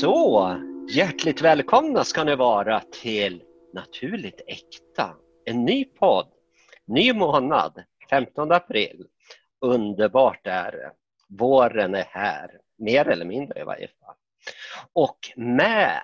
Så, 0.00 0.56
hjärtligt 0.90 1.42
välkomna 1.42 2.04
ska 2.04 2.24
ni 2.24 2.36
vara 2.36 2.80
till 2.80 3.42
Naturligt 3.74 4.40
Äkta. 4.46 5.16
En 5.44 5.64
ny 5.64 5.84
podd, 5.84 6.28
ny 6.86 7.12
månad, 7.12 7.82
15 8.10 8.52
april. 8.52 9.06
Underbart 9.60 10.46
är 10.46 10.72
det. 10.72 10.92
Våren 11.28 11.94
är 11.94 12.04
här, 12.04 12.60
mer 12.78 13.08
eller 13.08 13.24
mindre 13.24 13.60
i 13.60 13.64
varje 13.64 13.88
fall. 13.88 14.14
Och 14.92 15.18
med 15.36 16.02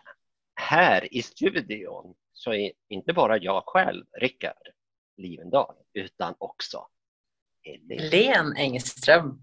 här 0.54 1.14
i 1.14 1.22
studion 1.22 2.14
så 2.32 2.52
är 2.52 2.72
inte 2.88 3.12
bara 3.12 3.38
jag 3.38 3.62
själv, 3.66 4.04
Rickard 4.20 4.68
Livendal, 5.16 5.74
utan 5.94 6.34
också 6.38 6.86
Helen 7.64 8.56
Engström. 8.56 9.42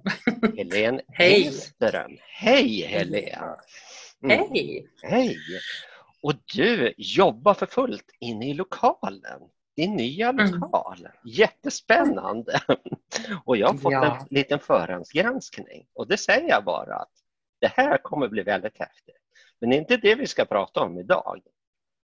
Helen 0.58 1.02
Hej. 1.08 1.46
Engström. 1.46 2.18
Hej 2.28 2.82
Helen! 2.82 3.56
Mm. 4.24 4.38
Hej! 4.40 4.88
Hej! 5.02 5.38
Och 6.22 6.34
du 6.56 6.94
jobbar 6.98 7.54
för 7.54 7.66
fullt 7.66 8.12
inne 8.20 8.50
i 8.50 8.54
lokalen, 8.54 9.42
din 9.76 9.96
nya 9.96 10.32
lokal. 10.32 11.00
Mm. 11.00 11.12
Jättespännande! 11.26 12.60
Och 13.46 13.58
jag 13.58 13.68
har 13.68 13.78
fått 13.78 13.94
ja. 13.94 14.20
en 14.20 14.28
liten 14.30 14.60
förhandsgranskning 14.60 15.88
och 15.94 16.08
det 16.08 16.18
säger 16.18 16.50
jag 16.50 16.64
bara 16.64 16.96
att 16.96 17.12
det 17.62 17.68
här 17.68 17.98
kommer 17.98 18.28
bli 18.28 18.44
väldigt 18.44 18.80
häftigt. 18.80 19.16
Men 19.60 19.70
det 19.70 19.76
är 19.76 19.80
inte 19.80 19.98
det 19.98 20.16
vi 20.16 20.28
ska 20.28 20.46
prata 20.46 20.82
om 20.82 21.00
idag. 21.00 21.42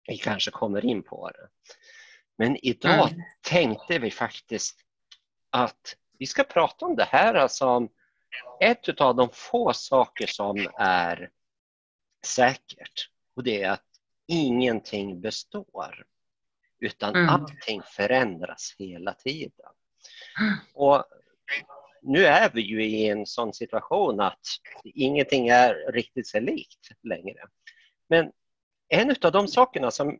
Vi 0.07 0.17
kanske 0.17 0.51
kommer 0.51 0.85
in 0.85 1.03
på 1.03 1.29
det. 1.29 1.47
Men 2.37 2.65
idag 2.65 3.11
mm. 3.11 3.21
tänkte 3.41 3.99
vi 3.99 4.11
faktiskt 4.11 4.79
att 5.49 5.95
vi 6.19 6.25
ska 6.25 6.43
prata 6.43 6.85
om 6.85 6.95
det 6.95 7.03
här 7.03 7.47
som 7.47 7.89
ett 8.59 9.01
av 9.01 9.15
de 9.15 9.29
få 9.33 9.73
saker 9.73 10.27
som 10.27 10.67
är 10.77 11.29
säkert 12.27 13.09
och 13.35 13.43
det 13.43 13.63
är 13.63 13.71
att 13.71 13.85
ingenting 14.27 15.21
består 15.21 16.05
utan 16.79 17.15
mm. 17.15 17.29
allting 17.29 17.81
förändras 17.81 18.75
hela 18.77 19.13
tiden. 19.13 19.71
Och 20.73 21.05
nu 22.01 22.25
är 22.25 22.49
vi 22.53 22.61
ju 22.61 22.85
i 22.85 23.07
en 23.07 23.25
sån 23.25 23.53
situation 23.53 24.19
att 24.19 24.39
ingenting 24.83 25.47
är 25.47 25.91
riktigt 25.91 26.27
sig 26.27 26.41
likt 26.41 26.89
längre. 27.03 27.39
Men 28.09 28.31
en 28.89 29.15
av 29.21 29.31
de 29.31 29.47
sakerna 29.47 29.91
som 29.91 30.19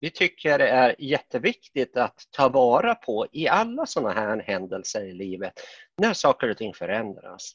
vi 0.00 0.10
tycker 0.10 0.58
är 0.58 0.94
jätteviktigt 0.98 1.96
att 1.96 2.28
ta 2.30 2.48
vara 2.48 2.94
på 2.94 3.26
i 3.32 3.48
alla 3.48 3.86
sådana 3.86 4.14
här 4.14 4.42
händelser 4.42 5.04
i 5.04 5.12
livet 5.12 5.52
när 5.96 6.12
saker 6.12 6.50
och 6.50 6.56
ting 6.56 6.74
förändras. 6.74 7.52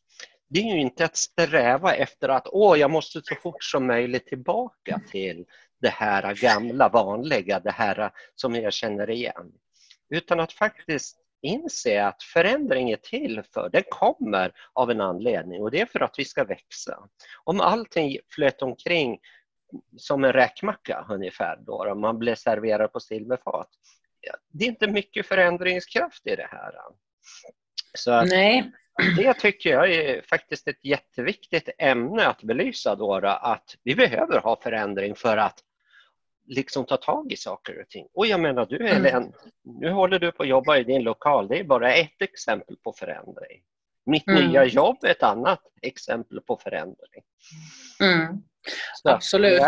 Det 0.53 0.59
är 0.59 0.75
ju 0.75 0.81
inte 0.81 1.05
att 1.05 1.15
sträva 1.15 1.95
efter 1.95 2.29
att 2.29 2.47
åh, 2.51 2.79
jag 2.79 2.91
måste 2.91 3.21
så 3.23 3.35
fort 3.35 3.63
som 3.63 3.87
möjligt 3.87 4.27
tillbaka 4.27 5.01
till 5.11 5.45
det 5.81 5.89
här 5.89 6.35
gamla 6.35 6.89
vanliga, 6.89 7.59
det 7.59 7.71
här 7.71 8.11
som 8.35 8.55
jag 8.55 8.73
känner 8.73 9.09
igen. 9.09 9.51
Utan 10.09 10.39
att 10.39 10.53
faktiskt 10.53 11.17
inse 11.41 12.05
att 12.05 12.23
förändring 12.23 12.91
är 12.91 12.97
till 12.97 13.43
för, 13.53 13.69
den 13.69 13.83
kommer 13.89 14.51
av 14.73 14.91
en 14.91 15.01
anledning 15.01 15.61
och 15.61 15.71
det 15.71 15.81
är 15.81 15.85
för 15.85 15.99
att 15.99 16.15
vi 16.17 16.25
ska 16.25 16.43
växa. 16.43 17.09
Om 17.43 17.61
allting 17.61 18.17
flöt 18.35 18.61
omkring 18.61 19.19
som 19.97 20.23
en 20.23 20.33
räkmacka 20.33 21.05
ungefär 21.09 21.57
då, 21.65 21.91
om 21.91 22.01
man 22.01 22.19
blir 22.19 22.35
serverad 22.35 22.93
på 22.93 22.99
silverfat. 22.99 23.69
Det 24.49 24.65
är 24.65 24.69
inte 24.69 24.87
mycket 24.87 25.25
förändringskraft 25.25 26.27
i 26.27 26.35
det 26.35 26.47
här. 26.51 26.73
Så 27.93 28.21
Nej. 28.21 28.71
Det 29.17 29.33
tycker 29.33 29.69
jag 29.69 29.91
är 29.91 30.21
faktiskt 30.21 30.67
ett 30.67 30.85
jätteviktigt 30.85 31.69
ämne 31.77 32.27
att 32.27 32.43
belysa 32.43 32.95
då, 32.95 33.15
att 33.15 33.75
vi 33.83 33.95
behöver 33.95 34.39
ha 34.39 34.61
förändring 34.61 35.15
för 35.15 35.37
att 35.37 35.59
liksom 36.47 36.85
ta 36.85 36.97
tag 36.97 37.31
i 37.31 37.37
saker 37.37 37.81
och 37.81 37.89
ting. 37.89 38.07
Och 38.13 38.27
jag 38.27 38.39
menar 38.39 38.65
du 38.65 38.87
Helen, 38.87 39.23
mm. 39.23 39.31
nu 39.63 39.89
håller 39.89 40.19
du 40.19 40.31
på 40.31 40.43
att 40.43 40.49
jobba 40.49 40.77
i 40.77 40.83
din 40.83 41.03
lokal, 41.03 41.47
det 41.47 41.59
är 41.59 41.63
bara 41.63 41.93
ett 41.93 42.21
exempel 42.21 42.75
på 42.83 42.93
förändring. 42.93 43.61
Mitt 44.05 44.27
mm. 44.27 44.47
nya 44.47 44.65
jobb 44.65 44.97
är 45.03 45.11
ett 45.11 45.23
annat 45.23 45.61
exempel 45.81 46.41
på 46.41 46.57
förändring. 46.57 47.23
Mm. 48.03 48.43
Absolut. 49.03 49.61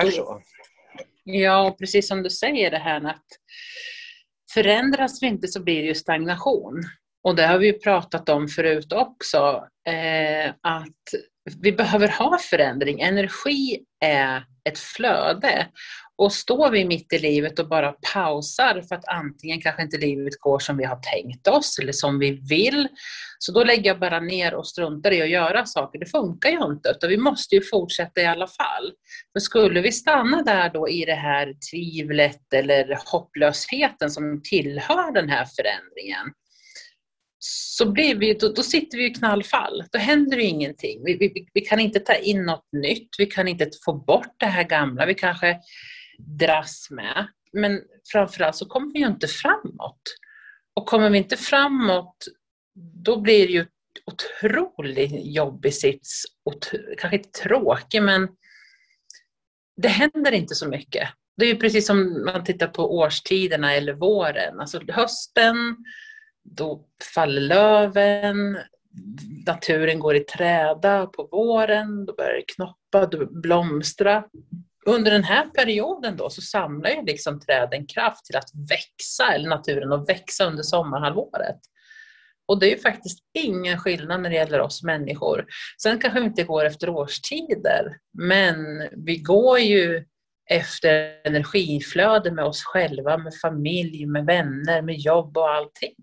Ja, 1.24 1.76
precis 1.80 2.08
som 2.08 2.24
du 2.24 2.30
säger 2.30 2.72
det 2.72 2.78
här 2.78 3.06
att 3.06 3.26
förändras 4.54 5.24
vi 5.24 5.28
inte 5.28 5.48
så 5.48 5.64
blir 5.64 5.82
det 5.82 5.88
ju 5.88 5.96
stagnation. 5.96 6.84
Och 7.24 7.36
det 7.36 7.48
har 7.48 7.58
vi 7.58 7.68
ju 7.68 7.74
pratat 7.74 8.30
om 8.30 8.48
förut 8.48 8.94
också, 8.94 9.68
eh, 9.88 10.50
att 10.62 11.24
vi 11.62 11.72
behöver 11.72 12.08
ha 12.08 12.38
förändring. 12.50 13.02
Energi 13.02 13.80
är 14.06 14.46
ett 14.70 14.80
flöde. 14.80 15.68
Och 16.18 16.34
står 16.34 16.70
vi 16.70 16.86
mitt 16.86 17.14
i 17.14 17.20
livet 17.20 17.60
och 17.60 17.68
bara 17.68 17.96
pausar 18.14 18.82
för 18.88 18.96
att 18.96 19.08
antingen 19.08 19.62
kanske 19.62 19.82
inte 19.82 19.98
livet 19.98 20.40
går 20.40 20.60
som 20.60 20.78
vi 20.78 20.84
har 20.84 20.96
tänkt 20.96 21.48
oss 21.48 21.80
eller 21.80 21.92
som 21.92 22.20
vi 22.20 22.32
vill, 22.32 22.88
så 23.40 23.52
då 23.52 23.64
lägger 23.64 23.90
jag 23.90 24.00
bara 24.00 24.20
ner 24.20 24.54
och 24.54 24.68
struntar 24.68 25.12
i 25.12 25.22
att 25.22 25.30
göra 25.30 25.66
saker. 25.66 26.00
Det 26.00 26.06
funkar 26.06 26.50
ju 26.50 26.66
inte, 26.66 26.90
utan 26.90 27.10
vi 27.10 27.18
måste 27.18 27.56
ju 27.56 27.62
fortsätta 27.62 28.22
i 28.22 28.26
alla 28.26 28.48
fall. 28.48 28.94
För 29.34 29.40
skulle 29.40 29.82
vi 29.82 29.92
stanna 29.92 30.42
där 30.42 30.70
då 30.70 30.90
i 30.90 31.06
det 31.06 31.16
här 31.16 31.54
tvivlet 31.72 32.54
eller 32.54 32.98
hopplösheten 33.12 34.12
som 34.12 34.42
tillhör 34.44 35.14
den 35.14 35.30
här 35.30 35.46
förändringen, 35.46 36.34
så 37.46 37.92
blir 37.92 38.16
vi, 38.16 38.34
då, 38.34 38.50
då 38.50 38.64
sitter 38.64 38.98
vi 38.98 39.06
i 39.06 39.14
knallfall. 39.14 39.84
Då 39.92 40.00
händer 40.00 40.38
det 40.38 40.44
ingenting. 40.44 41.04
Vi, 41.06 41.18
vi, 41.18 41.48
vi, 41.54 41.62
kan 41.62 41.80
inte 41.80 42.00
ta 42.00 42.14
in 42.14 42.46
något 42.46 42.68
nytt. 42.72 43.10
Vi 43.18 43.26
kan 43.26 43.48
inte 43.48 43.70
få 43.86 43.94
bort 43.94 44.36
det 44.38 44.46
här 44.46 44.64
gamla. 44.64 45.06
Vi 45.06 45.14
kanske 45.14 45.60
dras 46.40 46.88
med. 46.92 47.28
Men 47.54 47.82
framförallt 48.12 48.56
så 48.56 48.66
kommer 48.66 48.94
vi 48.94 49.00
ju 49.00 49.08
inte 49.08 49.28
framåt. 49.28 50.02
Och 50.74 50.86
kommer 50.86 51.10
vi 51.10 51.18
inte 51.18 51.38
framåt, 51.38 52.26
då 53.04 53.22
blir 53.22 53.48
det 53.48 53.54
ju 53.54 53.66
otroligt 54.06 55.12
jobbig 55.36 55.74
sits. 55.74 56.24
Kanske 56.98 57.18
inte 57.18 57.30
tråkig, 57.30 58.04
men 58.04 58.28
det 59.82 59.88
händer 59.88 60.32
inte 60.32 60.56
så 60.56 60.68
mycket. 60.68 61.10
Det 61.38 61.46
är 61.46 61.50
ju 61.50 61.60
precis 61.60 61.88
som 61.88 62.26
man 62.26 62.44
tittar 62.44 62.68
på 62.68 62.98
årstiderna 62.98 63.74
eller 63.74 63.94
våren. 63.94 64.60
Alltså 64.60 64.82
hösten, 64.88 65.56
då 66.44 66.86
faller 67.16 67.42
löven, 67.42 68.58
naturen 69.46 70.00
går 70.00 70.16
i 70.16 70.20
träda 70.20 71.06
på 71.06 71.28
våren, 71.32 72.06
då 72.06 72.14
börjar 72.14 72.34
det 72.34 72.54
knoppa, 72.56 73.06
då 73.06 73.26
blomstra. 73.26 74.24
Under 74.86 75.12
den 75.12 75.24
här 75.24 75.46
perioden 75.46 76.18
då 76.18 76.30
så 76.30 76.42
samlar 76.42 76.90
ju 76.90 77.06
liksom 77.06 77.40
träden 77.40 77.88
kraft 77.88 78.26
till 78.26 78.38
att 78.38 78.50
växa, 78.70 79.34
eller 79.34 79.50
naturen 79.50 79.94
att 79.94 80.10
växa 80.10 80.46
under 80.46 80.64
sommarhalvåret. 80.64 81.60
Och 82.46 82.60
det 82.60 82.68
är 82.68 82.76
ju 82.76 82.82
faktiskt 82.82 83.20
ingen 83.34 83.80
skillnad 83.80 84.22
när 84.22 84.30
det 84.30 84.36
gäller 84.36 84.60
oss 84.60 84.84
människor. 84.84 85.46
Sen 85.82 86.00
kanske 86.00 86.20
vi 86.20 86.26
inte 86.26 86.44
går 86.44 86.66
efter 86.66 86.90
årstider, 86.90 87.98
men 88.18 88.56
vi 89.06 89.18
går 89.18 89.60
ju 89.60 90.06
efter 90.50 91.22
energiflöde 91.24 92.32
med 92.32 92.46
oss 92.46 92.64
själva, 92.64 93.18
med 93.18 93.34
familj, 93.42 94.06
med 94.06 94.26
vänner, 94.26 94.82
med 94.82 94.96
jobb 94.96 95.38
och 95.38 95.50
allting. 95.50 95.96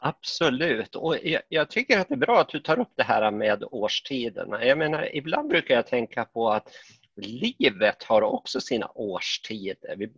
Absolut, 0.00 0.96
och 0.96 1.16
jag, 1.22 1.42
jag, 1.48 1.70
tycker 1.70 1.98
att 2.00 2.08
det 2.08 2.14
är 2.14 2.16
bra 2.16 2.40
att 2.40 2.48
du 2.48 2.60
tar 2.60 2.78
upp 2.78 2.92
det 2.96 3.02
här 3.02 3.30
med 3.30 3.64
årstiderna. 3.70 4.64
Jag 4.64 4.78
menar, 4.78 5.16
ibland 5.16 5.48
brukar 5.48 5.74
jag 5.74 5.86
tänka 5.86 6.24
på 6.24 6.50
att 6.50 6.68
livet 7.16 8.02
har 8.02 8.22
också 8.22 8.60
sina 8.60 8.90
årstider. 8.94 9.96
Vi 9.96 10.12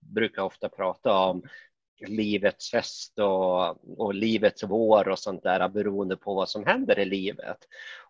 brukar 0.00 0.42
ofta 0.42 0.68
prata 0.68 1.12
om 1.12 1.42
livets 2.06 2.72
höst 2.72 3.18
och, 3.18 4.00
och 4.00 4.14
livets 4.14 4.62
vår 4.62 5.08
och 5.08 5.18
sånt 5.18 5.42
där 5.42 5.68
beroende 5.68 6.16
på 6.16 6.34
vad 6.34 6.48
som 6.48 6.66
händer 6.66 6.98
i 6.98 7.04
livet. 7.04 7.58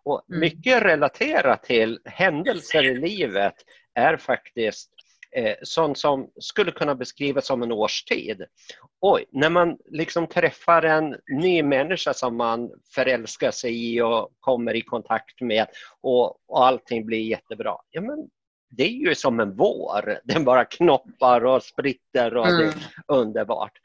Och 0.03 0.29
mm. 0.29 0.39
mycket 0.39 0.83
relaterat 0.83 1.63
till 1.63 1.99
händelser 2.05 2.83
i 2.83 2.97
livet 2.97 3.55
är 3.93 4.17
faktiskt 4.17 4.92
eh, 5.35 5.55
sånt 5.63 5.97
som 5.97 6.29
skulle 6.39 6.71
kunna 6.71 6.95
beskrivas 6.95 7.45
som 7.45 7.63
en 7.63 7.71
årstid. 7.71 8.45
Oj, 9.01 9.25
när 9.31 9.49
man 9.49 9.77
liksom 9.85 10.27
träffar 10.27 10.83
en 10.83 11.15
ny 11.27 11.63
människa 11.63 12.13
som 12.13 12.37
man 12.37 12.71
förälskar 12.95 13.51
sig 13.51 13.93
i 13.93 14.01
och 14.01 14.29
kommer 14.39 14.75
i 14.75 14.81
kontakt 14.81 15.41
med 15.41 15.67
och, 16.01 16.25
och 16.47 16.65
allting 16.65 17.05
blir 17.05 17.21
jättebra. 17.21 17.75
Ja, 17.89 18.01
men 18.01 18.29
det 18.69 18.83
är 18.83 19.07
ju 19.07 19.15
som 19.15 19.39
en 19.39 19.55
vår. 19.55 20.19
Den 20.23 20.45
bara 20.45 20.65
knoppar 20.65 21.45
och 21.45 21.63
spritter 21.63 22.37
och 22.37 22.47
mm. 22.47 22.59
det 22.59 22.65
är 22.65 22.73
underbart. 23.07 23.79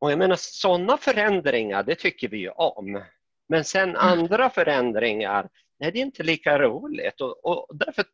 Och 0.00 0.12
jag 0.12 0.18
menar 0.18 0.36
sådana 0.38 0.96
förändringar, 0.96 1.82
det 1.82 1.94
tycker 1.94 2.28
vi 2.28 2.38
ju 2.38 2.50
om. 2.50 3.02
Men 3.48 3.64
sen 3.64 3.88
mm. 3.88 3.96
andra 3.96 4.50
förändringar, 4.50 5.48
nej 5.78 5.92
det 5.92 5.98
är 5.98 6.02
inte 6.02 6.22
lika 6.22 6.58
roligt 6.58 7.20
och, 7.20 7.44
och 7.44 7.76
därför 7.76 8.04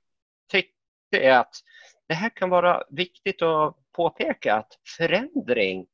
tycker 1.12 1.28
jag 1.28 1.40
att 1.40 1.54
det 2.08 2.14
här 2.14 2.28
kan 2.28 2.50
vara 2.50 2.82
viktigt 2.90 3.42
att 3.42 3.76
påpeka 3.96 4.54
att 4.54 4.72
förändring 4.96 5.86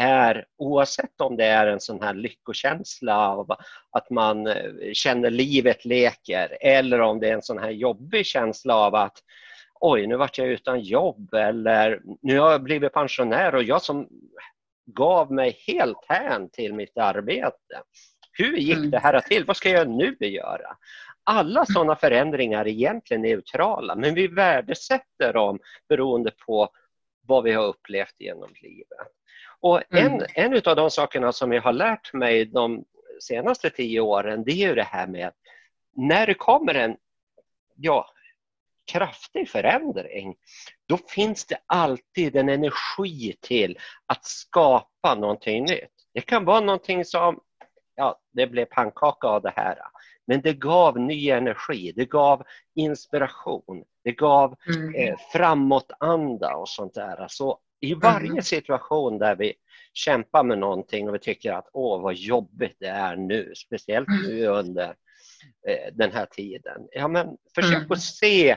är, 0.00 0.44
oavsett 0.58 1.20
om 1.20 1.36
det 1.36 1.44
är 1.44 1.66
en 1.66 1.80
sån 1.80 2.02
här 2.02 2.14
lyckokänsla 2.14 3.28
av 3.28 3.56
att 3.90 4.10
man 4.10 4.46
eh, 4.46 4.92
känner 4.92 5.30
livet 5.30 5.84
leker 5.84 6.58
eller 6.60 7.00
om 7.00 7.20
det 7.20 7.28
är 7.28 7.34
en 7.34 7.42
sån 7.42 7.58
här 7.58 7.70
jobbig 7.70 8.26
känsla 8.26 8.74
av 8.76 8.94
att 8.94 9.18
oj, 9.80 10.06
nu 10.06 10.16
vart 10.16 10.38
jag 10.38 10.48
utan 10.48 10.80
jobb 10.80 11.34
eller 11.34 12.00
nu 12.22 12.38
har 12.38 12.50
jag 12.50 12.62
blivit 12.62 12.92
pensionär 12.92 13.54
och 13.54 13.62
jag 13.62 13.82
som 13.82 14.08
gav 14.86 15.32
mig 15.32 15.58
helt 15.66 16.04
hän 16.08 16.50
till 16.50 16.74
mitt 16.74 16.98
arbete. 16.98 17.82
Hur 18.32 18.56
gick 18.56 18.76
mm. 18.76 18.90
det 18.90 18.98
här 18.98 19.20
till? 19.20 19.44
Vad 19.44 19.56
ska 19.56 19.70
jag 19.70 19.88
nu 19.88 20.16
göra? 20.20 20.76
Alla 21.30 21.66
sådana 21.66 21.96
förändringar 21.96 22.60
är 22.60 22.68
egentligen 22.68 23.22
neutrala 23.22 23.94
men 23.94 24.14
vi 24.14 24.26
värdesätter 24.26 25.32
dem 25.32 25.58
beroende 25.88 26.30
på 26.46 26.68
vad 27.26 27.44
vi 27.44 27.52
har 27.52 27.64
upplevt 27.64 28.14
genom 28.18 28.50
livet. 28.62 28.98
Och 29.60 29.82
en, 29.88 30.06
mm. 30.06 30.26
en 30.34 30.62
av 30.64 30.76
de 30.76 30.90
sakerna 30.90 31.32
som 31.32 31.52
jag 31.52 31.62
har 31.62 31.72
lärt 31.72 32.12
mig 32.12 32.44
de 32.44 32.84
senaste 33.22 33.70
tio 33.70 34.00
åren 34.00 34.44
det 34.44 34.52
är 34.52 34.68
ju 34.68 34.74
det 34.74 34.82
här 34.82 35.06
med 35.06 35.32
när 35.96 36.26
det 36.26 36.34
kommer 36.34 36.74
en 36.74 36.96
ja, 37.76 38.10
kraftig 38.92 39.48
förändring, 39.48 40.36
då 40.86 40.96
finns 40.96 41.46
det 41.46 41.58
alltid 41.66 42.36
en 42.36 42.48
energi 42.48 43.36
till 43.40 43.78
att 44.06 44.24
skapa 44.24 45.14
någonting 45.14 45.64
nytt. 45.64 45.92
Det 46.14 46.20
kan 46.20 46.44
vara 46.44 46.60
någonting 46.60 47.04
som, 47.04 47.40
ja, 47.94 48.20
det 48.32 48.46
blev 48.46 48.64
pannkaka 48.64 49.26
av 49.26 49.42
det 49.42 49.52
här, 49.56 49.78
men 50.28 50.40
det 50.40 50.52
gav 50.52 50.98
ny 50.98 51.30
energi, 51.30 51.92
det 51.96 52.04
gav 52.04 52.42
inspiration, 52.74 53.84
det 54.04 54.12
gav 54.12 54.56
mm. 54.74 54.94
eh, 54.94 55.16
framåtanda 55.32 56.56
och 56.56 56.68
sånt 56.68 56.94
där. 56.94 57.26
Så 57.28 57.58
i 57.80 57.94
varje 57.94 58.30
mm. 58.30 58.42
situation 58.42 59.18
där 59.18 59.36
vi 59.36 59.54
kämpar 59.92 60.44
med 60.44 60.58
någonting 60.58 61.08
och 61.08 61.14
vi 61.14 61.18
tycker 61.18 61.52
att 61.52 61.68
åh 61.72 62.02
vad 62.02 62.14
jobbigt 62.14 62.76
det 62.80 62.88
är 62.88 63.16
nu, 63.16 63.52
speciellt 63.56 64.08
mm. 64.08 64.22
nu 64.22 64.46
under 64.46 64.88
eh, 65.68 65.92
den 65.92 66.12
här 66.12 66.26
tiden. 66.26 66.88
Ja, 66.90 67.08
men 67.08 67.36
försök 67.54 67.76
mm. 67.76 67.92
att 67.92 68.02
se 68.02 68.56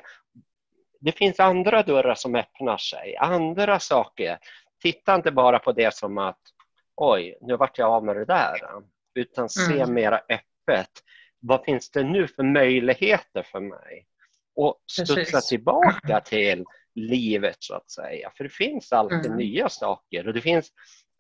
det 1.00 1.12
finns 1.12 1.40
andra 1.40 1.84
dörrar 1.84 2.16
som 2.16 2.36
öppnar 2.36 2.78
sig, 2.78 3.16
andra 3.18 3.80
saker. 3.80 4.38
Titta 4.82 5.16
inte 5.16 5.32
bara 5.32 5.60
på 5.60 5.72
det 5.72 5.96
som 5.96 6.18
att 6.18 6.40
oj, 6.96 7.38
nu 7.42 7.58
vart 7.58 7.78
jag 7.78 7.90
av 7.90 8.06
med 8.06 8.16
det 8.16 8.26
där. 8.26 8.58
Utan 9.16 9.50
se 9.50 9.80
mm. 9.80 9.94
mera 9.94 10.18
öppet. 10.18 10.92
Vad 11.42 11.64
finns 11.64 11.92
det 11.92 12.04
nu 12.04 12.28
för 12.28 12.44
möjligheter 12.44 13.44
för 13.44 13.60
mig? 13.60 14.06
Och 14.56 14.82
studsa 14.92 15.16
Precis. 15.16 15.48
tillbaka 15.48 16.20
till 16.20 16.66
livet 16.96 17.56
så 17.60 17.76
att 17.76 17.92
säga. 17.92 18.32
För 18.38 18.44
det 18.44 18.50
finns 18.50 18.92
alltid 18.92 19.26
mm. 19.26 19.38
nya 19.38 19.70
saker 19.70 20.28
och 20.28 20.34
det 20.34 20.42
finns 20.42 20.72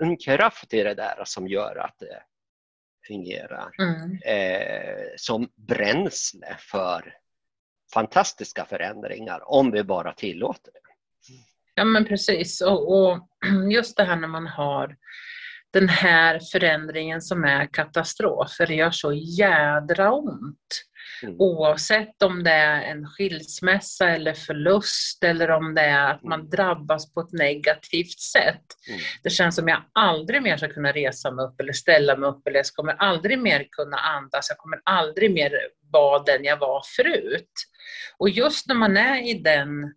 en 0.04 0.18
kraft 0.18 0.74
i 0.74 0.84
det 0.84 0.94
där 0.94 1.22
som 1.26 1.48
gör 1.48 1.76
att 1.76 2.00
det 2.00 2.24
fungerar 3.08 3.70
mm. 3.80 4.20
eh, 4.26 5.06
som 5.18 5.50
bränsle 5.56 6.56
för 6.60 7.16
fantastiska 7.94 8.66
förändringar 8.66 9.50
om 9.52 9.72
vi 9.72 9.84
bara 9.84 10.14
tillåter 10.14 10.72
det. 10.72 10.80
Ja 11.76 11.86
men 11.86 12.06
precis 12.06 12.62
och, 12.62 12.94
och 12.94 13.28
just 13.72 13.98
det 13.98 14.04
här 14.04 14.16
när 14.16 14.28
man 14.28 14.48
har 14.48 14.98
den 15.74 15.90
här 15.90 16.40
förändringen 16.52 17.22
som 17.22 17.44
är 17.44 17.74
katastrof, 17.74 18.52
för 18.58 18.66
det 18.66 18.76
gör 18.76 18.92
så 18.92 19.14
jädra 19.14 20.12
ont. 20.12 20.86
Mm. 21.24 21.36
Oavsett 21.40 22.24
om 22.24 22.44
det 22.44 22.52
är 22.52 22.82
en 22.82 23.06
skilsmässa 23.06 24.10
eller 24.10 24.34
förlust 24.34 25.24
eller 25.24 25.52
om 25.52 25.76
det 25.76 25.82
är 25.82 26.12
att 26.12 26.24
man 26.24 26.40
mm. 26.40 26.50
drabbas 26.50 27.14
på 27.14 27.22
ett 27.22 27.32
negativt 27.32 28.20
sätt. 28.20 28.66
Mm. 28.90 29.00
Det 29.24 29.30
känns 29.30 29.56
som 29.56 29.68
jag 29.68 29.84
aldrig 29.94 30.44
mer 30.44 30.58
ska 30.58 30.68
kunna 30.68 30.92
resa 30.92 31.32
mig 31.32 31.46
upp 31.46 31.60
eller 31.60 31.74
ställa 31.74 32.16
mig 32.16 32.30
upp 32.30 32.48
eller 32.48 32.58
jag 32.58 32.66
kommer 32.66 32.94
aldrig 32.94 33.40
mer 33.40 33.68
kunna 33.72 33.98
andas, 33.98 34.50
jag 34.50 34.58
kommer 34.58 34.82
aldrig 34.86 35.32
mer 35.32 35.52
vara 35.92 36.24
den 36.24 36.44
jag 36.44 36.58
var 36.58 36.82
förut. 36.96 37.52
Och 38.18 38.30
just 38.30 38.68
när 38.68 38.76
man 38.76 38.98
är 38.98 39.30
i 39.30 39.34
den 39.34 39.94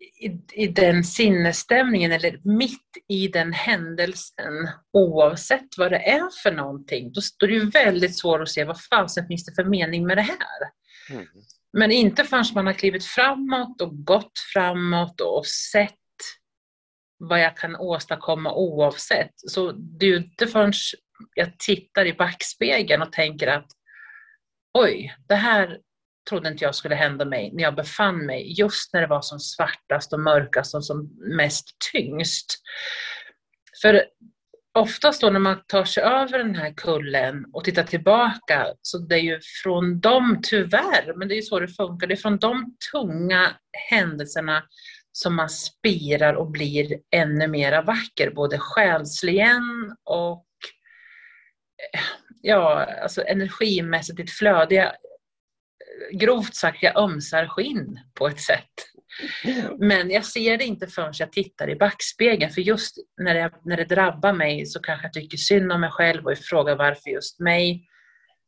i, 0.00 0.62
i 0.62 0.66
den 0.66 1.04
sinnesstämningen 1.04 2.12
eller 2.12 2.40
mitt 2.44 2.88
i 3.08 3.28
den 3.28 3.52
händelsen 3.52 4.68
oavsett 4.92 5.78
vad 5.78 5.90
det 5.92 6.10
är 6.10 6.42
för 6.42 6.52
någonting, 6.52 7.12
då, 7.12 7.20
då 7.38 7.46
är 7.46 7.50
det 7.50 7.84
väldigt 7.84 8.18
svårt 8.18 8.40
att 8.40 8.48
se 8.48 8.64
vad 8.64 8.84
fasen 8.84 9.26
finns 9.26 9.44
det 9.44 9.54
för 9.54 9.64
mening 9.64 10.06
med 10.06 10.16
det 10.16 10.22
här. 10.22 10.70
Mm. 11.10 11.26
Men 11.72 11.90
inte 11.90 12.24
förrän 12.24 12.44
man 12.54 12.66
har 12.66 12.72
klivit 12.72 13.04
framåt 13.04 13.80
och 13.80 14.04
gått 14.04 14.32
framåt 14.52 15.20
och 15.20 15.46
sett 15.46 15.94
vad 17.18 17.40
jag 17.40 17.56
kan 17.56 17.76
åstadkomma 17.76 18.54
oavsett. 18.54 19.32
Så 19.36 19.72
det 19.72 20.06
är 20.06 20.10
ju 20.10 20.16
inte 20.16 20.46
förrän 20.46 20.72
jag 21.34 21.58
tittar 21.58 22.06
i 22.06 22.12
backspegeln 22.12 23.02
och 23.02 23.12
tänker 23.12 23.46
att 23.46 23.66
oj, 24.78 25.16
det 25.28 25.34
här 25.34 25.78
trodde 26.28 26.48
inte 26.48 26.64
jag 26.64 26.74
skulle 26.74 26.94
hända 26.94 27.24
mig 27.24 27.50
när 27.52 27.62
jag 27.62 27.74
befann 27.74 28.26
mig 28.26 28.60
just 28.60 28.92
när 28.92 29.00
det 29.00 29.06
var 29.06 29.22
som 29.22 29.40
svartast 29.40 30.12
och 30.12 30.20
mörkast 30.20 30.74
och 30.74 30.84
som 30.84 31.10
mest 31.36 31.66
tyngst. 31.92 32.62
För 33.82 34.04
oftast 34.74 35.20
då 35.20 35.30
när 35.30 35.40
man 35.40 35.62
tar 35.66 35.84
sig 35.84 36.02
över 36.02 36.38
den 36.38 36.54
här 36.54 36.74
kullen 36.76 37.44
och 37.52 37.64
tittar 37.64 37.84
tillbaka, 37.84 38.66
så 38.82 38.98
det 38.98 39.14
är 39.14 39.22
ju 39.22 39.40
från 39.62 40.00
de, 40.00 40.40
tyvärr, 40.42 41.14
men 41.16 41.28
det 41.28 41.34
är 41.34 41.36
ju 41.36 41.42
så 41.42 41.60
det 41.60 41.68
funkar, 41.68 42.06
det 42.06 42.14
är 42.14 42.16
från 42.16 42.38
de 42.38 42.76
tunga 42.92 43.56
händelserna 43.90 44.62
som 45.12 45.36
man 45.36 45.50
spirar 45.50 46.34
och 46.34 46.50
blir 46.50 46.98
ännu 47.10 47.46
mera 47.46 47.82
vacker, 47.82 48.30
både 48.30 48.58
själsligen 48.58 49.96
och 50.04 50.46
ja, 52.42 52.84
alltså 53.02 53.22
energimässigt, 53.22 54.16
ditt 54.16 54.30
flöde. 54.30 54.74
Jag, 54.74 54.92
grovt 56.12 56.54
sagt, 56.54 56.82
jag 56.82 56.96
ömsar 56.96 57.46
skinn 57.46 58.00
på 58.14 58.28
ett 58.28 58.40
sätt. 58.40 58.70
Men 59.78 60.10
jag 60.10 60.24
ser 60.24 60.58
det 60.58 60.64
inte 60.64 60.86
förrän 60.86 61.12
jag 61.18 61.32
tittar 61.32 61.70
i 61.70 61.76
backspegeln. 61.76 62.52
För 62.52 62.60
just 62.60 62.96
när 63.22 63.34
det, 63.34 63.50
när 63.64 63.76
det 63.76 63.84
drabbar 63.84 64.32
mig 64.32 64.66
så 64.66 64.80
kanske 64.80 65.06
jag 65.06 65.12
tycker 65.12 65.36
synd 65.36 65.72
om 65.72 65.80
mig 65.80 65.90
själv 65.90 66.26
och 66.26 66.38
frågar 66.38 66.76
varför 66.76 67.10
just 67.10 67.40
mig. 67.40 67.86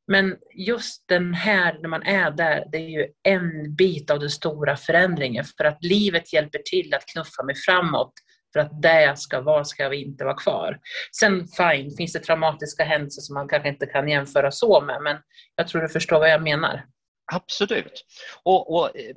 Men 0.06 0.37
just 0.54 1.04
den 1.08 1.34
här, 1.34 1.78
när 1.82 1.88
man 1.88 2.02
är 2.02 2.31
där, 2.31 2.64
det 2.72 2.78
är 2.78 2.88
ju 2.88 3.06
en 3.22 3.75
bit 3.75 4.10
av 4.10 4.20
den 4.20 4.31
stora 4.31 4.76
förändringen. 4.76 5.44
För 5.44 5.64
att 5.64 5.84
livet 5.84 6.32
hjälper 6.32 6.58
till 6.58 6.94
att 6.94 7.06
knuffa 7.06 7.43
mig 7.43 7.55
framåt. 7.55 8.12
För 8.52 8.60
att 8.60 8.82
där 8.82 9.00
jag 9.00 9.19
ska 9.19 9.40
vara 9.40 9.64
ska 9.64 9.82
jag 9.82 9.94
inte 9.94 10.25
vara 10.25 10.37
kvar. 10.37 10.78
Sen 11.20 11.46
fine, 11.46 11.96
finns 11.96 12.12
det 12.12 12.19
traumatiska 12.19 12.84
händelser 12.84 13.20
som 13.22 13.34
man 13.34 13.48
kanske 13.48 13.69
inte 13.69 13.87
kan 13.87 14.08
jämföra 14.08 14.50
så 14.50 14.81
med. 14.81 15.02
Men 15.02 15.16
jag 15.56 15.69
tror 15.69 15.82
du 15.82 15.88
förstår 15.88 16.19
vad 16.19 16.31
jag 16.31 16.43
menar. 16.43 16.84
Absolut. 17.32 18.05
Och, 18.43 18.75
och, 18.75 18.96
eh, 18.96 19.17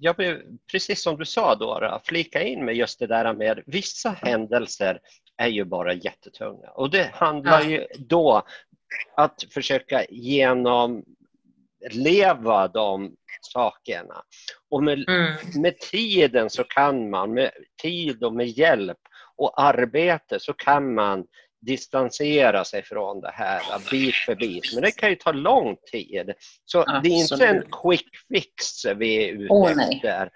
jag 0.00 0.16
vill, 0.16 0.42
precis 0.70 1.02
som 1.02 1.18
du 1.18 1.24
sa 1.24 1.54
då, 1.54 2.00
flika 2.04 2.42
in 2.42 2.64
med 2.64 2.76
just 2.76 2.98
det 2.98 3.06
där 3.06 3.32
med 3.32 3.62
vissa 3.66 4.10
händelser 4.10 5.00
är 5.36 5.48
ju 5.48 5.64
bara 5.64 5.94
jättetunga 5.94 6.68
och 6.68 6.90
det 6.90 7.10
handlar 7.14 7.62
ju 7.62 7.86
då 7.98 8.42
att 9.16 9.44
försöka 9.50 10.04
genomleva 10.10 11.04
de 12.68 13.16
sakerna. 13.52 14.22
Och 14.70 14.82
med, 14.82 15.08
mm. 15.08 15.32
med 15.54 15.78
tiden 15.78 16.50
så 16.50 16.64
kan 16.64 17.10
man, 17.10 17.34
med 17.34 17.50
tid 17.82 18.24
och 18.24 18.34
med 18.34 18.48
hjälp 18.48 18.98
och 19.36 19.62
arbete 19.62 20.40
så 20.40 20.52
kan 20.52 20.94
man 20.94 21.26
distansera 21.66 22.64
sig 22.64 22.82
från 22.82 23.20
det 23.20 23.30
här 23.34 23.62
bit 23.90 24.14
för 24.14 24.34
bit. 24.34 24.74
Men 24.74 24.82
det 24.82 24.90
kan 24.90 25.10
ju 25.10 25.16
ta 25.16 25.32
lång 25.32 25.76
tid. 25.92 26.32
Så 26.64 26.80
Absolut. 26.80 27.02
det 27.02 27.08
är 27.08 27.32
inte 27.32 27.46
en 27.46 27.64
quick 27.82 28.08
fix 28.28 28.84
vi 28.96 29.28
är 29.28 29.32
ute 29.32 29.52
oh, 29.52 29.70
efter. 29.70 30.30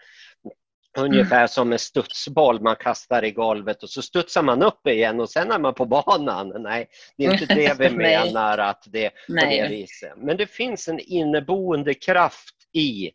Ungefär 0.98 1.36
mm. 1.36 1.48
som 1.48 1.72
en 1.72 1.78
studsboll 1.78 2.60
man 2.60 2.76
kastar 2.76 3.24
i 3.24 3.30
golvet 3.30 3.82
och 3.82 3.90
så 3.90 4.02
studsar 4.02 4.42
man 4.42 4.62
upp 4.62 4.86
igen 4.86 5.20
och 5.20 5.30
sen 5.30 5.52
är 5.52 5.58
man 5.58 5.74
på 5.74 5.84
banan. 5.84 6.62
Nej, 6.62 6.88
det 7.16 7.24
är 7.24 7.32
inte 7.32 7.54
det 7.54 7.78
vi 7.78 7.90
menar 7.96 8.58
att 8.58 8.84
det 8.86 9.04
är 9.04 9.10
på 9.10 9.50
det 9.50 9.68
viset. 9.68 10.12
Men 10.16 10.36
det 10.36 10.46
finns 10.46 10.88
en 10.88 11.00
inneboende 11.00 11.94
kraft 11.94 12.54
i 12.72 13.10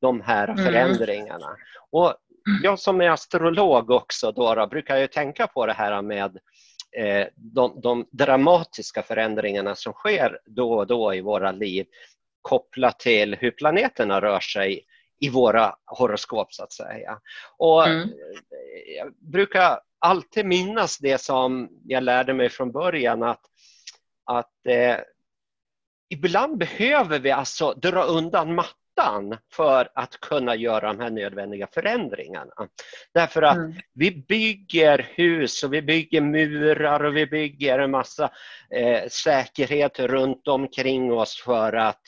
de 0.00 0.20
här 0.20 0.48
mm. 0.48 0.64
förändringarna. 0.64 1.56
Och 1.90 2.14
jag 2.62 2.78
som 2.78 3.00
är 3.00 3.10
astrolog 3.10 3.90
också 3.90 4.32
då, 4.32 4.66
brukar 4.66 4.96
ju 4.96 5.06
tänka 5.06 5.46
på 5.46 5.66
det 5.66 5.72
här 5.72 6.02
med 6.02 6.38
de, 7.34 7.80
de, 7.80 8.06
dramatiska 8.10 9.02
förändringarna 9.02 9.74
som 9.74 9.92
sker 9.92 10.38
då 10.46 10.72
och 10.72 10.86
då 10.86 11.14
i 11.14 11.20
våra 11.20 11.52
liv 11.52 11.86
kopplat 12.42 12.98
till 12.98 13.34
hur 13.34 13.50
planeterna 13.50 14.20
rör 14.20 14.40
sig 14.40 14.84
i 15.20 15.28
våra 15.28 15.74
horoskop 15.86 16.54
så 16.54 16.62
att 16.64 16.72
säga. 16.72 17.18
Och 17.56 17.86
mm. 17.86 18.08
Jag 18.96 19.14
brukar 19.32 19.80
alltid 19.98 20.46
minnas 20.46 20.98
det 20.98 21.20
som 21.20 21.68
jag 21.84 22.02
lärde 22.02 22.34
mig 22.34 22.48
från 22.48 22.72
början 22.72 23.22
att, 23.22 23.40
att 24.24 24.66
eh, 24.68 24.96
ibland 26.08 26.58
behöver 26.58 27.18
vi 27.18 27.30
alltså 27.30 27.74
dra 27.74 28.02
undan 28.02 28.54
mattan 28.54 28.85
ytan 28.96 29.38
för 29.52 29.88
att 29.94 30.20
kunna 30.20 30.54
göra 30.54 30.92
de 30.92 31.00
här 31.00 31.10
nödvändiga 31.10 31.68
förändringarna. 31.74 32.52
Därför 33.14 33.42
att 33.42 33.56
mm. 33.56 33.74
vi 33.94 34.24
bygger 34.28 35.10
hus 35.14 35.62
och 35.62 35.74
vi 35.74 35.82
bygger 35.82 36.20
murar 36.20 37.04
och 37.04 37.16
vi 37.16 37.26
bygger 37.26 37.78
en 37.78 37.90
massa 37.90 38.30
eh, 38.74 39.08
säkerhet 39.08 39.98
runt 39.98 40.48
omkring 40.48 41.12
oss 41.12 41.42
för 41.44 41.72
att 41.72 42.02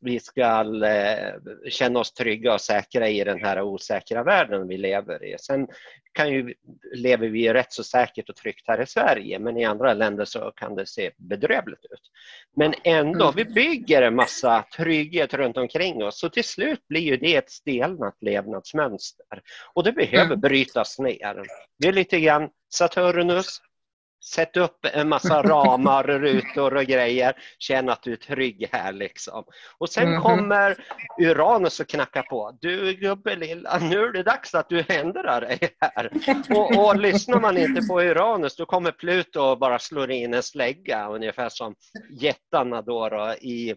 vi 0.00 0.20
ska 0.20 0.64
eh, 0.86 1.34
känna 1.70 2.00
oss 2.00 2.12
trygga 2.12 2.54
och 2.54 2.60
säkra 2.60 3.08
i 3.08 3.24
den 3.24 3.44
här 3.44 3.62
osäkra 3.62 4.22
världen 4.22 4.68
vi 4.68 4.76
lever 4.76 5.24
i. 5.24 5.36
Sen 5.38 5.66
kan 6.12 6.32
ju, 6.32 6.54
lever 6.94 7.28
vi 7.28 7.52
rätt 7.52 7.72
så 7.72 7.84
säkert 7.84 8.28
och 8.28 8.36
tryggt 8.36 8.64
här 8.66 8.80
i 8.80 8.86
Sverige 8.86 9.38
men 9.38 9.56
i 9.56 9.64
andra 9.64 9.94
länder 9.94 10.24
så 10.24 10.52
kan 10.56 10.74
det 10.74 10.86
se 10.86 11.10
bedrövligt 11.16 11.84
ut. 11.84 12.10
Men 12.56 12.74
ändå, 12.84 13.24
mm. 13.24 13.34
vi 13.36 13.44
bygger 13.44 14.02
en 14.02 14.14
massa 14.14 14.64
trygghet 14.76 15.34
runt 15.34 15.56
omkring 15.56 16.04
oss 16.04 16.20
så 16.20 16.28
till 16.28 16.44
slut 16.44 16.88
blir 16.88 17.00
ju 17.00 17.16
det 17.16 17.36
ett 17.36 17.50
stelnat 17.50 18.16
levnadsmönster 18.20 19.42
och 19.74 19.84
det 19.84 19.92
behöver 19.92 20.26
mm. 20.26 20.40
brytas 20.40 20.98
ner. 20.98 21.42
Det 21.78 21.88
är 21.88 21.92
lite 21.92 22.20
grann 22.20 22.50
Saturnus, 22.74 23.60
Sätt 24.24 24.56
upp 24.56 24.86
en 24.92 25.08
massa 25.08 25.42
ramar, 25.48 26.04
rutor 26.04 26.76
och 26.76 26.84
grejer. 26.84 27.34
Känn 27.58 27.88
att 27.88 28.02
du 28.02 28.12
är 28.12 28.16
trygg 28.16 28.68
här 28.72 28.92
liksom. 28.92 29.44
Och 29.78 29.88
sen 29.88 30.08
mm 30.08 30.18
-hmm. 30.18 30.22
kommer 30.22 30.76
Uranus 31.20 31.80
och 31.80 31.88
knackar 31.88 32.22
på. 32.22 32.58
Du 32.60 32.92
gubbe 32.92 33.36
lilla, 33.36 33.78
nu 33.78 34.04
är 34.04 34.12
det 34.12 34.22
dags 34.22 34.54
att 34.54 34.68
du 34.68 34.84
ändrar 34.88 35.40
dig 35.40 35.58
här. 35.80 36.10
Och, 36.50 36.86
och 36.86 36.96
lyssnar 36.96 37.40
man 37.40 37.58
inte 37.58 37.82
på 37.88 38.00
Uranus 38.00 38.56
då 38.56 38.66
kommer 38.66 38.92
Pluto 38.92 39.40
och 39.40 39.58
bara 39.58 39.78
slår 39.78 40.10
in 40.10 40.34
en 40.34 40.42
slägga 40.42 41.08
ungefär 41.08 41.48
som 41.48 41.74
jättarna 42.20 42.82
då, 42.82 43.08
då 43.08 43.34
i 43.40 43.74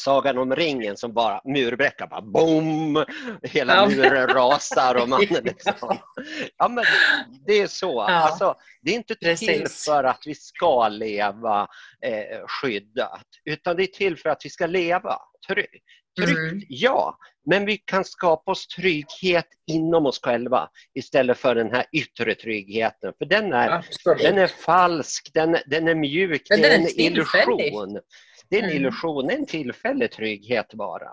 Sagan 0.00 0.38
om 0.38 0.56
ringen 0.56 0.96
som 0.96 1.12
bara 1.12 1.40
murbräcka, 1.44 2.06
bara 2.06 2.20
boom! 2.20 3.04
Hela 3.42 3.74
ja. 3.74 3.88
muren 3.88 4.26
rasar 4.26 5.02
och 5.02 5.08
man 5.08 5.20
liksom... 5.44 5.98
Ja 6.56 6.68
men 6.68 6.84
det 7.46 7.60
är 7.60 7.66
så. 7.66 7.86
Ja. 7.86 8.10
Alltså, 8.10 8.54
det 8.82 8.90
är 8.90 8.94
inte 8.94 9.14
Precis. 9.14 9.48
till 9.48 9.68
för 9.68 10.04
att 10.04 10.22
vi 10.26 10.34
ska 10.34 10.88
leva 10.88 11.68
eh, 12.06 12.46
skyddat 12.46 13.26
utan 13.44 13.76
det 13.76 13.82
är 13.82 13.86
till 13.86 14.16
för 14.16 14.28
att 14.28 14.44
vi 14.44 14.50
ska 14.50 14.66
leva 14.66 15.18
tryggt. 15.48 15.84
Tryggt, 16.18 16.38
mm. 16.38 16.62
ja, 16.68 17.18
men 17.46 17.66
vi 17.66 17.76
kan 17.76 18.04
skapa 18.04 18.50
oss 18.50 18.68
trygghet 18.68 19.46
inom 19.66 20.06
oss 20.06 20.20
själva 20.22 20.68
istället 20.94 21.38
för 21.38 21.54
den 21.54 21.70
här 21.70 21.86
yttre 21.92 22.34
tryggheten. 22.34 23.12
För 23.18 23.24
den 23.24 23.52
är, 23.52 23.84
den 24.18 24.38
är 24.38 24.46
falsk, 24.46 25.30
den, 25.34 25.56
den 25.66 25.88
är 25.88 25.94
mjuk, 25.94 26.42
det 26.48 26.54
är 26.54 26.78
en 26.78 27.00
illusion. 27.00 27.98
Det 28.50 28.56
är 28.56 28.62
en 28.62 28.70
mm. 28.70 28.76
illusion, 28.76 29.26
det 29.26 29.34
är 29.34 29.38
en 29.38 29.46
tillfällig 29.46 30.12
trygghet 30.12 30.74
bara. 30.74 31.10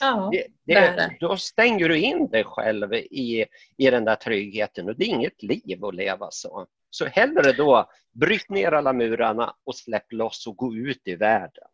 Ja, 0.00 0.28
det, 0.32 0.46
det, 0.64 0.80
det. 0.80 1.16
Då 1.20 1.36
stänger 1.36 1.88
du 1.88 1.98
in 1.98 2.30
dig 2.30 2.44
själv 2.44 2.94
i, 2.94 3.46
i 3.76 3.90
den 3.90 4.04
där 4.04 4.16
tryggheten 4.16 4.88
och 4.88 4.96
det 4.96 5.04
är 5.04 5.08
inget 5.08 5.42
liv 5.42 5.84
att 5.84 5.94
leva 5.94 6.28
så. 6.30 6.66
Så 6.90 7.06
hellre 7.06 7.52
då 7.52 7.90
bryt 8.12 8.48
ner 8.48 8.72
alla 8.72 8.92
murarna 8.92 9.54
och 9.64 9.76
släpp 9.76 10.12
loss 10.12 10.46
och 10.46 10.56
gå 10.56 10.74
ut 10.74 11.02
i 11.04 11.14
världen. 11.14 11.68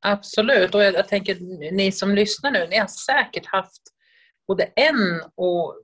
Absolut, 0.00 0.74
och 0.74 0.82
jag, 0.82 0.94
jag 0.94 1.08
tänker 1.08 1.36
ni 1.72 1.92
som 1.92 2.14
lyssnar 2.14 2.50
nu, 2.50 2.66
ni 2.66 2.76
har 2.76 2.86
säkert 2.86 3.46
haft 3.46 3.82
både 4.48 4.64
en 4.76 5.22
och 5.34 5.74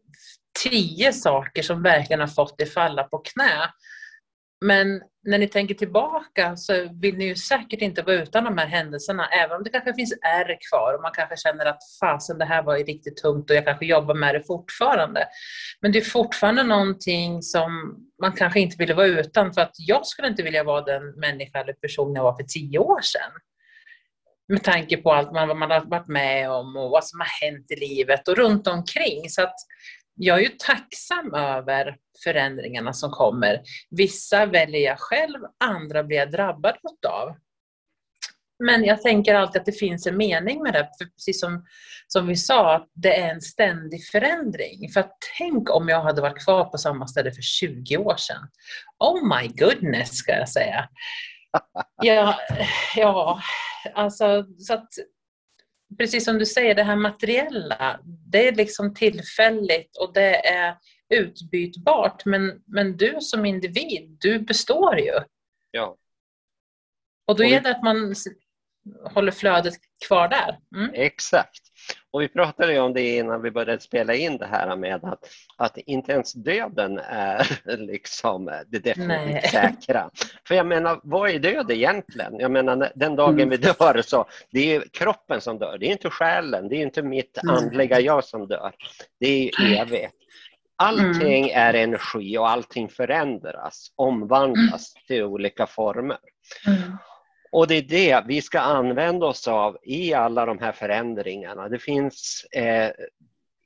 tio 0.62 1.12
saker 1.12 1.62
som 1.62 1.82
verkligen 1.82 2.20
har 2.20 2.26
fått 2.26 2.60
er 2.60 2.66
falla 2.66 3.04
på 3.04 3.18
knä. 3.18 3.72
Men 4.64 5.02
när 5.24 5.38
ni 5.38 5.48
tänker 5.48 5.74
tillbaka 5.74 6.56
så 6.56 6.88
vill 7.00 7.16
ni 7.16 7.24
ju 7.24 7.36
säkert 7.36 7.80
inte 7.80 8.02
vara 8.02 8.16
utan 8.16 8.44
de 8.44 8.58
här 8.58 8.66
händelserna, 8.66 9.28
även 9.28 9.56
om 9.56 9.64
det 9.64 9.70
kanske 9.70 9.94
finns 9.94 10.12
ärr 10.22 10.58
kvar 10.70 10.94
och 10.94 11.02
man 11.02 11.12
kanske 11.14 11.36
känner 11.36 11.66
att 11.66 11.78
fasen 12.00 12.38
det 12.38 12.44
här 12.44 12.62
var 12.62 12.76
ju 12.76 12.84
riktigt 12.84 13.16
tungt 13.16 13.50
och 13.50 13.56
jag 13.56 13.64
kanske 13.64 13.86
jobbar 13.86 14.14
med 14.14 14.34
det 14.34 14.42
fortfarande. 14.42 15.26
Men 15.80 15.92
det 15.92 15.98
är 15.98 16.04
fortfarande 16.04 16.62
någonting 16.62 17.42
som 17.42 17.96
man 18.20 18.32
kanske 18.32 18.60
inte 18.60 18.76
ville 18.78 18.94
vara 18.94 19.06
utan 19.06 19.52
för 19.52 19.60
att 19.60 19.74
jag 19.78 20.06
skulle 20.06 20.28
inte 20.28 20.42
vilja 20.42 20.64
vara 20.64 20.80
den 20.80 21.02
människa 21.20 21.60
eller 21.60 21.72
person 21.72 22.14
jag 22.14 22.22
var 22.22 22.36
för 22.36 22.44
tio 22.44 22.78
år 22.78 23.00
sedan. 23.00 23.30
Med 24.48 24.64
tanke 24.64 24.96
på 24.96 25.12
allt 25.12 25.32
man, 25.32 25.58
man 25.58 25.70
har 25.70 25.80
varit 25.80 26.08
med 26.08 26.50
om 26.50 26.76
och 26.76 26.90
vad 26.90 27.04
som 27.04 27.20
har 27.20 27.46
hänt 27.46 27.70
i 27.70 27.76
livet 27.76 28.28
och 28.28 28.36
runt 28.36 28.66
omkring. 28.66 29.30
Så 29.30 29.42
att 29.42 29.56
jag 30.14 30.38
är 30.38 30.42
ju 30.42 30.48
tacksam 30.58 31.34
över 31.34 31.96
förändringarna 32.24 32.92
som 32.92 33.10
kommer. 33.10 33.62
Vissa 33.90 34.46
väljer 34.46 34.80
jag 34.80 34.98
själv, 34.98 35.38
andra 35.64 36.04
blir 36.04 36.16
jag 36.16 36.30
drabbad 36.30 36.76
av. 37.08 37.36
Men 38.64 38.84
jag 38.84 39.02
tänker 39.02 39.34
alltid 39.34 39.60
att 39.60 39.66
det 39.66 39.72
finns 39.72 40.06
en 40.06 40.16
mening 40.16 40.62
med 40.62 40.72
det, 40.72 40.88
för 40.98 41.04
precis 41.04 41.40
som, 41.40 41.66
som 42.06 42.26
vi 42.26 42.36
sa, 42.36 42.86
det 42.94 43.20
är 43.20 43.30
en 43.30 43.40
ständig 43.40 44.06
förändring. 44.06 44.90
För 44.92 45.06
tänk 45.38 45.70
om 45.70 45.88
jag 45.88 46.02
hade 46.02 46.22
varit 46.22 46.44
kvar 46.44 46.64
på 46.64 46.78
samma 46.78 47.06
ställe 47.06 47.32
för 47.32 47.42
20 47.42 47.96
år 47.96 48.16
sedan. 48.16 48.48
Oh 48.98 49.38
my 49.38 49.48
goodness, 49.48 50.16
ska 50.16 50.32
jag 50.32 50.48
säga. 50.48 50.88
Ja, 52.02 52.38
ja 52.96 53.40
alltså 53.94 54.44
så 54.58 54.74
att 54.74 54.88
precis 55.98 56.24
som 56.24 56.38
du 56.38 56.46
säger, 56.46 56.74
det 56.74 56.82
här 56.82 56.96
materiella, 56.96 58.00
det 58.04 58.48
är 58.48 58.54
liksom 58.54 58.94
tillfälligt 58.94 59.96
och 59.96 60.12
det 60.12 60.46
är 60.46 60.76
utbytbart. 61.14 62.24
Men, 62.24 62.62
men 62.66 62.96
du 62.96 63.16
som 63.20 63.44
individ, 63.44 64.16
du 64.20 64.38
består 64.38 64.98
ju. 64.98 65.20
Ja. 65.70 65.96
Och 67.26 67.36
då 67.36 67.44
gäller 67.44 67.62
det 67.62 67.76
att 67.76 67.82
man 67.82 68.14
håller 69.14 69.32
flödet 69.32 69.74
kvar 70.06 70.28
där. 70.28 70.58
Mm. 70.76 70.90
Exakt. 70.94 71.62
Och 72.14 72.22
vi 72.22 72.28
pratade 72.28 72.72
ju 72.72 72.78
om 72.78 72.92
det 72.92 73.16
innan 73.16 73.42
vi 73.42 73.50
började 73.50 73.80
spela 73.80 74.14
in 74.14 74.36
det 74.36 74.46
här 74.46 74.76
med 74.76 75.04
att, 75.04 75.28
att 75.56 75.78
inte 75.78 76.12
ens 76.12 76.32
döden 76.32 76.98
är 76.98 77.60
liksom 77.76 78.50
det 78.66 78.78
definitivt 78.78 79.50
säkra. 79.50 80.10
För 80.48 80.54
jag 80.54 80.66
menar, 80.66 81.00
vad 81.02 81.30
är 81.30 81.38
död 81.38 81.70
egentligen? 81.70 82.38
Jag 82.38 82.50
menar, 82.50 82.92
den 82.94 83.16
dagen 83.16 83.34
mm. 83.34 83.48
vi 83.48 83.56
dör 83.56 84.02
så 84.02 84.26
det 84.50 84.74
är 84.74 84.84
kroppen 84.92 85.40
som 85.40 85.58
dör, 85.58 85.78
det 85.78 85.86
är 85.86 85.90
inte 85.92 86.10
själen, 86.10 86.68
det 86.68 86.76
är 86.76 86.82
inte 86.82 87.02
mitt 87.02 87.38
andliga 87.48 88.00
jag 88.00 88.24
som 88.24 88.46
dör. 88.46 88.72
Det 89.20 89.48
är 89.48 89.80
evigt. 89.80 90.14
Allting 90.76 91.50
mm. 91.50 91.68
är 91.68 91.74
energi 91.74 92.38
och 92.38 92.50
allting 92.50 92.88
förändras, 92.88 93.92
omvandlas 93.96 94.94
mm. 94.96 95.04
till 95.06 95.22
olika 95.22 95.66
former. 95.66 96.18
Mm. 96.66 96.96
Och 97.54 97.66
det 97.66 97.74
är 97.74 97.82
det 97.82 98.24
vi 98.26 98.42
ska 98.42 98.60
använda 98.60 99.26
oss 99.26 99.48
av 99.48 99.78
i 99.82 100.14
alla 100.14 100.46
de 100.46 100.58
här 100.58 100.72
förändringarna. 100.72 101.68
Det 101.68 101.78
finns 101.78 102.46
eh, 102.52 102.90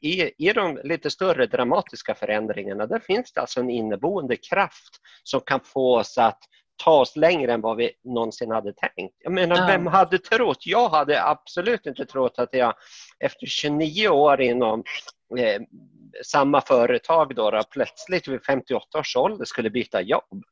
i, 0.01 0.31
i 0.49 0.53
de 0.53 0.81
lite 0.85 1.11
större 1.11 1.47
dramatiska 1.47 2.15
förändringarna, 2.15 2.87
där 2.87 2.99
finns 2.99 3.33
det 3.33 3.41
alltså 3.41 3.61
en 3.61 3.71
inneboende 3.71 4.37
kraft 4.37 5.01
som 5.23 5.41
kan 5.41 5.61
få 5.61 5.99
oss 5.99 6.19
att 6.19 6.39
ta 6.85 7.01
oss 7.01 7.17
längre 7.17 7.53
än 7.53 7.61
vad 7.61 7.77
vi 7.77 7.93
någonsin 8.05 8.51
hade 8.51 8.73
tänkt. 8.73 9.17
Jag 9.19 9.33
menar, 9.33 9.57
ja. 9.57 9.67
vem 9.67 9.87
hade 9.87 10.19
trott? 10.19 10.67
Jag 10.67 10.89
hade 10.89 11.25
absolut 11.25 11.87
inte 11.87 12.07
trott 12.07 12.39
att 12.39 12.49
jag 12.53 12.75
efter 13.19 13.47
29 13.47 14.09
år 14.09 14.41
inom 14.41 14.85
eh, 15.39 15.63
samma 16.25 16.61
företag 16.61 17.35
då, 17.35 17.51
då, 17.51 17.63
plötsligt 17.71 18.29
vid 18.29 18.45
58 18.45 18.99
års 18.99 19.17
ålder 19.17 19.45
skulle 19.45 19.71
byta 19.71 20.01
jobb. 20.03 20.45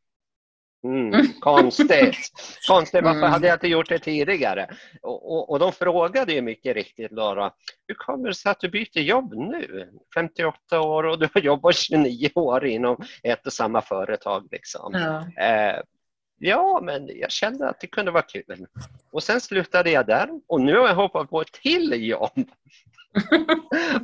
Mm, 0.87 1.14
mm, 1.14 1.26
konstigt. 1.40 2.16
konstigt, 2.69 3.05
varför 3.05 3.19
mm. 3.19 3.31
hade 3.31 3.47
jag 3.47 3.57
inte 3.57 3.69
gjort 3.69 3.88
det 3.88 3.99
tidigare? 3.99 4.69
Och, 5.02 5.33
och, 5.33 5.50
och 5.50 5.59
de 5.59 5.73
frågade 5.73 6.33
ju 6.33 6.43
mycket 6.43 6.75
riktigt, 6.75 7.12
Lara, 7.12 7.52
hur 7.87 7.95
kommer 7.95 8.28
det 8.28 8.35
sig 8.35 8.50
att 8.50 8.61
du 8.61 8.69
byter 8.69 9.00
jobb 9.00 9.35
nu? 9.35 9.90
58 10.14 10.81
år 10.81 11.05
och 11.05 11.19
du 11.19 11.28
har 11.35 11.40
jobbat 11.40 11.76
29 11.76 12.31
år 12.35 12.66
inom 12.66 12.97
ett 13.23 13.47
och 13.47 13.52
samma 13.52 13.83
företag. 13.83 14.49
Liksom. 14.50 14.93
Ja. 14.95 15.45
Eh, 15.45 15.81
ja, 16.38 16.81
men 16.83 17.11
jag 17.19 17.31
kände 17.31 17.69
att 17.69 17.81
det 17.81 17.87
kunde 17.87 18.11
vara 18.11 18.23
kul. 18.23 18.66
Och 19.12 19.23
sen 19.23 19.40
slutade 19.40 19.90
jag 19.90 20.07
där 20.07 20.28
och 20.47 20.61
nu 20.61 20.78
har 20.78 20.88
jag 20.88 20.95
hoppat 20.95 21.31
på 21.31 21.40
ett 21.40 21.52
till 21.52 22.09
jobb. 22.09 22.50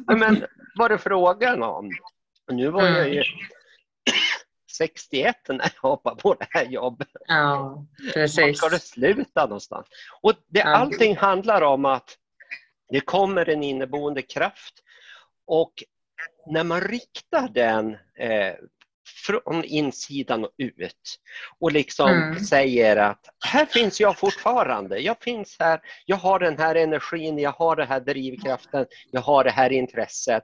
men 0.18 0.44
vad 0.74 0.92
är 0.92 0.98
frågan 0.98 1.62
om? 1.62 1.90
Nu 2.52 2.68
var 2.68 2.82
jag 2.82 3.14
ju 3.14 3.22
61 4.72 5.36
när 5.48 5.72
jag 5.82 5.90
hoppade 5.90 6.22
på 6.22 6.34
det 6.34 6.46
här 6.50 6.64
jobbet. 6.64 7.08
Ja, 7.26 7.86
precis. 8.14 8.38
Var 8.38 8.52
ska 8.52 8.68
det 8.68 8.82
sluta 8.82 9.46
någonstans? 9.46 9.86
Och 10.22 10.32
det, 10.48 10.58
ja. 10.58 10.76
Allting 10.76 11.16
handlar 11.16 11.62
om 11.62 11.84
att 11.84 12.18
det 12.88 13.00
kommer 13.00 13.48
en 13.48 13.62
inneboende 13.62 14.22
kraft 14.22 14.74
och 15.46 15.72
när 16.46 16.64
man 16.64 16.80
riktar 16.80 17.48
den 17.48 17.96
eh, 18.18 18.54
från 19.26 19.64
insidan 19.64 20.44
och 20.44 20.50
ut 20.58 21.18
och 21.60 21.72
liksom 21.72 22.10
mm. 22.10 22.38
säger 22.38 22.96
att 22.96 23.20
här 23.44 23.66
finns 23.66 24.00
jag 24.00 24.18
fortfarande. 24.18 24.98
Jag 24.98 25.16
finns 25.20 25.56
här, 25.60 25.80
jag 26.06 26.16
har 26.16 26.38
den 26.38 26.58
här 26.58 26.74
energin, 26.74 27.38
jag 27.38 27.52
har 27.52 27.76
den 27.76 27.88
här 27.88 28.00
drivkraften, 28.00 28.86
jag 29.10 29.20
har 29.20 29.44
det 29.44 29.50
här 29.50 29.72
intresset. 29.72 30.42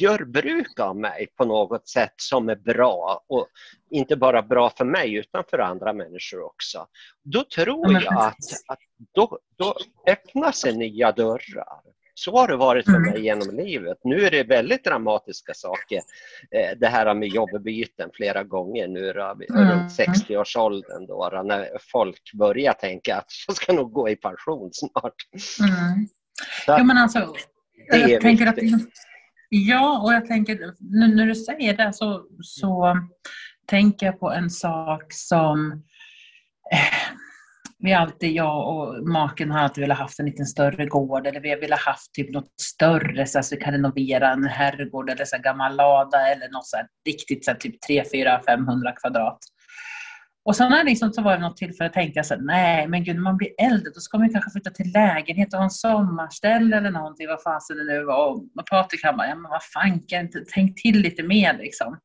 Gör 0.00 0.24
bruk 0.24 0.80
av 0.80 0.96
mig 0.96 1.26
på 1.36 1.44
något 1.44 1.88
sätt 1.88 2.14
som 2.16 2.48
är 2.48 2.56
bra 2.56 3.24
och 3.28 3.48
inte 3.90 4.16
bara 4.16 4.42
bra 4.42 4.70
för 4.70 4.84
mig 4.84 5.14
utan 5.14 5.44
för 5.50 5.58
andra 5.58 5.92
människor 5.92 6.42
också. 6.42 6.86
Då 7.24 7.44
tror 7.44 7.92
jag 7.92 8.18
att, 8.18 8.36
att 8.66 8.78
då, 9.14 9.38
då 9.58 9.76
öppnar 10.08 10.52
sig 10.52 10.76
nya 10.76 11.12
dörrar 11.12 11.82
Så 12.18 12.36
har 12.36 12.48
det 12.48 12.56
varit 12.56 12.84
för 12.84 12.96
mm. 12.96 13.10
mig 13.10 13.24
genom 13.24 13.56
livet. 13.56 13.98
Nu 14.04 14.26
är 14.26 14.30
det 14.30 14.42
väldigt 14.42 14.84
dramatiska 14.84 15.54
saker. 15.54 15.96
Eh, 16.50 16.78
det 16.80 16.86
här 16.86 17.14
med 17.14 17.28
jobbbyten 17.28 18.10
flera 18.14 18.44
gånger 18.44 18.88
nu 18.88 19.10
mm. 19.10 19.70
runt 19.70 19.98
60-årsåldern 19.98 21.06
då, 21.06 21.42
när 21.44 21.68
folk 21.92 22.32
börjar 22.32 22.72
tänka 22.72 23.16
att 23.16 23.26
jag 23.46 23.56
ska 23.56 23.72
nog 23.72 23.92
gå 23.92 24.08
i 24.08 24.16
pension 24.16 24.70
snart. 24.72 25.14
Mm. 25.60 26.08
Jo, 26.78 26.84
men 26.84 26.98
alltså, 26.98 27.34
jag 27.86 28.20
tänker 28.20 28.46
att 28.46 28.58
Ja, 29.48 30.02
och 30.02 30.12
jag 30.12 30.26
tänker, 30.26 30.74
nu 30.78 31.14
när 31.14 31.26
du 31.26 31.34
säger 31.34 31.76
det 31.76 31.92
så, 31.92 32.26
så 32.42 32.98
tänker 33.66 34.06
jag 34.06 34.20
på 34.20 34.30
en 34.30 34.50
sak 34.50 35.12
som 35.12 35.72
eh, 36.72 37.07
vi 37.78 37.92
alltid, 37.94 38.32
jag 38.32 38.68
och 38.68 39.08
maken 39.08 39.50
har 39.50 39.60
alltid 39.60 39.82
velat 39.82 39.98
haft 39.98 40.18
en 40.18 40.26
lite 40.26 40.44
större 40.44 40.86
gård 40.86 41.26
eller 41.26 41.40
vi 41.40 41.50
har 41.50 41.60
velat 41.60 41.80
haft 41.80 42.14
typ 42.14 42.30
något 42.30 42.60
större 42.60 43.26
så 43.26 43.38
att 43.38 43.52
vi 43.52 43.56
kan 43.56 43.72
renovera 43.72 44.32
en 44.32 44.44
herrgård 44.44 45.10
eller 45.10 45.24
så 45.24 45.38
gammal 45.38 45.76
lada 45.76 46.32
eller 46.32 46.48
något 46.48 46.66
så 46.66 46.76
här, 46.76 46.86
riktigt 47.06 47.44
så 47.44 47.50
här, 47.50 47.58
typ 47.58 47.80
3, 47.80 48.04
4, 48.12 48.40
500 48.46 48.92
kvadrat. 48.92 49.38
Och 50.44 50.56
sen 50.56 50.72
har 50.72 50.84
liksom, 50.84 51.12
så 51.12 51.22
var 51.22 51.32
det 51.32 51.42
något 51.42 51.56
tillfälle 51.56 51.90
tänkte 51.90 52.18
jag 52.18 52.26
så 52.26 52.34
här, 52.34 52.40
nej 52.40 52.88
men 52.88 53.04
gud 53.04 53.16
när 53.16 53.22
man 53.22 53.36
blir 53.36 53.50
äldre 53.58 53.90
då 53.94 54.00
ska 54.00 54.18
man 54.18 54.32
kanske 54.32 54.50
flytta 54.50 54.70
till 54.70 54.92
lägenhet 54.92 55.52
och 55.52 55.58
ha 55.58 55.64
en 55.64 55.70
sommarställe 55.70 56.76
eller 56.76 56.90
någonting, 56.90 57.26
vad 57.28 57.42
fasen 57.42 57.76
det 57.76 57.84
nu 57.84 58.04
var. 58.04 58.26
Och 58.26 58.44
Patrik 58.70 59.04
han 59.04 59.16
bara, 59.16 59.28
ja 59.28 59.34
men 59.34 59.50
vad 59.50 59.62
fanken, 59.62 60.30
tänk 60.54 60.82
till 60.82 61.00
lite 61.00 61.22
mer 61.22 61.58
liksom. 61.58 61.98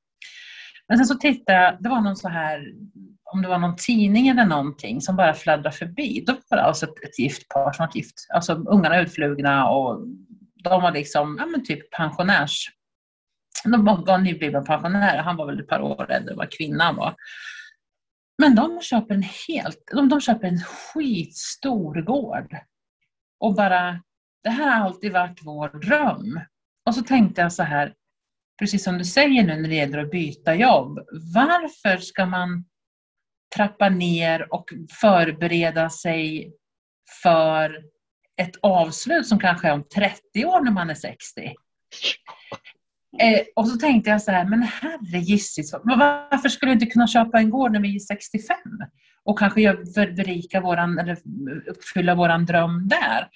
Men 0.88 0.98
sen 0.98 1.06
så 1.06 1.16
tittade 1.16 1.62
jag, 1.62 1.78
det 1.80 1.90
var 1.90 2.02
någon 2.02 2.16
så 2.16 2.30
här, 2.30 2.74
om 3.34 3.42
det 3.42 3.48
var 3.48 3.58
någon 3.58 3.76
tidning 3.76 4.28
eller 4.28 4.46
någonting 4.46 5.02
som 5.02 5.16
bara 5.16 5.34
fladdrade 5.34 5.78
förbi. 5.78 6.24
Då 6.28 6.34
var 6.50 6.58
det 6.58 6.64
alltså 6.64 6.86
ett, 6.86 7.04
ett 7.04 7.20
gift 7.20 7.50
par 7.50 7.74
som 7.74 7.86
var 7.86 7.96
gift. 7.96 8.28
Alltså 8.34 8.54
ungarna 8.54 9.02
utflugna 9.02 9.70
och 9.70 10.08
de 10.64 10.82
var 10.82 10.92
liksom, 10.92 11.38
ja 11.40 11.46
men 11.46 11.66
typ 11.66 11.92
pensionärs... 11.92 12.70
De 13.64 13.86
var, 13.86 14.18
nyblivna 14.18 14.62
pensionärer. 14.62 15.22
Han 15.22 15.38
var 15.38 15.46
väl 15.46 15.60
ett 15.60 15.68
par 15.68 15.82
år 15.82 16.12
äldre 16.12 16.32
än 16.32 16.38
vad 16.38 16.52
kvinnan 16.52 16.96
var. 16.96 17.16
Men 18.38 18.56
de 18.56 18.82
köper 18.82 19.16
en 19.16 19.24
helt, 19.48 19.84
de, 19.96 20.10
de 20.10 20.22
köper 20.22 20.48
en 20.48 20.60
skitstor 20.60 22.02
gård. 22.02 22.56
Och 23.40 23.56
bara, 23.56 24.02
det 24.44 24.50
här 24.50 24.78
har 24.78 24.86
alltid 24.86 25.14
varit 25.14 25.40
vår 25.44 25.80
dröm. 25.80 26.40
Och 26.86 26.96
så 26.96 27.02
tänkte 27.02 27.42
jag 27.42 27.54
så 27.54 27.64
här, 27.64 27.94
precis 28.60 28.84
som 28.84 28.98
du 28.98 29.06
säger 29.06 29.44
nu 29.44 29.62
när 29.62 29.70
det 29.70 29.76
gäller 29.76 29.98
att 29.98 30.12
byta 30.12 30.56
jobb. 30.56 31.00
Varför 31.34 31.98
ska 31.98 32.26
man 32.26 32.66
trappa 33.56 33.90
ner 33.90 34.54
och 34.54 34.66
förbereda 35.02 35.90
sig 35.90 36.54
för 37.24 37.78
ett 38.42 38.56
avslut 38.62 39.28
som 39.28 39.40
kanske 39.40 39.68
är 39.68 39.74
om 39.74 39.84
30 39.96 40.46
år 40.46 40.62
när 40.62 40.72
man 40.72 40.90
är 40.90 40.96
60? 40.96 41.54
Eh, 43.20 43.42
och 43.56 43.68
så 43.68 43.78
tänkte 43.78 44.10
jag 44.10 44.22
så 44.22 44.32
här, 44.32 44.46
men 44.46 44.64
herre 44.64 45.20
gissis, 45.20 45.74
varför 45.84 46.50
skulle 46.50 46.70
vi 46.70 46.74
inte 46.74 46.86
kunna 46.86 47.08
köpa 47.08 47.40
en 47.40 47.50
gård 47.50 47.72
när 47.72 47.80
vi 47.80 47.96
är 47.96 48.00
65? 48.00 48.58
Och 49.24 49.40
kanske 49.40 49.78
berika 49.94 50.62
våran, 50.62 51.00
eller 51.00 51.18
uppfylla 51.68 52.16
våran 52.16 52.46
dröm 52.46 52.88
där. 52.88 53.28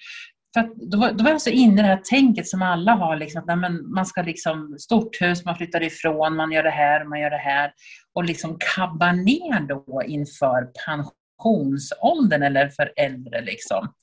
För 0.54 0.90
då, 0.90 0.98
var, 0.98 1.12
då 1.12 1.24
var 1.24 1.30
jag 1.30 1.42
så 1.42 1.50
inne 1.50 1.80
i 1.80 1.82
det 1.82 1.88
här 1.88 2.00
tänket 2.04 2.48
som 2.48 2.62
alla 2.62 2.92
har, 2.92 3.16
liksom, 3.16 3.42
att 3.48 3.58
men 3.58 3.90
man 3.90 4.06
ska 4.06 4.22
liksom, 4.22 4.76
stort 4.78 5.20
hus, 5.20 5.44
man 5.44 5.56
flyttar 5.56 5.82
ifrån, 5.82 6.36
man 6.36 6.52
gör 6.52 6.62
det 6.62 6.70
här, 6.70 7.04
man 7.04 7.20
gör 7.20 7.30
det 7.30 7.36
här. 7.36 7.72
Och 8.14 8.24
liksom 8.24 8.58
kabba 8.74 9.12
ner 9.12 9.60
då 9.60 10.02
inför 10.06 10.68
pensionsåldern 10.86 12.42
eller 12.42 12.68
för 12.68 12.92
äldre. 12.96 13.40
Liksom. 13.40 13.94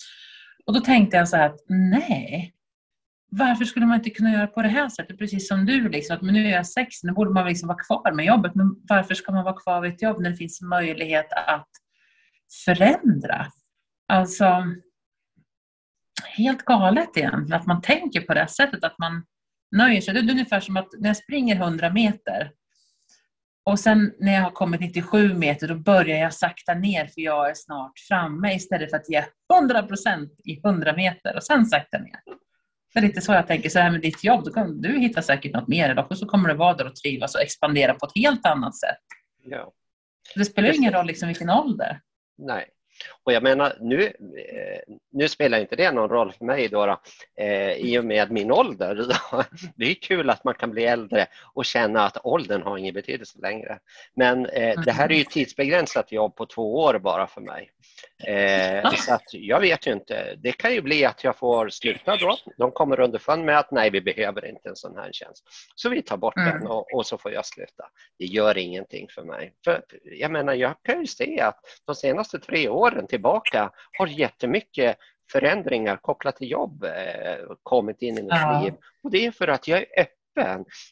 Och 0.65 0.73
då 0.73 0.79
tänkte 0.79 1.17
jag 1.17 1.29
så 1.29 1.37
här 1.37 1.45
att 1.45 1.59
nej, 1.69 2.55
varför 3.31 3.65
skulle 3.65 3.85
man 3.85 3.97
inte 3.97 4.09
kunna 4.09 4.31
göra 4.31 4.47
på 4.47 4.61
det 4.61 4.67
här 4.67 4.89
sättet? 4.89 5.17
Precis 5.17 5.47
som 5.47 5.65
du, 5.65 5.89
liksom, 5.89 6.15
att 6.15 6.21
men 6.21 6.33
nu 6.33 6.47
är 6.47 6.51
jag 6.51 6.67
sex, 6.67 7.03
nu 7.03 7.11
borde 7.11 7.31
man 7.31 7.47
liksom 7.47 7.67
vara 7.67 7.77
kvar 7.77 8.11
med 8.11 8.25
jobbet. 8.25 8.55
Men 8.55 8.75
varför 8.89 9.15
ska 9.15 9.31
man 9.31 9.43
vara 9.43 9.55
kvar 9.55 9.81
vid 9.81 9.93
ett 9.93 10.01
jobb 10.01 10.21
när 10.21 10.29
det 10.29 10.35
finns 10.35 10.61
möjlighet 10.61 11.27
att 11.47 11.69
förändra? 12.65 13.45
Alltså, 14.07 14.63
helt 16.23 16.65
galet 16.65 17.17
egentligen 17.17 17.61
att 17.61 17.67
man 17.67 17.81
tänker 17.81 18.21
på 18.21 18.33
det 18.33 18.47
sättet, 18.47 18.83
att 18.83 18.99
man 18.99 19.25
nöjer 19.71 20.01
sig. 20.01 20.13
Det 20.13 20.19
är 20.19 20.31
ungefär 20.31 20.59
som 20.59 20.77
att 20.77 20.87
när 20.99 21.09
jag 21.09 21.17
springer 21.17 21.55
100 21.55 21.89
meter 21.89 22.51
och 23.65 23.79
sen 23.79 24.13
när 24.19 24.33
jag 24.33 24.41
har 24.41 24.51
kommit 24.51 24.81
97 24.81 25.33
meter 25.33 25.67
då 25.67 25.75
börjar 25.75 26.17
jag 26.17 26.33
sakta 26.33 26.73
ner 26.73 27.07
för 27.07 27.21
jag 27.21 27.49
är 27.49 27.53
snart 27.55 27.99
framme 28.07 28.55
istället 28.55 28.89
för 28.89 28.97
att 28.97 29.09
ge 29.09 29.25
100 29.53 29.83
procent 29.83 30.31
i 30.43 30.59
100 30.59 30.93
meter 30.95 31.35
och 31.35 31.43
sen 31.43 31.65
sakta 31.65 31.97
ner. 31.97 32.19
Det 32.93 32.99
är 32.99 33.03
lite 33.03 33.21
så 33.21 33.33
jag 33.33 33.47
tänker, 33.47 33.69
så 33.69 33.79
här 33.79 33.91
med 33.91 34.01
ditt 34.01 34.23
jobb, 34.23 34.43
då 34.45 34.53
kan 34.53 34.81
du 34.81 34.99
hitta 34.99 35.21
säkert 35.21 35.53
något 35.53 35.67
mer 35.67 35.91
idag 35.91 36.07
och 36.09 36.17
så 36.17 36.25
kommer 36.25 36.49
du 36.49 36.55
vara 36.55 36.73
där 36.73 36.87
och 36.87 36.95
trivas 36.95 37.35
och 37.35 37.41
expandera 37.41 37.93
på 37.93 38.05
ett 38.05 38.11
helt 38.15 38.45
annat 38.45 38.75
sätt. 38.75 38.97
Ja. 39.43 39.73
Det 40.35 40.45
spelar 40.45 40.75
ingen 40.75 40.93
roll 40.93 41.05
liksom 41.05 41.27
vilken 41.27 41.49
ålder. 41.49 42.01
Nej, 42.37 42.65
och 43.23 43.33
jag 43.33 43.43
menar, 43.43 43.77
nu, 43.81 44.03
eh, 44.03 44.95
nu 45.11 45.27
spelar 45.27 45.59
inte 45.59 45.75
det 45.75 45.91
någon 45.91 46.09
roll 46.09 46.31
för 46.31 46.45
mig 46.45 46.67
då, 46.67 46.85
då 46.85 46.99
eh, 47.43 47.71
i 47.71 47.99
och 47.99 48.05
med 48.05 48.31
min 48.31 48.51
ålder. 48.51 49.07
Det 49.75 49.85
är 49.85 49.93
kul 49.93 50.29
att 50.29 50.43
man 50.43 50.53
kan 50.53 50.71
bli 50.71 50.85
äldre 50.85 51.27
och 51.53 51.65
känna 51.65 52.05
att 52.05 52.17
åldern 52.25 52.61
har 52.61 52.77
ingen 52.77 52.93
betydelse 52.93 53.39
längre. 53.41 53.79
Men 54.15 54.45
eh, 54.45 54.81
det 54.81 54.91
här 54.91 55.11
är 55.11 55.15
ju 55.15 55.23
tidsbegränsat 55.23 56.11
jobb 56.11 56.35
på 56.35 56.45
två 56.45 56.75
år 56.75 56.99
bara 56.99 57.27
för 57.27 57.41
mig. 57.41 57.69
Eh, 58.23 58.91
så 58.91 59.13
att 59.13 59.33
jag 59.33 59.59
vet 59.59 59.87
ju 59.87 59.93
inte. 59.93 60.35
Det 60.35 60.51
kan 60.51 60.73
ju 60.73 60.81
bli 60.81 61.05
att 61.05 61.23
jag 61.23 61.37
får 61.37 61.69
sluta 61.69 62.17
då. 62.17 62.37
De 62.57 62.71
kommer 62.71 62.99
underfund 62.99 63.45
med 63.45 63.59
att 63.59 63.71
nej, 63.71 63.89
vi 63.89 64.01
behöver 64.01 64.45
inte 64.45 64.69
en 64.69 64.75
sån 64.75 64.97
här 64.97 65.09
tjänst. 65.11 65.43
Så 65.75 65.89
vi 65.89 66.01
tar 66.01 66.17
bort 66.17 66.37
mm. 66.37 66.49
den 66.49 66.67
och, 66.67 66.93
och, 66.93 67.05
så 67.05 67.17
får 67.17 67.31
jag 67.31 67.45
sluta. 67.45 67.83
Det 68.19 68.25
gör 68.25 68.57
ingenting 68.57 69.07
för 69.15 69.23
mig. 69.23 69.53
För 69.63 69.83
jag 70.03 70.31
menar, 70.31 70.53
jag 70.53 70.75
kan 70.83 71.01
ju 71.01 71.07
se 71.07 71.39
att 71.39 71.59
de 71.85 71.95
senaste 71.95 72.39
tre 72.39 72.69
åren 72.69 73.07
tillbaka 73.07 73.71
har 73.97 74.07
jättemycket 74.07 74.97
förändringar 75.31 75.97
kopplat 75.97 76.35
till 76.35 76.51
jobb 76.51 76.83
eh, 76.83 77.55
kommit 77.63 78.01
in 78.01 78.17
i 78.17 78.21
mitt 78.21 78.31
ja. 78.31 78.61
liv. 78.63 78.73
Och 79.03 79.11
det 79.11 79.25
är 79.25 79.31
för 79.31 79.47
att 79.47 79.67
jag 79.67 79.79
är 79.79 80.01
öppen. 80.01 80.15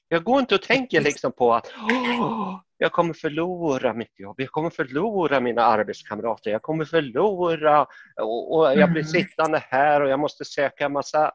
Jag 0.08 0.24
går 0.24 0.40
inte 0.40 0.56
och 0.56 0.62
tänker 0.62 1.02
liksom 1.02 1.32
på 1.32 1.54
att 1.54 1.72
jag 2.78 2.92
kommer 2.92 3.14
förlora 3.14 3.94
mitt 3.94 4.20
jobb, 4.20 4.36
jag 4.40 4.50
kommer 4.50 4.70
förlora 4.70 5.40
mina 5.40 5.64
arbetskamrater, 5.64 6.52
jag 6.52 6.62
kommer 6.62 6.86
förlora 6.86 7.88
och, 8.22 8.56
och 8.56 8.66
jag 8.66 8.92
blir 8.92 9.02
mm. 9.02 9.12
sittande 9.12 9.64
här 9.70 10.02
och 10.02 10.10
jag 10.10 10.20
måste 10.20 10.46
söka 10.46 10.90
massa 10.90 11.32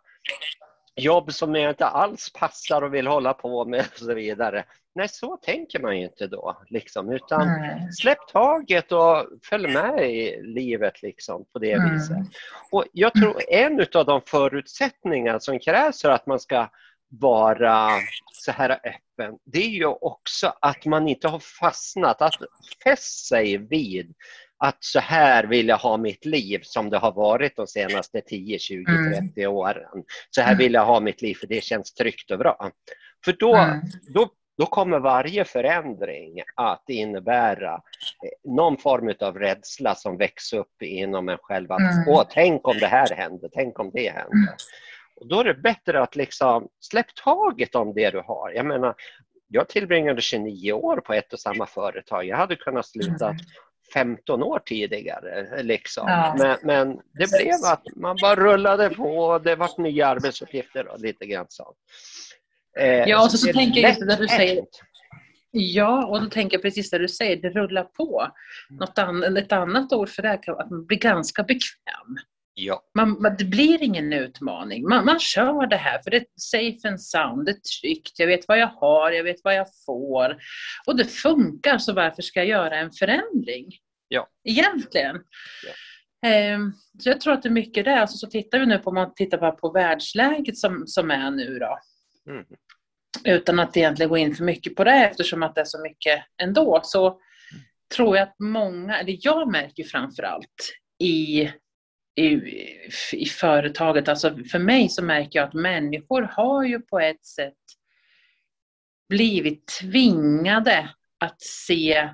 jobb 0.96 1.32
som 1.32 1.54
jag 1.54 1.70
inte 1.70 1.86
alls 1.86 2.32
passar 2.32 2.82
och 2.82 2.94
vill 2.94 3.06
hålla 3.06 3.34
på 3.34 3.64
med 3.64 3.80
och 3.80 3.98
så 3.98 4.14
vidare. 4.14 4.64
Nej, 4.94 5.08
så 5.08 5.36
tänker 5.36 5.80
man 5.80 5.98
ju 5.98 6.04
inte 6.04 6.26
då, 6.26 6.62
liksom, 6.66 7.12
utan 7.12 7.46
Nej. 7.46 7.92
släpp 7.92 8.28
taget 8.32 8.92
och 8.92 9.26
följ 9.44 9.68
med 9.68 10.10
i 10.10 10.42
livet 10.42 11.02
liksom, 11.02 11.44
på 11.52 11.58
det 11.58 11.72
mm. 11.72 11.94
viset. 11.94 12.16
Och 12.70 12.84
jag 12.92 13.12
tror 13.12 13.42
en 13.48 13.86
av 13.94 14.06
de 14.06 14.20
förutsättningar 14.26 15.38
som 15.38 15.58
krävs 15.58 16.02
för 16.02 16.10
att 16.10 16.26
man 16.26 16.40
ska 16.40 16.68
vara 17.08 17.88
så 18.32 18.52
här 18.52 18.70
öppen, 18.70 19.38
det 19.44 19.58
är 19.58 19.68
ju 19.68 19.86
också 19.86 20.52
att 20.60 20.84
man 20.84 21.08
inte 21.08 21.28
har 21.28 21.38
fastnat, 21.38 22.22
att 22.22 22.34
fäst 22.84 23.26
sig 23.26 23.56
vid 23.56 24.14
att 24.58 24.76
så 24.80 25.00
här 25.00 25.44
vill 25.44 25.68
jag 25.68 25.78
ha 25.78 25.96
mitt 25.96 26.24
liv 26.24 26.60
som 26.62 26.90
det 26.90 26.98
har 26.98 27.12
varit 27.12 27.56
de 27.56 27.66
senaste 27.66 28.20
10, 28.20 28.58
20, 28.58 28.84
30 29.34 29.46
åren. 29.46 30.04
Så 30.30 30.40
här 30.40 30.52
mm. 30.52 30.58
vill 30.58 30.74
jag 30.74 30.86
ha 30.86 31.00
mitt 31.00 31.22
liv 31.22 31.34
för 31.34 31.46
det 31.46 31.64
känns 31.64 31.94
tryggt 31.94 32.30
och 32.30 32.38
bra. 32.38 32.70
För 33.24 33.32
då, 33.32 33.54
mm. 33.54 33.80
då, 34.14 34.28
då 34.58 34.66
kommer 34.66 34.98
varje 34.98 35.44
förändring 35.44 36.42
att 36.54 36.84
innebära 36.88 37.74
eh, 37.74 38.52
någon 38.52 38.76
form 38.76 39.14
av 39.20 39.38
rädsla 39.38 39.94
som 39.94 40.16
växer 40.16 40.58
upp 40.58 40.82
inom 40.82 41.28
en 41.28 41.38
själv. 41.38 41.72
Att, 41.72 41.80
mm. 41.80 42.08
Åh, 42.08 42.24
tänk 42.30 42.68
om 42.68 42.78
det 42.78 42.86
här 42.86 43.14
händer, 43.14 43.50
tänk 43.52 43.78
om 43.78 43.90
det 43.94 44.10
händer. 44.10 44.54
Mm. 45.18 45.20
Och 45.20 45.28
då 45.28 45.40
är 45.40 45.44
det 45.44 45.54
bättre 45.54 46.02
att 46.02 46.16
liksom 46.16 46.68
släpp 46.80 47.14
taget 47.24 47.74
om 47.74 47.94
det 47.94 48.10
du 48.10 48.20
har. 48.20 48.52
Jag 48.54 48.66
menar, 48.66 48.94
jag 49.48 49.68
tillbringade 49.68 50.20
29 50.20 50.72
år 50.72 50.96
på 50.96 51.12
ett 51.12 51.32
och 51.32 51.40
samma 51.40 51.66
företag. 51.66 52.24
Jag 52.24 52.36
hade 52.36 52.56
kunnat 52.56 52.86
sluta 52.86 53.36
15 53.92 54.42
år 54.42 54.62
tidigare. 54.64 55.62
Liksom. 55.62 56.08
Ja. 56.08 56.36
Men, 56.38 56.56
men, 56.62 57.00
det 57.12 57.30
blev 57.30 57.54
att 57.72 57.96
man 57.96 58.16
bara 58.20 58.36
rullade 58.36 58.90
på. 58.90 59.38
Det 59.38 59.56
var 59.56 59.82
nya 59.82 60.06
arbetsuppgifter 60.06 60.88
och 60.88 61.00
lite 61.00 61.26
grann 61.26 61.46
så. 61.48 61.74
Eh, 62.78 62.86
ja, 62.86 63.24
och 63.24 63.30
så, 63.30 63.38
så, 63.38 63.46
så 63.46 63.52
tänker 63.52 63.80
jag 63.80 64.08
det 64.08 64.16
du 64.16 64.28
säger. 64.28 64.64
Ja, 65.50 66.06
och 66.06 66.22
då 66.22 66.30
tänker 66.30 66.56
jag 66.56 66.62
precis 66.62 66.90
det 66.90 66.98
du 66.98 67.08
säger, 67.08 67.36
det 67.36 67.50
rullar 67.50 67.84
på. 67.84 68.28
Något 68.70 68.98
an 68.98 69.36
ett 69.36 69.52
annat 69.52 69.92
ord 69.92 70.08
för 70.08 70.22
det 70.22 70.28
är 70.28 70.60
att 70.60 70.70
man 70.70 70.86
blir 70.86 70.98
ganska 70.98 71.42
bekväm. 71.42 72.16
Ja. 72.60 72.82
Man, 72.94 73.22
man, 73.22 73.36
det 73.38 73.44
blir 73.44 73.82
ingen 73.82 74.12
utmaning. 74.12 74.88
Man, 74.88 75.04
man 75.04 75.20
kör 75.20 75.66
det 75.66 75.76
här 75.76 76.02
för 76.02 76.10
det 76.10 76.16
är 76.16 76.24
safe 76.36 76.88
and 76.88 77.00
sound, 77.00 77.46
det 77.46 77.50
är 77.50 77.80
tryggt, 77.80 78.18
jag 78.18 78.26
vet 78.26 78.48
vad 78.48 78.58
jag 78.58 78.66
har, 78.66 79.10
jag 79.10 79.24
vet 79.24 79.40
vad 79.44 79.54
jag 79.54 79.66
får. 79.86 80.36
Och 80.86 80.96
det 80.96 81.04
funkar, 81.04 81.78
så 81.78 81.92
varför 81.92 82.22
ska 82.22 82.40
jag 82.40 82.48
göra 82.48 82.76
en 82.78 82.92
förändring? 82.92 83.66
Ja. 84.08 84.28
Egentligen. 84.44 85.16
Ja. 85.66 85.72
Ehm, 86.28 86.72
så 86.98 87.08
jag 87.08 87.20
tror 87.20 87.32
att 87.32 87.42
det 87.42 87.48
är 87.48 87.50
mycket 87.50 87.84
det. 87.84 88.00
Alltså 88.00 88.16
så 88.16 88.26
tittar 88.26 88.58
vi 88.58 88.66
nu 88.66 88.78
på, 88.78 88.92
man 88.92 89.14
tittar 89.14 89.38
bara 89.38 89.52
på 89.52 89.72
världsläget 89.72 90.58
som, 90.58 90.86
som 90.86 91.10
är 91.10 91.30
nu 91.30 91.58
då. 91.58 91.78
Mm. 92.30 92.44
Utan 93.24 93.60
att 93.60 93.76
egentligen 93.76 94.10
gå 94.10 94.16
in 94.16 94.34
för 94.34 94.44
mycket 94.44 94.74
på 94.74 94.84
det 94.84 95.04
eftersom 95.04 95.42
att 95.42 95.54
det 95.54 95.60
är 95.60 95.64
så 95.64 95.82
mycket 95.82 96.24
ändå. 96.42 96.80
Så 96.82 97.06
mm. 97.06 97.20
tror 97.96 98.16
jag 98.16 98.28
att 98.28 98.38
många, 98.38 98.98
eller 98.98 99.16
jag 99.20 99.52
märker 99.52 99.84
framför 99.84 100.22
allt 100.22 100.72
i, 101.02 101.50
i, 102.18 102.42
i 103.12 103.26
företaget, 103.26 104.08
alltså 104.08 104.36
för 104.50 104.58
mig 104.58 104.88
så 104.88 105.04
märker 105.04 105.38
jag 105.38 105.48
att 105.48 105.54
människor 105.54 106.22
har 106.22 106.64
ju 106.64 106.80
på 106.80 107.00
ett 107.00 107.24
sätt 107.24 107.54
blivit 109.08 109.66
tvingade 109.66 110.90
att 111.18 111.40
se 111.40 112.08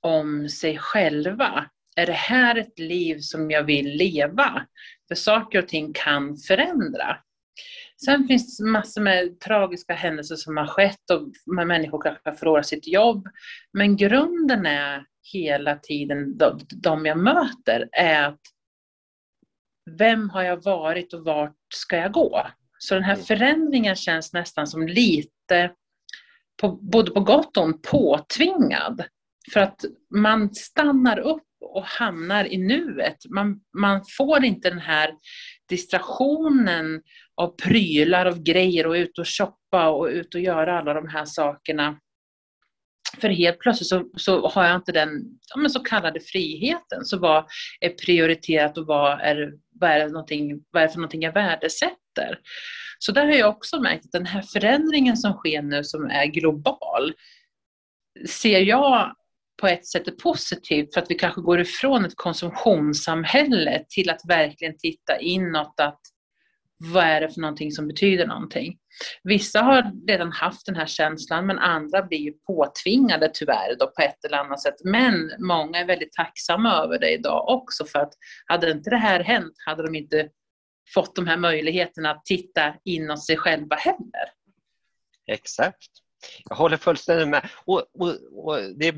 om 0.00 0.48
sig 0.48 0.78
själva 0.78 1.70
är 1.96 2.06
det 2.06 2.12
här 2.12 2.58
ett 2.58 2.78
liv 2.78 3.18
som 3.20 3.50
jag 3.50 3.62
vill 3.62 3.96
leva? 3.96 4.66
För 5.08 5.14
saker 5.14 5.58
och 5.58 5.68
ting 5.68 5.92
kan 5.92 6.36
förändra. 6.36 7.16
Sen 8.04 8.26
finns 8.26 8.58
det 8.58 8.64
massor 8.64 9.00
med 9.00 9.40
tragiska 9.40 9.94
händelser 9.94 10.36
som 10.36 10.56
har 10.56 10.66
skett 10.66 11.10
och 11.10 11.54
människor 11.66 12.02
kanske 12.02 12.32
förlorar 12.32 12.62
sitt 12.62 12.88
jobb. 12.88 13.28
Men 13.72 13.96
grunden 13.96 14.66
är 14.66 15.04
hela 15.32 15.76
tiden, 15.76 16.38
de 16.82 17.06
jag 17.06 17.18
möter, 17.18 17.88
är 17.92 18.28
att 18.28 18.40
vem 19.90 20.30
har 20.30 20.42
jag 20.42 20.64
varit 20.64 21.12
och 21.12 21.24
vart 21.24 21.56
ska 21.74 21.96
jag 21.96 22.12
gå? 22.12 22.46
Så 22.78 22.94
den 22.94 23.04
här 23.04 23.14
mm. 23.14 23.24
förändringen 23.24 23.96
känns 23.96 24.32
nästan 24.32 24.66
som 24.66 24.86
lite, 24.86 25.72
på, 26.60 26.68
både 26.68 27.10
på 27.10 27.20
gott 27.20 27.56
och 27.56 27.64
ont, 27.64 27.82
påtvingad. 27.82 29.04
För 29.52 29.60
att 29.60 29.84
man 30.14 30.54
stannar 30.54 31.18
upp 31.18 31.42
och 31.60 31.84
hamnar 31.84 32.44
i 32.44 32.58
nuet. 32.58 33.16
Man, 33.30 33.60
man 33.78 34.00
får 34.16 34.44
inte 34.44 34.70
den 34.70 34.78
här 34.78 35.14
distraktionen 35.68 37.02
av 37.34 37.56
prylar, 37.56 38.26
av 38.26 38.42
grejer 38.42 38.86
och 38.86 38.92
ut 38.92 39.18
och 39.18 39.28
shoppa 39.28 39.88
och 39.88 40.06
ut 40.06 40.34
och 40.34 40.40
göra 40.40 40.78
alla 40.78 40.94
de 40.94 41.08
här 41.08 41.24
sakerna. 41.24 41.98
För 43.20 43.28
helt 43.28 43.58
plötsligt 43.58 43.88
så, 43.88 44.10
så 44.16 44.48
har 44.48 44.64
jag 44.64 44.76
inte 44.76 44.92
den 44.92 45.24
ja, 45.54 45.68
så 45.68 45.80
kallade 45.80 46.20
friheten. 46.20 47.04
Så 47.04 47.18
vad 47.18 47.44
är 47.80 47.88
prioriterat 47.88 48.78
och 48.78 48.86
vad 48.86 49.20
är, 49.20 49.52
vad, 49.80 49.90
är 49.90 50.08
någonting, 50.08 50.64
vad 50.70 50.82
är 50.82 50.88
för 50.88 50.96
någonting 50.96 51.22
jag 51.22 51.32
värdesätter? 51.32 52.38
Så 52.98 53.12
där 53.12 53.26
har 53.26 53.32
jag 53.32 53.50
också 53.50 53.80
märkt 53.80 54.04
att 54.04 54.12
den 54.12 54.26
här 54.26 54.42
förändringen 54.42 55.16
som 55.16 55.32
sker 55.32 55.62
nu 55.62 55.84
som 55.84 56.10
är 56.10 56.26
global 56.26 57.14
ser 58.28 58.60
jag 58.60 59.14
på 59.60 59.66
ett 59.66 59.86
sätt 59.86 60.08
är 60.08 60.12
positivt 60.12 60.94
för 60.94 61.00
att 61.00 61.10
vi 61.10 61.14
kanske 61.14 61.40
går 61.40 61.60
ifrån 61.60 62.04
ett 62.04 62.16
konsumtionssamhälle 62.16 63.84
till 63.88 64.10
att 64.10 64.20
verkligen 64.28 64.78
titta 64.78 65.18
inåt 65.18 65.80
att 65.80 66.00
vad 66.78 67.04
är 67.04 67.20
det 67.20 67.30
för 67.30 67.40
någonting 67.40 67.72
som 67.72 67.88
betyder 67.88 68.26
någonting. 68.26 68.78
Vissa 69.22 69.60
har 69.60 70.06
redan 70.08 70.32
haft 70.32 70.66
den 70.66 70.76
här 70.76 70.86
känslan 70.86 71.46
men 71.46 71.58
andra 71.58 72.02
blir 72.02 72.18
ju 72.18 72.32
påtvingade 72.32 73.30
tyvärr 73.34 73.76
då 73.78 73.86
på 73.86 74.02
ett 74.02 74.24
eller 74.24 74.38
annat 74.38 74.60
sätt. 74.62 74.74
Men 74.84 75.32
många 75.38 75.78
är 75.78 75.86
väldigt 75.86 76.12
tacksamma 76.12 76.72
över 76.72 76.98
det 76.98 77.10
idag 77.10 77.48
också 77.48 77.84
för 77.84 77.98
att 77.98 78.12
hade 78.46 78.70
inte 78.70 78.90
det 78.90 78.96
här 78.96 79.24
hänt 79.24 79.54
hade 79.66 79.82
de 79.82 79.94
inte 79.94 80.28
fått 80.94 81.16
de 81.16 81.26
här 81.26 81.36
möjligheterna 81.36 82.10
att 82.10 82.24
titta 82.24 82.74
inom 82.84 83.16
sig 83.16 83.36
själva 83.36 83.76
heller. 83.76 84.30
Exakt. 85.26 85.88
Jag 86.48 86.56
håller 86.56 86.76
fullständigt 86.76 87.28
med. 87.28 87.48
Och, 87.64 87.84
och, 87.98 88.08
och 88.32 88.58
det 88.76 88.94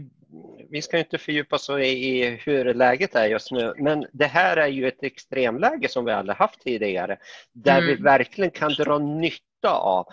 vi 0.70 0.83
ska 0.83 0.99
inte 0.99 1.18
fördjupa 1.18 1.57
oss 1.57 1.70
i 1.70 2.25
hur 2.44 2.75
läget 2.75 3.14
är 3.14 3.27
just 3.27 3.51
nu, 3.51 3.75
men 3.79 4.07
det 4.12 4.27
här 4.27 4.57
är 4.57 4.68
ju 4.68 4.88
ett 4.88 5.03
extremläge 5.03 5.88
som 5.88 6.05
vi 6.05 6.12
aldrig 6.12 6.37
haft 6.37 6.61
tidigare, 6.61 7.18
där 7.53 7.79
mm. 7.79 7.87
vi 7.87 8.03
verkligen 8.03 8.51
kan 8.51 8.73
dra 8.73 8.99
nytta 8.99 9.70
av 9.70 10.07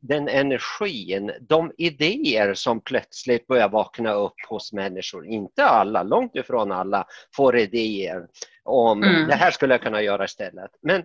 den 0.00 0.28
energin, 0.28 1.32
de 1.40 1.72
idéer 1.78 2.54
som 2.54 2.80
plötsligt 2.80 3.46
börjar 3.46 3.68
vakna 3.68 4.12
upp 4.12 4.34
hos 4.48 4.72
människor. 4.72 5.26
Inte 5.26 5.64
alla, 5.64 6.02
långt 6.02 6.36
ifrån 6.36 6.72
alla 6.72 7.06
får 7.36 7.56
idéer 7.56 8.26
om 8.62 9.02
mm. 9.02 9.28
det 9.28 9.34
här 9.34 9.50
skulle 9.50 9.74
jag 9.74 9.82
kunna 9.82 10.02
göra 10.02 10.24
istället. 10.24 10.70
Men 10.82 11.00
eh, 11.00 11.04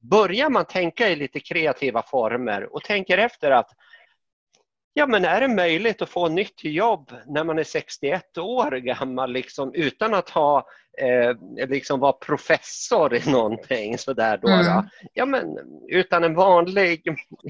börjar 0.00 0.50
man 0.50 0.64
tänka 0.64 1.08
i 1.08 1.16
lite 1.16 1.40
kreativa 1.40 2.02
former 2.02 2.74
och 2.74 2.82
tänker 2.82 3.18
efter 3.18 3.50
att 3.50 3.70
Ja, 4.94 5.06
men 5.06 5.24
är 5.24 5.40
det 5.40 5.48
möjligt 5.48 6.02
att 6.02 6.08
få 6.08 6.28
nytt 6.28 6.64
jobb 6.64 7.12
när 7.26 7.44
man 7.44 7.58
är 7.58 7.64
61 7.64 8.38
år 8.38 8.70
gammal 8.70 9.32
liksom, 9.32 9.74
utan 9.74 10.14
att 10.14 10.30
ha, 10.30 10.66
eh, 10.98 11.66
liksom 11.68 12.00
vara 12.00 12.12
professor 12.12 13.14
i 13.14 13.30
någonting 13.30 13.98
sådär 13.98 14.38
då, 14.42 14.48
mm. 14.48 14.66
då? 14.66 14.84
Ja, 15.14 15.26
men 15.26 15.58
utan 15.88 16.24
en 16.24 16.34
vanlig 16.34 17.02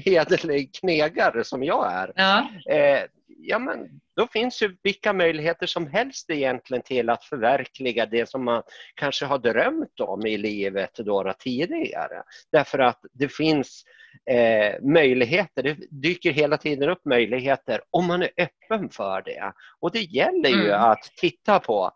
hederlig 0.05 0.75
knegare 0.75 1.43
som 1.43 1.63
jag 1.63 1.93
är. 1.93 2.11
Ja. 2.15 2.47
Eh, 2.73 3.03
ja, 3.41 3.59
men 3.59 3.87
då 4.15 4.27
finns 4.27 4.61
ju 4.61 4.77
vilka 4.83 5.13
möjligheter 5.13 5.67
som 5.67 5.87
helst 5.87 6.29
egentligen 6.29 6.83
till 6.83 7.09
att 7.09 7.23
förverkliga 7.23 8.05
det 8.05 8.29
som 8.29 8.45
man 8.45 8.63
kanske 8.95 9.25
har 9.25 9.37
drömt 9.37 9.99
om 9.99 10.25
i 10.25 10.37
livet 10.37 10.95
då, 10.95 11.23
då 11.23 11.33
tidigare. 11.39 12.23
Därför 12.51 12.79
att 12.79 12.99
det 13.13 13.29
finns 13.29 13.83
eh, 14.29 14.81
möjligheter. 14.81 15.63
Det 15.63 15.77
dyker 15.89 16.31
hela 16.31 16.57
tiden 16.57 16.89
upp 16.89 17.05
möjligheter 17.05 17.81
om 17.89 18.07
man 18.07 18.21
är 18.21 18.29
öppen 18.37 18.89
för 18.89 19.21
det. 19.21 19.53
Och 19.79 19.91
det 19.91 20.01
gäller 20.01 20.49
ju 20.49 20.69
mm. 20.69 20.81
att 20.81 21.03
titta 21.17 21.59
på 21.59 21.91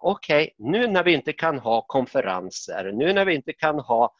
okej, 0.00 0.42
okay, 0.42 0.70
nu 0.70 0.86
när 0.86 1.04
vi 1.04 1.12
inte 1.12 1.32
kan 1.32 1.58
ha 1.58 1.82
konferenser, 1.82 2.92
nu 2.92 3.12
när 3.12 3.24
vi 3.24 3.34
inte 3.34 3.52
kan 3.52 3.78
ha 3.78 4.14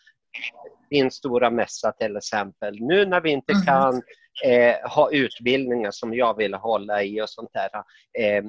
din 0.90 1.10
stora 1.10 1.50
mässa 1.50 1.92
till 1.92 2.16
exempel, 2.16 2.80
nu 2.80 3.06
när 3.06 3.20
vi 3.20 3.30
inte 3.30 3.52
mm. 3.52 3.64
kan 3.64 4.02
eh, 4.44 4.90
ha 4.90 5.10
utbildningar 5.10 5.90
som 5.90 6.14
jag 6.14 6.36
vill 6.36 6.54
hålla 6.54 7.02
i 7.02 7.22
och 7.22 7.30
sånt 7.30 7.50
där. 7.52 7.70
Eh, 8.18 8.44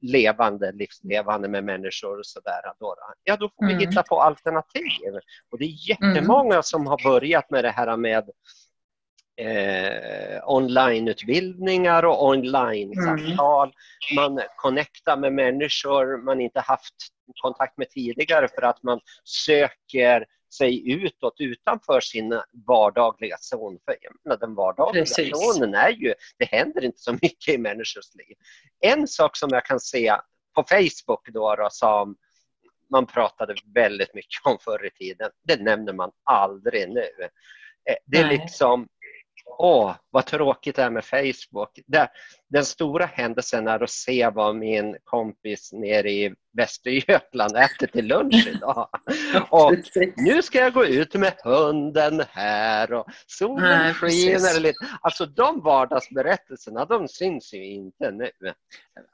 levande, 0.00 0.72
livslevande 0.72 1.48
med 1.48 1.64
människor 1.64 2.18
och 2.18 2.26
sådär. 2.26 2.60
Ja, 3.24 3.36
då 3.36 3.50
får 3.56 3.64
mm. 3.64 3.78
vi 3.78 3.86
hitta 3.86 4.02
på 4.02 4.20
alternativ. 4.20 5.14
Och 5.50 5.58
det 5.58 5.64
är 5.64 5.88
jättemånga 5.88 6.54
mm. 6.54 6.62
som 6.62 6.86
har 6.86 7.02
börjat 7.04 7.50
med 7.50 7.64
det 7.64 7.70
här 7.70 7.96
med 7.96 8.30
eh, 9.40 10.40
onlineutbildningar 10.44 12.04
och 12.04 12.24
online-samtal. 12.24 13.72
Mm. 14.12 14.32
Man 14.32 14.42
connectar 14.56 15.16
med 15.16 15.32
människor 15.32 16.24
man 16.24 16.40
inte 16.40 16.60
haft 16.60 16.94
kontakt 17.42 17.78
med 17.78 17.90
tidigare 17.90 18.48
för 18.48 18.62
att 18.62 18.82
man 18.82 19.00
söker 19.24 20.26
sig 20.56 20.92
utåt 20.92 21.34
utanför 21.38 22.00
sin 22.00 22.40
vardagliga 22.66 23.36
zon. 23.40 23.78
För 23.84 23.96
menar, 24.24 24.36
den 24.36 24.54
vardagliga 24.54 25.04
Precis. 25.04 25.30
zonen 25.32 25.74
är 25.74 25.90
ju, 25.90 26.14
det 26.38 26.44
händer 26.44 26.84
inte 26.84 26.98
så 26.98 27.12
mycket 27.22 27.54
i 27.54 27.58
människors 27.58 28.14
liv. 28.14 28.36
En 28.80 29.08
sak 29.08 29.36
som 29.36 29.48
jag 29.52 29.64
kan 29.64 29.80
se 29.80 30.16
på 30.54 30.64
Facebook 30.68 31.28
då, 31.28 31.56
då 31.56 31.68
som 31.70 32.16
man 32.90 33.06
pratade 33.06 33.54
väldigt 33.74 34.14
mycket 34.14 34.40
om 34.44 34.58
förr 34.60 34.86
i 34.86 34.90
tiden, 34.90 35.30
det 35.42 35.62
nämner 35.62 35.92
man 35.92 36.10
aldrig 36.24 36.88
nu. 36.88 37.08
Eh, 37.90 37.96
det 38.06 38.18
är 38.18 38.26
Nej. 38.26 38.38
liksom 38.38 38.88
åh, 39.46 39.94
vad 40.16 40.26
tråkigt 40.26 40.76
det 40.76 40.82
är 40.82 40.90
med 40.90 41.04
Facebook. 41.04 41.78
Det, 41.86 42.08
den 42.48 42.64
stora 42.64 43.06
händelsen 43.06 43.68
är 43.68 43.82
att 43.82 43.90
se 43.90 44.30
vad 44.34 44.56
min 44.56 44.96
kompis 45.04 45.72
nere 45.72 46.10
i 46.10 46.34
Västergötland 46.56 47.56
äter 47.56 47.86
till 47.86 48.06
lunch 48.06 48.48
idag. 48.56 48.88
Och 49.50 49.74
nu 50.16 50.42
ska 50.42 50.58
jag 50.58 50.72
gå 50.72 50.84
ut 50.84 51.14
med 51.14 51.32
hunden 51.44 52.22
här 52.30 52.92
och 52.92 53.06
solen 53.26 53.94
skiner 53.94 54.60
lite. 54.60 54.78
Alltså 55.00 55.26
de 55.26 55.60
vardagsberättelserna, 55.60 56.84
de 56.84 57.08
syns 57.08 57.54
ju 57.54 57.64
inte 57.64 58.10
nu. 58.10 58.30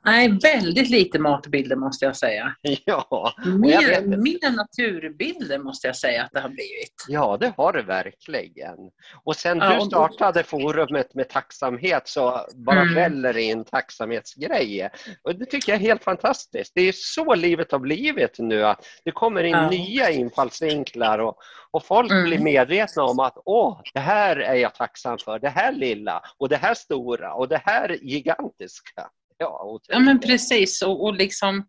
Nej, 0.05 0.39
väldigt 0.43 0.91
lite 0.91 1.19
matbilder 1.19 1.77
måste 1.77 2.05
jag 2.05 2.17
säga. 2.17 2.55
Ja. 2.85 3.33
Mer, 3.45 4.07
mer 4.07 4.57
naturbilder 4.57 5.59
måste 5.59 5.87
jag 5.87 5.97
säga 5.97 6.23
att 6.23 6.33
det 6.33 6.41
har 6.41 6.49
blivit. 6.49 7.05
Ja, 7.09 7.37
det 7.41 7.53
har 7.57 7.73
det 7.73 7.83
verkligen. 7.83 8.77
Och 9.25 9.37
sen 9.37 9.59
ja, 9.59 9.79
du 9.81 9.87
startade 9.87 10.43
forumet 10.43 10.92
med 10.93 11.29
tacksamhet 11.29 12.09
så 12.09 12.47
bara 12.55 12.81
mm. 12.81 12.95
väller 12.95 13.39
in 13.39 13.65
tacksamhetsgrejer. 13.65 14.91
Och 15.23 15.35
det 15.35 15.47
tycker 15.47 15.73
jag 15.73 15.77
är 15.77 15.87
helt 15.87 16.05
fantastiskt. 16.05 16.73
Det 16.75 16.81
är 16.81 16.93
så 16.95 17.35
livet 17.35 17.73
har 17.73 17.79
blivit 17.79 18.39
nu 18.39 18.65
att 18.65 18.87
det 19.05 19.13
kommer 19.13 19.45
in 19.45 19.53
ja. 19.53 19.71
nya 19.71 20.11
infallsvinklar 20.11 21.19
och, 21.19 21.37
och 21.71 21.85
folk 21.85 22.11
mm. 22.11 22.25
blir 22.25 22.39
medvetna 22.39 23.03
om 23.03 23.21
att 23.21 23.39
åh, 23.45 23.81
det 23.95 24.01
här 24.01 24.37
är 24.37 24.55
jag 24.55 24.75
tacksam 24.75 25.19
för, 25.19 25.39
det 25.39 25.49
här 25.49 25.73
lilla 25.73 26.23
och 26.39 26.49
det 26.49 26.57
här 26.57 26.75
stora 26.75 27.35
och 27.35 27.49
det 27.49 27.63
här 27.65 27.99
gigantiska. 28.03 29.11
Ja, 29.43 29.81
ja 29.89 29.99
men 29.99 30.21
precis 30.21 30.83
och, 30.83 31.05
och 31.05 31.15
liksom 31.15 31.67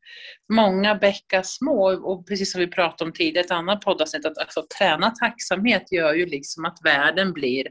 många 0.54 0.96
bäckar 0.96 1.42
små 1.42 1.94
och 2.04 2.28
precis 2.28 2.52
som 2.52 2.62
vi 2.62 2.68
pratade 2.68 3.10
om 3.10 3.14
tidigare, 3.14 3.46
ett 3.46 3.52
annat 3.52 3.82
poddavsnitt, 3.82 4.26
att 4.26 4.38
alltså, 4.38 4.64
träna 4.78 5.10
tacksamhet 5.10 5.92
gör 5.92 6.14
ju 6.14 6.26
liksom 6.26 6.66
att 6.66 6.78
världen 6.84 7.34
blir 7.34 7.68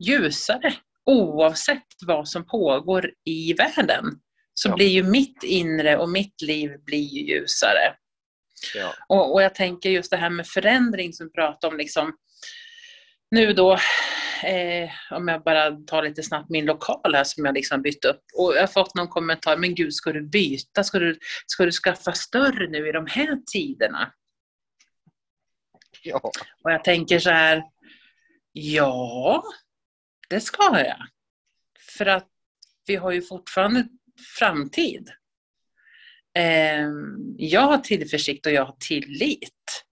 ljusare 0.00 0.74
oavsett 1.06 1.86
vad 2.06 2.28
som 2.28 2.46
pågår 2.46 3.10
i 3.24 3.52
världen. 3.52 4.04
Så 4.54 4.68
ja. 4.68 4.74
blir 4.74 4.88
ju 4.88 5.02
mitt 5.02 5.42
inre 5.42 5.96
och 5.96 6.08
mitt 6.08 6.42
liv 6.42 6.70
blir 6.84 7.28
ljusare. 7.28 7.94
Ja. 8.74 8.94
Och, 9.08 9.32
och, 9.32 9.42
jag 9.42 9.54
tänker 9.54 9.90
just 9.90 10.10
det 10.10 10.16
här 10.16 10.30
med 10.30 10.46
förändring 10.46 11.12
som 11.12 11.26
vi 11.26 11.32
pratar 11.32 11.68
om. 11.68 11.76
Liksom, 11.76 12.16
nu 13.30 13.52
då, 13.52 13.72
eh, 14.44 14.90
om 15.10 15.28
jag 15.28 15.42
bara 15.42 15.70
tar 15.70 16.02
lite 16.02 16.22
snabbt 16.22 16.50
min 16.50 16.64
lokal 16.64 17.14
här 17.14 17.24
som 17.24 17.44
jag 17.44 17.54
liksom 17.54 17.82
bytt 17.82 18.04
upp. 18.04 18.22
Och 18.34 18.54
jag 18.54 18.60
har 18.60 18.66
fått 18.66 18.94
någon 18.94 19.08
kommentar, 19.08 19.56
men 19.56 19.74
gud 19.74 19.94
ska 19.94 20.12
du 20.12 20.22
byta? 20.22 20.84
Ska 20.84 20.98
du, 20.98 21.18
ska 21.46 21.64
du 21.64 21.72
skaffa 21.72 22.12
större 22.12 22.68
nu 22.68 22.88
i 22.88 22.92
de 22.92 23.06
här 23.06 23.38
tiderna? 23.52 24.12
Ja. 26.02 26.20
Och 26.64 26.72
jag 26.72 26.84
tänker 26.84 27.18
så 27.18 27.30
här, 27.30 27.62
ja, 28.52 29.44
det 30.30 30.40
ska 30.40 30.78
jag. 30.78 31.06
För 31.98 32.06
att 32.06 32.28
vi 32.86 32.96
har 32.96 33.10
ju 33.10 33.22
fortfarande 33.22 33.88
framtid. 34.38 35.10
Ehm, 36.34 37.34
jag 37.38 37.60
har 37.60 37.78
tillförsikt 37.78 38.46
och 38.46 38.52
jag 38.52 38.64
har 38.64 38.76
tillit. 38.88 39.84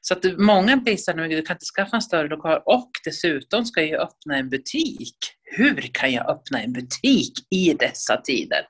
Så 0.00 0.14
att 0.14 0.24
många 0.38 0.76
blir 0.76 0.96
så 0.96 1.10
här, 1.12 1.28
du 1.28 1.42
kan 1.42 1.54
inte 1.54 1.66
skaffa 1.76 1.96
en 1.96 2.02
större 2.02 2.28
lokal 2.28 2.62
och 2.66 2.90
dessutom 3.04 3.64
ska 3.64 3.82
jag 3.82 4.00
öppna 4.00 4.36
en 4.36 4.50
butik. 4.50 5.16
Hur 5.42 5.90
kan 5.92 6.12
jag 6.12 6.30
öppna 6.30 6.62
en 6.62 6.72
butik 6.72 7.32
i 7.50 7.74
dessa 7.74 8.20
tider? 8.20 8.66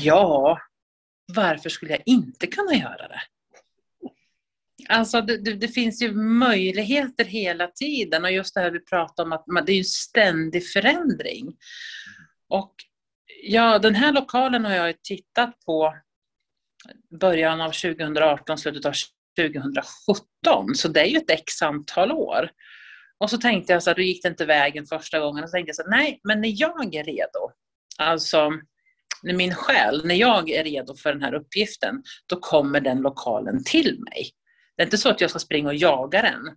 Ja, 0.00 0.58
varför 1.34 1.68
skulle 1.68 1.92
jag 1.92 2.02
inte 2.06 2.46
kunna 2.46 2.74
göra 2.74 3.08
det? 3.08 3.20
Alltså 4.88 5.20
det, 5.20 5.36
det, 5.36 5.54
det, 5.54 5.68
finns 5.68 6.02
ju 6.02 6.14
möjligheter 6.14 7.24
hela 7.24 7.66
tiden 7.66 8.24
och 8.24 8.32
just 8.32 8.54
det 8.54 8.60
här 8.60 8.70
vi 8.70 8.80
pratar 8.80 9.24
om 9.24 9.32
att 9.32 9.46
man, 9.46 9.64
det 9.64 9.72
är 9.72 9.78
en 9.78 9.84
ständig 9.84 10.68
förändring. 10.72 11.56
Och 12.48 12.74
ja, 13.42 13.78
den 13.78 13.94
här 13.94 14.12
lokalen 14.12 14.64
har 14.64 14.74
jag 14.74 15.02
tittat 15.02 15.60
på 15.66 15.94
början 17.20 17.60
av 17.60 17.70
2018, 17.70 18.58
slutet 18.58 18.86
av 18.86 18.94
2017, 19.38 20.74
så 20.74 20.88
det 20.88 21.00
är 21.00 21.06
ju 21.06 21.16
ett 21.16 21.30
x 21.30 21.62
antal 21.62 22.12
år. 22.12 22.50
Och 23.18 23.30
så 23.30 23.38
tänkte 23.38 23.72
jag 23.72 23.82
så 23.82 23.90
här, 23.90 23.94
då 23.94 24.02
gick 24.02 24.22
det 24.22 24.28
inte 24.28 24.46
vägen 24.46 24.86
första 24.86 25.20
gången. 25.20 25.44
Och 25.44 25.50
så 25.50 25.54
tänkte 25.54 25.68
jag 25.68 25.76
så 25.76 25.82
här, 25.82 25.90
nej, 25.90 26.20
men 26.24 26.40
när 26.40 26.52
jag 26.60 26.94
är 26.94 27.04
redo, 27.04 27.52
alltså 27.98 28.50
när 29.22 29.34
min 29.34 29.54
själ, 29.54 30.06
när 30.06 30.14
jag 30.14 30.50
är 30.50 30.64
redo 30.64 30.96
för 30.96 31.12
den 31.12 31.22
här 31.22 31.34
uppgiften, 31.34 32.02
då 32.26 32.36
kommer 32.36 32.80
den 32.80 32.98
lokalen 32.98 33.64
till 33.64 34.00
mig. 34.00 34.30
Det 34.78 34.82
är 34.82 34.86
inte 34.86 34.98
så 34.98 35.08
att 35.08 35.20
jag 35.20 35.30
ska 35.30 35.38
springa 35.38 35.68
och 35.68 35.74
jaga 35.74 36.22
den. 36.22 36.56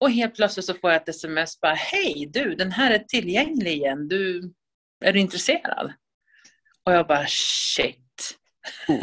Och 0.00 0.10
helt 0.10 0.34
plötsligt 0.34 0.66
så 0.66 0.74
får 0.74 0.90
jag 0.90 1.02
ett 1.02 1.08
sms 1.08 1.60
bara, 1.60 1.74
hej 1.74 2.30
du, 2.32 2.54
den 2.54 2.72
här 2.72 2.90
är 2.90 2.98
tillgänglig 2.98 3.72
igen, 3.72 4.08
du, 4.08 4.52
är 5.04 5.12
du 5.12 5.20
intresserad? 5.20 5.92
Och 6.84 6.92
jag 6.92 7.06
bara, 7.06 7.26
shit. 7.28 8.38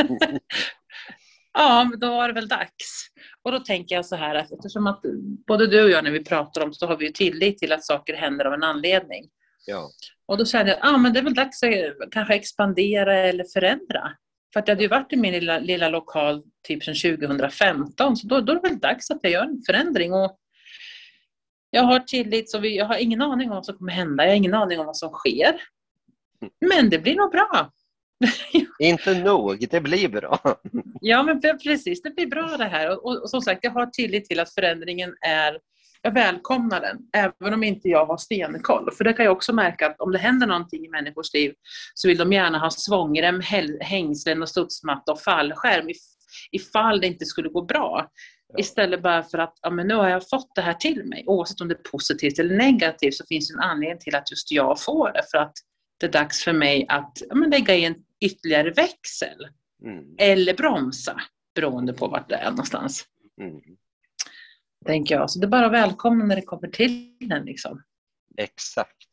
ja, 1.53 1.87
men 1.89 1.99
då 1.99 2.09
var 2.09 2.27
det 2.27 2.33
väl 2.33 2.47
dags. 2.47 3.07
Och 3.41 3.51
då 3.51 3.59
tänker 3.59 3.95
jag 3.95 4.05
så 4.05 4.15
här 4.15 4.35
att 4.35 4.51
eftersom 4.51 4.87
att 4.87 5.01
både 5.47 5.67
du 5.67 5.83
och 5.83 5.89
jag 5.89 6.03
när 6.03 6.11
vi 6.11 6.23
pratar 6.23 6.63
om 6.63 6.73
så 6.73 6.87
har 6.87 6.97
vi 6.97 7.05
ju 7.05 7.11
tillit 7.11 7.57
till 7.57 7.71
att 7.71 7.85
saker 7.85 8.13
händer 8.13 8.45
av 8.45 8.53
en 8.53 8.63
anledning. 8.63 9.29
Ja. 9.65 9.89
Och 10.25 10.37
då 10.37 10.45
kände 10.45 10.71
jag 10.71 10.79
att 10.79 10.93
ah, 10.93 10.97
men 10.97 11.13
det 11.13 11.19
är 11.19 11.23
väl 11.23 11.33
dags 11.33 11.63
att 11.63 12.11
kanske 12.11 12.35
expandera 12.35 13.17
eller 13.17 13.45
förändra. 13.53 14.15
För 14.53 14.59
att 14.59 14.67
jag 14.67 14.75
hade 14.75 14.83
ju 14.83 14.89
varit 14.89 15.13
i 15.13 15.17
min 15.17 15.33
lilla, 15.33 15.59
lilla 15.59 15.89
lokal 15.89 16.43
typ 16.67 16.83
sedan 16.83 17.17
2015 17.17 18.17
så 18.17 18.27
då, 18.27 18.41
då 18.41 18.51
är 18.51 18.55
det 18.55 18.69
väl 18.69 18.79
dags 18.79 19.11
att 19.11 19.19
jag 19.21 19.31
gör 19.31 19.43
en 19.43 19.61
förändring. 19.65 20.13
Och 20.13 20.37
jag 21.69 21.83
har 21.83 21.99
tillit 21.99 22.49
så 22.49 22.59
vi, 22.59 22.77
jag 22.77 22.85
har 22.85 22.97
ingen 22.97 23.21
aning 23.21 23.49
om 23.49 23.55
vad 23.55 23.65
som 23.65 23.77
kommer 23.77 23.91
hända. 23.91 24.23
Jag 24.23 24.31
har 24.31 24.35
ingen 24.35 24.53
aning 24.53 24.79
om 24.79 24.85
vad 24.85 24.97
som 24.97 25.09
sker. 25.09 25.61
Men 26.69 26.89
det 26.89 26.99
blir 26.99 27.15
nog 27.15 27.31
bra. 27.31 27.71
Inte 28.79 29.13
nog, 29.13 29.67
det 29.69 29.81
blir 29.81 30.09
bra. 30.09 30.59
ja, 31.01 31.23
men 31.23 31.41
precis. 31.41 32.01
Det 32.01 32.15
blir 32.15 32.27
bra 32.27 32.57
det 32.57 32.65
här. 32.65 32.89
Och, 32.89 33.05
och, 33.05 33.21
och, 33.21 33.29
som 33.29 33.41
sagt, 33.41 33.63
jag 33.63 33.71
har 33.71 33.85
tillit 33.85 34.25
till 34.25 34.39
att 34.39 34.53
förändringen 34.53 35.15
är... 35.21 35.59
Jag 36.01 36.13
välkomnar 36.13 36.81
den, 36.81 36.97
även 37.13 37.53
om 37.53 37.63
inte 37.63 37.87
jag 37.87 38.05
har 38.05 38.17
stenkoll. 38.17 38.91
För 38.97 39.03
det 39.03 39.13
kan 39.13 39.25
jag 39.25 39.31
också 39.31 39.53
märka 39.53 39.87
att 39.87 40.01
om 40.01 40.11
det 40.11 40.17
händer 40.17 40.47
någonting 40.47 40.85
i 40.85 40.89
människors 40.89 41.33
liv 41.33 41.53
så 41.93 42.07
vill 42.07 42.17
de 42.17 42.33
gärna 42.33 42.59
ha 42.59 42.69
svångrem, 42.71 43.41
hängslen 43.81 44.41
och 44.41 44.49
studsmatta 44.49 45.11
och 45.11 45.21
fallskärm 45.21 45.89
ifall 46.51 47.01
det 47.01 47.07
inte 47.07 47.25
skulle 47.25 47.49
gå 47.49 47.61
bra. 47.61 48.07
Istället 48.57 49.03
bara 49.03 49.23
för 49.23 49.37
att 49.37 49.53
ja, 49.61 49.69
men 49.69 49.87
nu 49.87 49.95
har 49.95 50.09
jag 50.09 50.29
fått 50.29 50.55
det 50.55 50.61
här 50.61 50.73
till 50.73 51.05
mig. 51.05 51.23
Oavsett 51.27 51.61
om 51.61 51.67
det 51.67 51.73
är 51.73 51.91
positivt 51.91 52.39
eller 52.39 52.57
negativt 52.57 53.13
så 53.13 53.25
finns 53.25 53.47
det 53.47 53.53
en 53.53 53.59
anledning 53.59 53.99
till 53.99 54.15
att 54.15 54.31
just 54.31 54.51
jag 54.51 54.81
får 54.81 55.11
det. 55.13 55.23
För 55.31 55.37
att 55.37 55.53
det 55.99 56.05
är 56.05 56.11
dags 56.11 56.43
för 56.43 56.53
mig 56.53 56.85
att 56.89 57.17
ja, 57.29 57.35
men 57.35 57.49
lägga 57.49 57.75
in 57.75 57.95
ytterligare 58.21 58.71
växel. 58.71 59.47
Mm. 59.85 60.15
Eller 60.17 60.53
bromsa, 60.53 61.21
beroende 61.55 61.93
på 61.93 62.07
vart 62.07 62.29
det 62.29 62.35
är 62.35 62.49
någonstans. 62.49 63.05
Mm. 63.41 63.61
Tänker 64.85 65.15
jag. 65.15 65.29
Så 65.29 65.39
det 65.39 65.45
är 65.45 65.49
bara 65.49 65.65
att 65.65 65.71
välkomna 65.71 66.25
när 66.25 66.35
det 66.35 66.41
kommer 66.41 66.67
till 66.67 67.17
den. 67.19 67.45
Liksom. 67.45 67.83
Exakt. 68.37 69.07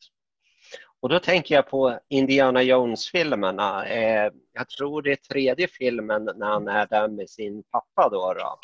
Och 1.01 1.09
då 1.09 1.19
tänker 1.19 1.55
jag 1.55 1.69
på 1.69 1.99
Indiana 2.09 2.63
Jones-filmerna. 2.63 3.87
Eh, 3.87 4.33
jag 4.53 4.69
tror 4.69 5.03
det 5.03 5.13
är 5.13 5.17
tredje 5.17 5.69
filmen 5.69 6.25
när 6.37 6.47
han 6.47 6.69
är 6.69 6.87
där 6.87 7.09
med 7.09 7.31
sin 7.31 7.63
pappa. 7.63 8.09
Då, 8.09 8.35
då. 8.35 8.59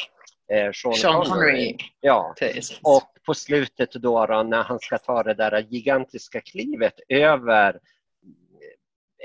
Eh, 0.55 0.73
Sean, 0.73 0.95
Sean 0.95 1.25
Connery. 1.25 1.51
Connery. 1.51 1.77
Ja. 2.01 2.35
Och 2.83 3.03
på 3.27 3.35
slutet 3.35 3.93
då, 3.93 4.27
då, 4.27 4.43
när 4.43 4.63
han 4.63 4.79
ska 4.81 4.99
ta 4.99 5.23
det 5.23 5.35
där 5.35 5.67
gigantiska 5.71 6.41
klivet 6.41 6.95
över 7.09 7.81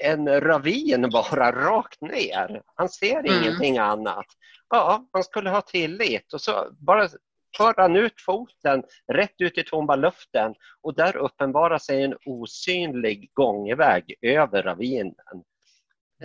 en 0.03 0.41
ravin 0.41 1.09
bara 1.13 1.51
rakt 1.51 2.01
ner. 2.01 2.61
Han 2.75 2.89
ser 2.89 3.19
mm. 3.19 3.41
ingenting 3.41 3.77
annat. 3.77 4.25
Ja, 4.69 5.09
man 5.13 5.23
skulle 5.23 5.49
ha 5.49 5.61
tillit 5.61 6.33
och 6.33 6.41
så 6.41 6.67
bara 6.71 7.09
för 7.57 7.73
han 7.77 7.95
ut 7.95 8.21
foten 8.21 8.83
rätt 9.07 9.35
ut 9.37 9.57
i 9.57 9.63
tomma 9.63 9.95
luften 9.95 10.55
och 10.81 10.95
där 10.95 11.17
uppenbarar 11.17 11.77
sig 11.77 12.03
en 12.03 12.15
osynlig 12.25 13.31
gångväg 13.33 14.15
över 14.21 14.63
ravinen. 14.63 15.15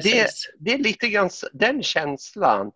Det, 0.02 0.28
det, 0.58 0.72
är 0.72 0.78
lite 0.78 1.08
grann 1.08 1.30
den 1.52 1.82
känslan 1.82 2.72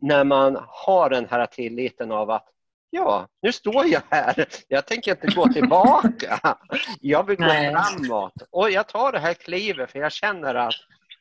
när 0.00 0.24
man 0.24 0.58
har 0.68 1.10
den 1.10 1.26
här 1.28 1.46
tilliten 1.46 2.12
av 2.12 2.30
att 2.30 2.48
ja, 2.90 3.28
nu 3.42 3.52
står 3.52 3.86
jag 3.86 4.02
här. 4.10 4.48
Jag 4.68 4.86
tänker 4.86 5.10
inte 5.10 5.26
gå 5.26 5.48
tillbaka. 5.48 6.58
Jag 7.00 7.26
vill 7.26 7.36
gå 7.36 7.44
Nej. 7.44 7.74
framåt. 7.74 8.32
Och 8.50 8.70
jag 8.70 8.88
tar 8.88 9.12
det 9.12 9.18
här 9.18 9.34
klivet 9.34 9.90
för 9.90 9.98
jag 9.98 10.12
känner 10.12 10.54
att 10.54 10.74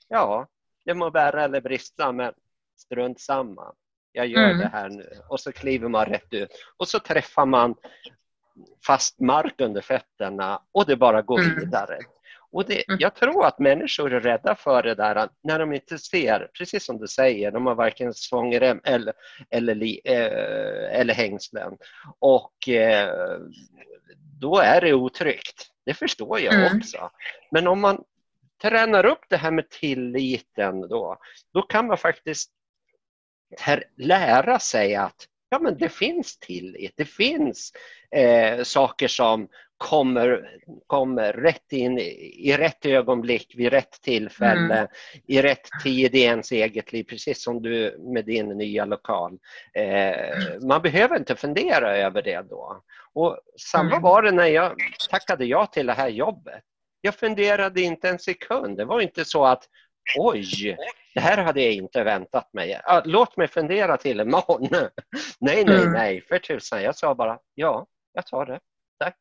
ja, 0.08 0.48
det 0.86 0.94
må 0.94 1.12
bära 1.12 1.44
eller 1.44 1.62
brista, 1.62 2.12
men 2.12 2.34
strunt 2.78 3.20
samma. 3.20 3.74
Jag 4.12 4.28
gör 4.28 4.45
mm. 4.45 4.58
det 4.58 4.67
här 4.67 4.89
nu. 4.89 5.10
Och 5.28 5.39
så 5.39 5.52
kliver 5.52 5.89
man 5.89 6.06
rätt 6.06 6.34
ut. 6.34 6.50
Och 6.78 6.88
så 6.88 7.00
träffar 7.00 7.45
man 7.45 7.76
fast 8.86 9.19
mark 9.19 9.62
under 9.62 9.82
fötterna 9.82 10.62
och 10.71 10.86
det 10.86 10.95
bara 10.95 11.21
går 11.21 11.39
mm. 11.39 11.60
vidare. 11.60 12.00
Och 12.52 12.65
det, 12.65 12.88
mm. 12.88 13.00
jag 13.00 13.15
tror 13.15 13.45
att 13.45 13.60
människor 13.60 14.13
är 14.13 14.19
rädda 14.19 14.56
för 14.56 14.84
det 14.84 14.95
där 14.95 15.30
när 15.43 15.60
de 15.60 15.74
inte 15.74 15.97
ser, 15.97 16.50
precis 16.58 16.86
som 16.86 16.97
du 16.97 17.08
säger, 17.08 17.52
de 17.52 17.65
har 17.65 17.76
varken 17.76 18.13
svångrem 18.13 18.82
eller, 18.84 19.13
eller, 19.50 20.00
eh, 20.04 21.00
eller 21.00 21.13
hängslen. 21.13 21.78
Och 22.19 22.69
eh, 22.69 23.39
då 24.39 24.58
är 24.60 24.82
det 24.82 24.93
otryggt. 24.93 25.67
Det 25.86 25.93
förstår 25.93 26.39
jag 26.39 26.54
mm. 26.54 26.78
också. 26.78 27.10
Men 27.52 27.67
om 27.67 27.80
man 27.80 28.04
tränar 28.62 29.06
upp 29.06 29.26
det 29.30 29.38
här 29.38 29.52
med 29.52 29.69
tilliten 29.69 30.82
då, 30.82 31.17
då 31.54 31.62
kan 31.62 31.88
man 31.88 31.97
faktiskt 31.97 32.52
lära 33.98 34.60
sig 34.60 34.96
att 34.96 35.28
ja, 35.50 35.60
men 35.60 35.78
det 35.78 35.90
finns 35.90 36.38
tillit. 36.38 36.94
Det 36.96 37.06
finns 37.06 37.74
eh, 38.16 38.64
saker 38.64 39.08
som 39.08 39.48
kommer, 39.78 40.50
kommer 40.88 41.34
rätt 41.34 41.72
in 41.72 42.00
i 42.00 42.56
rätt 42.58 42.86
ögonblick, 42.86 43.54
vid 43.58 43.70
rätt 43.70 44.02
tillfälle, 44.02 44.78
mm. 44.78 44.88
i 45.28 45.42
rätt 45.42 45.70
tid 45.84 46.16
i 46.16 46.20
ens 46.20 46.52
eget 46.52 46.94
liv, 46.94 47.04
precis 47.04 47.44
som 47.44 47.62
du 47.62 47.98
med 48.00 48.26
din 48.26 48.50
nya 48.50 48.86
lokal. 48.86 49.38
Eh, 49.74 50.60
man 50.68 50.82
behöver 50.82 51.18
inte 51.18 51.36
fundera 51.36 51.98
över 51.98 52.22
det 52.22 52.42
då. 52.50 52.84
Och 53.14 53.40
samma 53.60 53.92
mm. 53.92 54.02
var 54.02 54.22
det 54.22 54.32
när 54.32 54.48
jag 54.48 54.76
tackade 55.10 55.46
ja 55.46 55.66
till 55.66 55.86
det 55.86 55.94
här 55.94 56.10
jobbet. 56.10 56.64
Jag 57.02 57.16
funderade 57.16 57.82
inte 57.82 58.10
en 58.10 58.20
sekund. 58.20 58.78
Det 58.78 58.86
var 58.86 59.02
inte 59.02 59.26
så 59.26 59.46
att 59.46 59.64
oj, 60.17 60.78
det 61.13 61.19
här 61.19 61.38
hade 61.38 61.62
jag 61.62 61.74
inte 61.74 62.04
väntat 62.04 62.54
mig. 62.54 62.82
Låt 63.06 63.38
mig 63.38 63.47
fundera 63.47 63.97
till 63.97 64.19
imorgon. 64.19 64.69
nej, 65.39 65.65
nej, 65.65 65.82
mm. 65.82 65.91
nej, 65.91 66.21
för 66.21 66.39
tusan. 66.39 66.84
Jag 66.84 66.95
sa 66.95 67.15
bara 67.15 67.39
ja, 67.56 67.88
jag 68.13 68.28
tar 68.28 68.45
det. 68.45 68.60
Tack. 69.00 69.17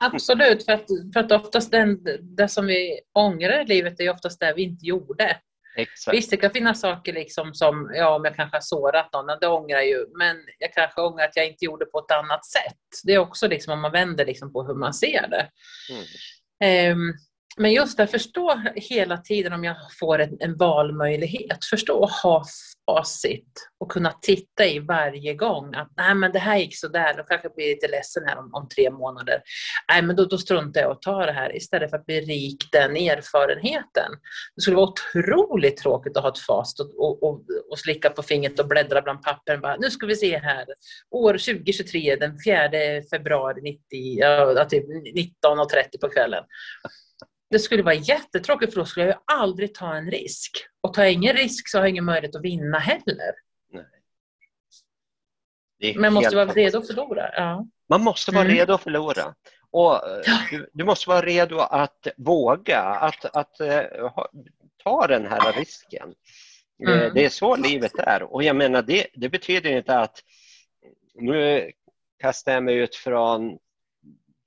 Absolut, 0.00 0.64
för 0.64 0.72
att, 0.72 0.86
för 1.12 1.20
att 1.20 1.32
oftast 1.32 1.70
den, 1.70 2.04
det 2.20 2.48
som 2.48 2.66
vi 2.66 3.00
ångrar 3.12 3.60
i 3.60 3.66
livet 3.66 4.00
är 4.00 4.10
oftast 4.10 4.40
det 4.40 4.52
vi 4.56 4.62
inte 4.62 4.86
gjorde. 4.86 5.36
Exakt. 5.76 6.16
Visst, 6.16 6.30
det 6.30 6.36
kan 6.36 6.50
finnas 6.50 6.80
saker 6.80 7.12
liksom 7.12 7.54
som, 7.54 7.92
ja, 7.94 8.16
om 8.16 8.24
jag 8.24 8.36
kanske 8.36 8.56
har 8.56 8.62
sårat 8.62 9.12
någon, 9.12 9.38
det 9.40 9.46
ångrar 9.46 9.76
jag 9.76 9.86
ju, 9.86 10.06
men 10.18 10.36
jag 10.58 10.72
kanske 10.72 11.00
ångrar 11.00 11.24
att 11.24 11.36
jag 11.36 11.46
inte 11.46 11.64
gjorde 11.64 11.86
på 11.86 11.98
ett 11.98 12.10
annat 12.10 12.46
sätt. 12.46 12.78
Det 13.04 13.12
är 13.12 13.18
också 13.18 13.48
liksom 13.48 13.72
om 13.72 13.80
man 13.80 13.92
vänder 13.92 14.26
liksom 14.26 14.52
på 14.52 14.62
hur 14.62 14.74
man 14.74 14.94
ser 14.94 15.28
det. 15.28 15.48
Mm. 15.90 16.98
Um, 16.98 17.14
men 17.56 17.72
just 17.72 17.96
det, 17.96 18.06
förstå 18.06 18.62
hela 18.74 19.16
tiden 19.16 19.52
om 19.52 19.64
jag 19.64 19.76
får 19.98 20.18
en, 20.18 20.36
en 20.40 20.56
valmöjlighet. 20.56 21.64
Förstå 21.64 21.94
och 21.98 22.10
ha 22.10 22.44
facit 22.86 23.68
och 23.80 23.90
kunna 23.90 24.12
titta 24.22 24.66
i 24.66 24.78
varje 24.78 25.34
gång 25.34 25.74
att 25.74 25.92
nej 25.96 26.14
men 26.14 26.32
det 26.32 26.38
här 26.38 26.58
gick 26.58 26.78
sådär, 26.78 27.14
då 27.16 27.22
kanske 27.22 27.48
jag 27.48 27.54
blir 27.54 27.68
lite 27.68 27.88
ledsen 27.88 28.22
här 28.26 28.38
om, 28.38 28.50
om 28.52 28.68
tre 28.68 28.90
månader. 28.90 29.42
Nej 29.92 30.02
men 30.02 30.16
då, 30.16 30.24
då 30.24 30.38
struntar 30.38 30.80
jag 30.80 30.90
att 30.90 31.02
ta 31.02 31.26
det 31.26 31.32
här 31.32 31.56
istället 31.56 31.90
för 31.90 31.96
att 31.96 32.06
bli 32.06 32.20
rik 32.20 32.72
den 32.72 32.96
erfarenheten. 32.96 34.12
Det 34.56 34.62
skulle 34.62 34.76
vara 34.76 34.88
otroligt 34.90 35.76
tråkigt 35.76 36.16
att 36.16 36.22
ha 36.22 36.30
ett 36.30 36.38
fast 36.38 36.80
och, 36.80 36.98
och, 36.98 37.22
och, 37.22 37.40
och 37.70 37.78
slicka 37.78 38.10
på 38.10 38.22
fingret 38.22 38.60
och 38.60 38.68
bläddra 38.68 39.02
bland 39.02 39.22
pappren. 39.22 39.60
Bara, 39.60 39.76
nu 39.76 39.90
ska 39.90 40.06
vi 40.06 40.16
se 40.16 40.38
här, 40.38 40.66
år 41.10 41.32
2023 41.32 42.16
den 42.16 42.36
4 42.46 42.70
februari 43.10 43.60
90, 43.62 43.80
ja, 43.90 44.64
typ 44.64 44.84
19.30 44.84 46.00
på 46.00 46.08
kvällen. 46.08 46.44
Det 47.50 47.58
skulle 47.58 47.82
vara 47.82 47.94
jättetråkigt 47.94 48.72
för 48.72 48.80
då 48.80 48.86
skulle 48.86 49.06
jag 49.06 49.20
aldrig 49.26 49.74
ta 49.74 49.94
en 49.94 50.10
risk. 50.10 50.50
Och 50.80 50.94
tar 50.94 51.02
jag 51.02 51.12
ingen 51.12 51.36
risk 51.36 51.68
så 51.68 51.78
har 51.78 51.82
jag 51.82 51.90
ingen 51.90 52.04
möjlighet 52.04 52.36
att 52.36 52.44
vinna 52.44 52.78
heller. 52.78 53.34
Nej. 55.80 55.98
Man 55.98 56.12
måste 56.12 56.36
vara 56.36 56.52
redo 56.52 56.78
att 56.78 56.86
förlora. 56.86 57.30
Ja. 57.36 57.66
Man 57.88 58.00
måste 58.00 58.30
vara 58.30 58.44
mm. 58.44 58.56
redo 58.56 58.72
att 58.72 58.82
förlora. 58.82 59.34
Och 59.70 60.00
du, 60.50 60.70
du, 60.72 60.84
måste 60.84 61.10
vara 61.10 61.22
redo 61.22 61.58
att 61.58 62.06
våga, 62.16 62.80
att, 62.80 63.24
att 63.24 63.60
uh, 63.60 64.10
ta 64.84 65.06
den 65.06 65.26
här 65.26 65.52
risken. 65.52 66.14
Mm. 66.86 67.14
Det 67.14 67.24
är 67.24 67.28
så 67.28 67.56
livet 67.56 67.92
är. 67.98 68.22
Och 68.22 68.42
jag 68.42 68.56
menar, 68.56 68.82
det, 68.82 69.06
det 69.14 69.28
betyder 69.28 69.70
inte 69.70 69.98
att 69.98 70.22
nu 71.14 71.70
kastar 72.20 72.52
jag 72.52 72.62
mig 72.64 72.76
ut 72.76 72.94
från 72.94 73.58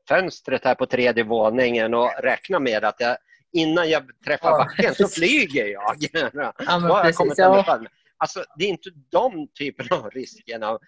fönstret 0.07 0.65
här 0.65 0.75
på 0.75 0.85
tredje 0.85 1.23
våningen 1.23 1.93
och 1.93 2.11
räknar 2.23 2.59
med 2.59 2.83
att 2.83 2.95
jag, 2.99 3.17
innan 3.51 3.89
jag 3.89 4.03
träffar 4.25 4.49
ja, 4.49 4.57
backen 4.57 4.95
så 4.95 5.07
flyger 5.19 5.65
jag. 5.65 5.95
Ja, 5.99 6.79
men 6.79 6.91
precis, 7.01 7.33
ja. 7.37 7.79
Alltså, 8.17 8.43
det 8.57 8.65
är 8.65 8.69
inte 8.69 8.89
de 9.11 9.47
typerna 9.59 9.95
av 9.95 10.09
riskerna 10.09 10.79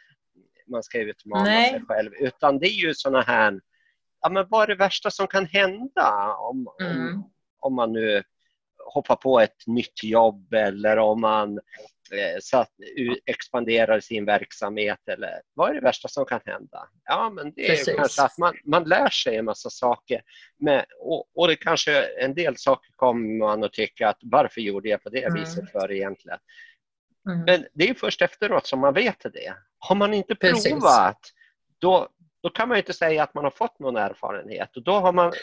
man 0.71 0.83
ska 0.83 0.99
utmana 0.99 1.43
Nej. 1.43 1.69
sig 1.69 1.81
själv 1.87 2.11
utan 2.19 2.59
det 2.59 2.67
är 2.67 2.85
ju 2.85 2.93
sådana 2.93 3.21
här, 3.21 3.59
ja 4.21 4.29
men 4.29 4.47
vad 4.49 4.63
är 4.63 4.67
det 4.67 4.75
värsta 4.75 5.11
som 5.11 5.27
kan 5.27 5.45
hända 5.45 6.35
om, 6.39 6.67
mm. 6.81 7.13
om, 7.13 7.31
om 7.59 7.75
man 7.75 7.93
nu 7.93 8.23
hoppar 8.93 9.15
på 9.15 9.39
ett 9.39 9.67
nytt 9.67 10.03
jobb 10.03 10.53
eller 10.53 10.97
om 10.97 11.21
man 11.21 11.59
så 12.41 12.57
att, 12.57 12.71
expanderar 13.25 13.99
sin 13.99 14.25
verksamhet 14.25 14.99
eller 15.07 15.41
vad 15.53 15.69
är 15.69 15.73
det 15.73 15.81
värsta 15.81 16.07
som 16.07 16.25
kan 16.25 16.39
hända? 16.45 16.89
Ja, 17.05 17.29
men 17.29 17.53
det 17.55 17.65
är 17.65 17.69
Precis. 17.69 17.95
kanske 17.95 18.23
att 18.23 18.37
man, 18.37 18.53
man 18.65 18.83
lär 18.83 19.09
sig 19.09 19.35
en 19.35 19.45
massa 19.45 19.69
saker 19.69 20.21
med, 20.57 20.85
och, 20.99 21.25
och 21.35 21.47
det 21.47 21.55
kanske 21.55 22.03
en 22.03 22.33
del 22.33 22.57
saker 22.57 22.91
kommer 22.95 23.37
man 23.37 23.63
att 23.63 23.73
tycka 23.73 24.09
att 24.09 24.17
varför 24.21 24.61
gjorde 24.61 24.89
jag 24.89 25.03
på 25.03 25.09
det 25.09 25.23
mm. 25.23 25.39
viset 25.39 25.71
för 25.71 25.91
egentligen? 25.91 26.39
Mm. 27.29 27.45
Men 27.45 27.65
det 27.73 27.89
är 27.89 27.93
först 27.93 28.21
efteråt 28.21 28.67
som 28.67 28.79
man 28.79 28.93
vet 28.93 29.19
det. 29.33 29.53
Har 29.79 29.95
man 29.95 30.13
inte 30.13 30.35
provat, 30.35 30.63
Precis. 30.63 31.33
då, 31.79 32.09
då 32.41 32.49
kan 32.49 32.69
man 32.69 32.77
inte 32.77 32.93
säga 32.93 33.23
att 33.23 33.33
man 33.33 33.43
har 33.43 33.51
fått 33.51 33.79
någon 33.79 33.95
erfarenhet 33.95 34.77
och 34.77 34.83
då 34.83 34.91
har 34.91 35.13
man 35.13 35.33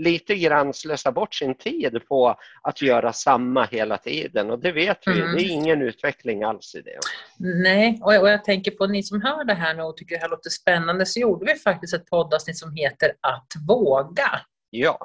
lite 0.00 0.34
grann 0.34 0.74
slösa 0.74 1.12
bort 1.12 1.34
sin 1.34 1.54
tid 1.54 2.00
på 2.08 2.36
att 2.62 2.82
göra 2.82 3.12
samma 3.12 3.64
hela 3.64 3.98
tiden 3.98 4.50
och 4.50 4.58
det 4.58 4.72
vet 4.72 4.98
vi, 5.06 5.20
mm. 5.20 5.36
det 5.36 5.42
är 5.42 5.50
ingen 5.50 5.82
utveckling 5.82 6.42
alls 6.42 6.74
i 6.74 6.80
det. 6.80 6.98
Nej, 7.38 8.00
och 8.02 8.14
jag, 8.14 8.22
och 8.22 8.28
jag 8.28 8.44
tänker 8.44 8.70
på 8.70 8.86
ni 8.86 9.02
som 9.02 9.22
hör 9.22 9.44
det 9.44 9.54
här 9.54 9.74
nu 9.74 9.82
och 9.82 9.96
tycker 9.96 10.14
det 10.14 10.20
här 10.20 10.28
låter 10.28 10.50
spännande 10.50 11.06
så 11.06 11.20
gjorde 11.20 11.52
vi 11.52 11.58
faktiskt 11.58 11.94
ett 11.94 12.06
poddavsnitt 12.06 12.58
som 12.58 12.72
heter 12.72 13.12
Att 13.20 13.52
våga. 13.68 14.40
Ja. 14.70 14.98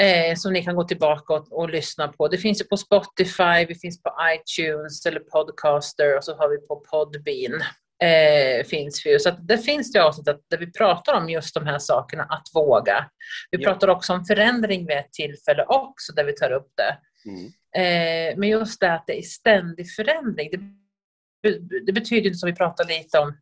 Eh, 0.00 0.34
som 0.36 0.52
ni 0.52 0.62
kan 0.64 0.76
gå 0.76 0.84
tillbaka 0.84 1.34
och, 1.34 1.52
och, 1.52 1.70
lyssna 1.70 2.08
på. 2.08 2.28
Det 2.28 2.38
finns 2.38 2.60
ju 2.60 2.64
på 2.64 2.76
Spotify, 2.76 3.66
vi 3.68 3.74
finns 3.74 4.02
på 4.02 4.14
iTunes 4.34 5.06
eller 5.06 5.20
Podcaster 5.20 6.16
och 6.16 6.24
så 6.24 6.36
har 6.36 6.48
vi 6.48 6.66
på 6.66 6.76
Podbean 6.90 7.62
eh, 8.02 8.64
finns 8.64 9.06
vi. 9.06 9.18
Så 9.18 9.30
det 9.30 9.58
finns 9.58 9.92
det 9.92 9.98
avsnitt 9.98 10.26
där 10.50 10.58
vi 10.58 10.72
pratar 10.72 11.14
om 11.14 11.28
just 11.28 11.54
de 11.54 11.66
här 11.66 11.78
sakerna, 11.78 12.22
att 12.22 12.48
våga. 12.54 13.10
Vi 13.50 13.62
ja. 13.62 13.70
pratar 13.70 13.88
också 13.88 14.12
om 14.12 14.24
förändring 14.24 14.86
vid 14.86 14.96
ett 14.96 15.12
tillfälle 15.12 15.64
också, 15.64 16.12
där 16.12 16.24
vi 16.24 16.32
tar 16.32 16.52
upp 16.52 16.72
det. 16.76 16.98
Mm. 17.30 17.46
Eh, 17.76 18.38
men 18.38 18.48
just 18.48 18.80
det 18.80 18.92
att 18.92 19.04
det 19.06 19.18
är 19.18 19.22
ständig 19.22 19.94
förändring. 19.94 20.50
Det, 20.50 21.58
det 21.86 21.92
betyder 21.92 22.26
inte, 22.26 22.38
som 22.38 22.46
vi 22.46 22.54
pratade 22.56 22.98
lite 22.98 23.18
om 23.18 23.38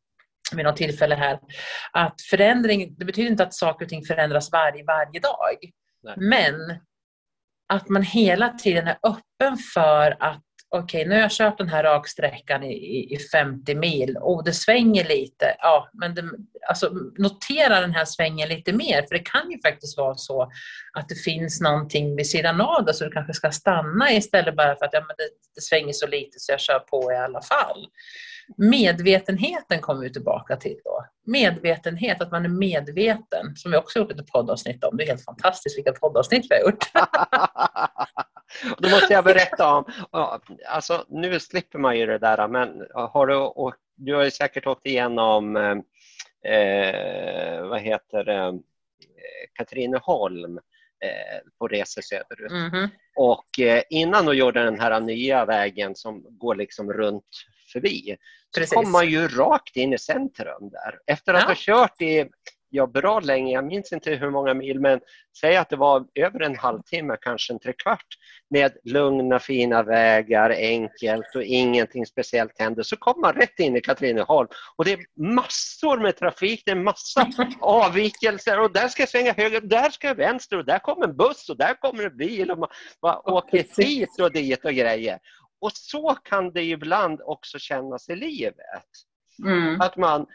vid 0.52 0.64
något 0.64 0.76
tillfälle 0.76 1.14
här, 1.14 1.38
att 1.92 2.20
förändring, 2.30 2.94
det 2.98 3.04
betyder 3.04 3.30
inte 3.30 3.42
att 3.42 3.54
saker 3.54 3.84
och 3.84 3.88
ting 3.88 4.04
förändras 4.04 4.52
varje, 4.52 4.84
varje 4.84 5.20
dag. 5.20 5.56
Nej. 6.02 6.14
Men 6.16 6.54
att 7.68 7.88
man 7.88 8.02
hela 8.02 8.48
tiden 8.48 8.86
är 8.86 8.98
öppen 9.02 9.56
för 9.74 10.16
att 10.20 10.42
okej, 10.70 11.00
okay, 11.00 11.08
nu 11.08 11.14
har 11.14 11.22
jag 11.22 11.30
kört 11.30 11.58
den 11.58 11.68
här 11.68 11.82
raksträckan 11.82 12.62
i, 12.62 13.14
i 13.14 13.18
50 13.18 13.74
mil 13.74 14.16
och 14.16 14.44
det 14.44 14.52
svänger 14.52 15.04
lite. 15.04 15.56
Ja, 15.58 15.90
men 15.92 16.14
det, 16.14 16.30
alltså, 16.68 16.90
notera 17.18 17.80
den 17.80 17.94
här 17.94 18.04
svängen 18.04 18.48
lite 18.48 18.72
mer, 18.72 19.02
för 19.02 19.14
det 19.14 19.24
kan 19.24 19.50
ju 19.50 19.60
faktiskt 19.60 19.98
vara 19.98 20.16
så 20.16 20.50
att 20.92 21.08
det 21.08 21.14
finns 21.14 21.60
någonting 21.60 22.16
vid 22.16 22.26
sidan 22.26 22.60
av 22.60 22.84
det, 22.84 22.94
så 22.94 23.04
du 23.04 23.10
kanske 23.10 23.32
ska 23.34 23.50
stanna 23.50 24.12
istället 24.12 24.56
bara 24.56 24.76
för 24.76 24.84
att 24.84 24.92
ja, 24.92 25.00
men 25.00 25.16
det, 25.18 25.28
det 25.54 25.60
svänger 25.60 25.92
så 25.92 26.06
lite 26.06 26.38
så 26.38 26.52
jag 26.52 26.60
kör 26.60 26.78
på 26.78 27.12
i 27.12 27.16
alla 27.16 27.42
fall. 27.42 27.86
Medvetenheten 28.56 29.80
kommer 29.80 30.00
vi 30.00 30.12
tillbaka 30.12 30.56
till 30.56 30.76
då. 30.84 31.06
Medvetenhet, 31.26 32.20
att 32.20 32.30
man 32.30 32.44
är 32.44 32.48
medveten, 32.48 33.56
som 33.56 33.70
vi 33.70 33.76
också 33.76 33.98
gjort 33.98 34.12
ett 34.12 34.26
poddavsnitt 34.26 34.84
om. 34.84 34.96
Det 34.96 35.04
är 35.04 35.08
helt 35.08 35.24
fantastiskt 35.24 35.78
vilka 35.78 35.92
poddavsnitt 35.92 36.46
vi 36.50 36.54
har 36.54 36.62
gjort. 36.62 36.84
Då 38.78 38.88
måste 38.88 39.12
jag 39.12 39.24
berätta 39.24 39.74
om, 39.74 39.84
alltså 40.68 41.04
nu 41.08 41.40
slipper 41.40 41.78
man 41.78 41.98
ju 41.98 42.06
det 42.06 42.18
där, 42.18 42.48
men 42.48 42.86
har 42.94 43.26
du, 43.26 43.52
du 43.96 44.14
har 44.14 44.24
ju 44.24 44.30
säkert 44.30 44.66
åkt 44.66 44.86
igenom, 44.86 45.56
eh, 46.46 47.62
vad 47.62 47.80
heter 47.80 48.24
det, 48.24 48.60
Katrineholm 49.54 50.58
eh, 51.04 51.48
på 51.58 51.68
resor 51.68 52.02
söderut. 52.02 52.50
Mm 52.50 52.70
-hmm. 52.70 52.88
Och 53.16 53.60
eh, 53.60 53.82
innan 53.90 54.26
de 54.26 54.36
gjorde 54.36 54.64
den 54.64 54.80
här 54.80 55.00
nya 55.00 55.44
vägen 55.44 55.94
som 55.94 56.38
går 56.38 56.54
liksom 56.54 56.92
runt 56.92 57.44
förbi, 57.72 58.16
så 58.54 58.60
Precis. 58.60 58.74
kom 58.74 58.92
man 58.92 59.08
ju 59.08 59.28
rakt 59.28 59.76
in 59.76 59.92
i 59.92 59.98
centrum 59.98 60.70
där. 60.70 60.98
Efter 61.06 61.34
att 61.34 61.40
ja. 61.40 61.48
ha 61.48 61.54
kört 61.56 62.02
i 62.02 62.28
ja, 62.70 62.86
bra 62.86 63.20
länge, 63.20 63.52
jag 63.52 63.64
minns 63.64 63.92
inte 63.92 64.10
hur 64.10 64.30
många 64.30 64.54
mil, 64.54 64.80
men 64.80 65.00
säg 65.40 65.56
att 65.56 65.68
det 65.68 65.76
var 65.76 66.06
över 66.14 66.40
en 66.40 66.56
halvtimme, 66.56 67.16
kanske 67.20 67.52
en 67.52 67.58
trekvart, 67.58 68.06
med 68.50 68.72
lugna 68.84 69.38
fina 69.38 69.82
vägar, 69.82 70.50
enkelt 70.50 71.34
och 71.34 71.42
ingenting 71.42 72.06
speciellt 72.06 72.58
hände, 72.58 72.84
så 72.84 72.96
kom 72.96 73.20
man 73.20 73.32
rätt 73.32 73.58
in 73.58 73.76
i 73.76 73.80
Katrineholm 73.80 74.48
och 74.76 74.84
det 74.84 74.92
är 74.92 75.00
massor 75.34 75.98
med 75.98 76.16
trafik, 76.16 76.62
det 76.64 76.70
är 76.70 76.76
massa 76.76 77.26
avvikelser 77.60 78.60
och 78.60 78.72
där 78.72 78.88
ska 78.88 79.02
jag 79.02 79.08
svänga 79.08 79.32
höger, 79.32 79.60
där 79.60 79.90
ska 79.90 80.08
jag 80.08 80.14
vänster 80.14 80.58
och 80.58 80.64
där 80.64 80.78
kommer 80.78 81.04
en 81.04 81.16
buss 81.16 81.48
och 81.48 81.56
där 81.56 81.74
kommer 81.74 82.04
en 82.04 82.16
bil 82.16 82.50
och 82.50 82.58
man, 82.58 82.68
man 83.02 83.16
åker 83.24 83.64
hit 83.76 84.20
och 84.20 84.32
dit 84.32 84.64
och 84.64 84.72
grejer. 84.72 85.18
Och 85.60 85.72
så 85.72 86.16
kan 86.24 86.52
det 86.52 86.62
ibland 86.62 87.20
också 87.24 87.58
kännas 87.58 88.08
i 88.08 88.16
livet. 88.16 88.84
Mm. 89.44 89.80
Att 89.80 89.96
man, 89.96 90.26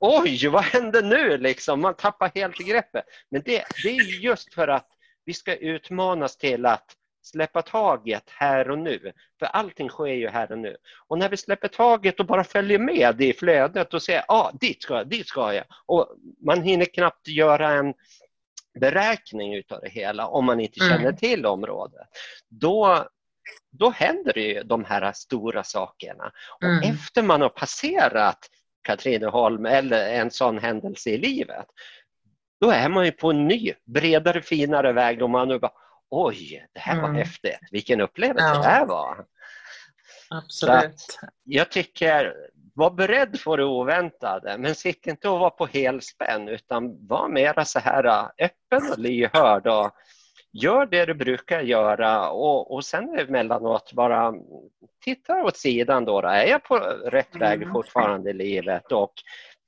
oj, 0.00 0.48
vad 0.48 0.62
hände 0.62 1.02
nu? 1.02 1.38
Liksom, 1.38 1.80
man 1.80 1.94
tappar 1.94 2.30
helt 2.34 2.56
greppet. 2.56 3.04
Men 3.30 3.42
det, 3.44 3.64
det 3.82 3.88
är 3.88 4.22
just 4.22 4.54
för 4.54 4.68
att 4.68 4.88
vi 5.24 5.34
ska 5.34 5.56
utmanas 5.56 6.36
till 6.36 6.66
att 6.66 6.96
släppa 7.22 7.62
taget 7.62 8.24
här 8.26 8.70
och 8.70 8.78
nu. 8.78 9.12
För 9.38 9.46
allting 9.46 9.88
sker 9.88 10.06
ju 10.06 10.28
här 10.28 10.52
och 10.52 10.58
nu. 10.58 10.76
Och 11.08 11.18
när 11.18 11.28
vi 11.28 11.36
släpper 11.36 11.68
taget 11.68 12.20
och 12.20 12.26
bara 12.26 12.44
följer 12.44 12.78
med 12.78 13.20
i 13.20 13.32
flödet 13.32 13.94
och 13.94 14.02
säger 14.02 14.24
ah, 14.28 14.50
dit 14.60 14.82
ska 14.82 14.94
jag, 14.94 15.08
dit 15.08 15.28
ska 15.28 15.54
jag. 15.54 15.64
Och 15.86 16.14
man 16.44 16.62
hinner 16.62 16.84
knappt 16.84 17.28
göra 17.28 17.70
en 17.70 17.94
beräkning 18.80 19.54
utav 19.54 19.80
det 19.80 19.88
hela 19.88 20.26
om 20.26 20.44
man 20.44 20.60
inte 20.60 20.80
känner 20.80 20.98
mm. 21.00 21.16
till 21.16 21.46
området. 21.46 22.08
Då, 22.48 23.08
då 23.70 23.90
händer 23.90 24.32
det 24.32 24.42
ju 24.42 24.62
de 24.62 24.84
här 24.84 25.12
stora 25.12 25.64
sakerna. 25.64 26.32
Och 26.60 26.68
mm. 26.68 26.90
efter 26.90 27.22
man 27.22 27.40
har 27.40 27.48
passerat 27.48 28.50
Katrineholm 28.82 29.66
eller 29.66 30.08
en 30.08 30.30
sån 30.30 30.58
händelse 30.58 31.10
i 31.10 31.18
livet, 31.18 31.66
då 32.60 32.70
är 32.70 32.88
man 32.88 33.04
ju 33.04 33.12
på 33.12 33.30
en 33.30 33.48
ny, 33.48 33.72
bredare, 33.86 34.42
finare 34.42 34.92
väg 34.92 35.22
och 35.22 35.30
man 35.30 35.48
nu 35.48 35.58
bara 35.58 35.72
oj, 36.10 36.66
det 36.72 36.80
här 36.80 36.96
var 36.96 37.08
mm. 37.08 37.16
häftigt, 37.16 37.58
vilken 37.70 38.00
upplevelse 38.00 38.48
ja. 38.48 38.54
det 38.54 38.68
här 38.68 38.86
var. 38.86 39.24
Absolut. 40.30 41.18
jag 41.44 41.70
tycker, 41.70 42.34
var 42.74 42.90
beredd 42.90 43.40
för 43.40 43.56
det 43.56 43.64
oväntade, 43.64 44.58
men 44.58 44.74
sitt 44.74 45.06
inte 45.06 45.28
och 45.28 45.38
var 45.38 45.50
på 45.50 45.66
helspänn 45.66 46.48
utan 46.48 47.06
var 47.06 47.28
mera 47.28 47.64
så 47.64 47.78
här 47.78 48.04
äh, 48.04 48.28
öppen 48.38 48.92
och 48.92 48.98
lyhörd 48.98 49.66
och 49.66 49.90
gör 50.52 50.86
det 50.86 51.06
du 51.06 51.14
brukar 51.14 51.60
göra 51.60 52.30
och, 52.30 52.74
och 52.74 52.84
sen 52.84 53.18
emellanåt 53.18 53.92
bara 53.92 54.34
titta 55.04 55.44
åt 55.44 55.56
sidan 55.56 56.04
då, 56.04 56.20
då. 56.20 56.28
Är 56.28 56.46
jag 56.46 56.64
på 56.64 56.76
rätt 57.04 57.36
väg 57.36 57.62
mm. 57.62 57.72
fortfarande 57.72 58.30
i 58.30 58.32
livet 58.32 58.92
och 58.92 59.12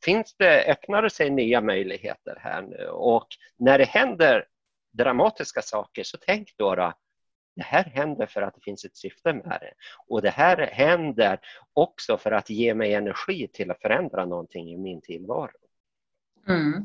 finns 0.05 0.35
det, 0.39 0.65
öppnar 0.71 1.03
det 1.03 1.11
sig 1.11 1.31
nya 1.31 1.61
möjligheter 1.61 2.39
här 2.41 2.63
nu 2.63 2.89
och 2.89 3.27
när 3.59 3.79
det 3.79 3.85
händer 3.85 4.45
dramatiska 4.93 5.63
saker 5.63 6.03
så 6.03 6.19
tänk 6.21 6.49
då, 6.57 6.75
då 6.75 6.93
det 7.57 7.63
här 7.63 7.85
händer 7.85 8.27
för 8.27 8.43
att 8.43 8.55
det 8.55 8.61
finns 8.65 8.85
ett 8.85 8.97
syfte 8.97 9.33
med 9.33 9.59
det. 9.61 9.73
Och 10.07 10.23
det 10.23 10.31
här 10.31 10.67
händer 10.67 11.41
också 11.73 12.19
för 12.19 12.31
att 12.31 12.51
ge 12.51 12.75
mig 12.75 12.95
energi 12.95 13.49
till 13.53 13.71
att 13.71 13.81
förändra 13.81 14.25
någonting 14.25 14.73
i 14.73 14.77
min 14.77 15.01
tillvaro. 15.01 15.51
Mm. 16.49 16.85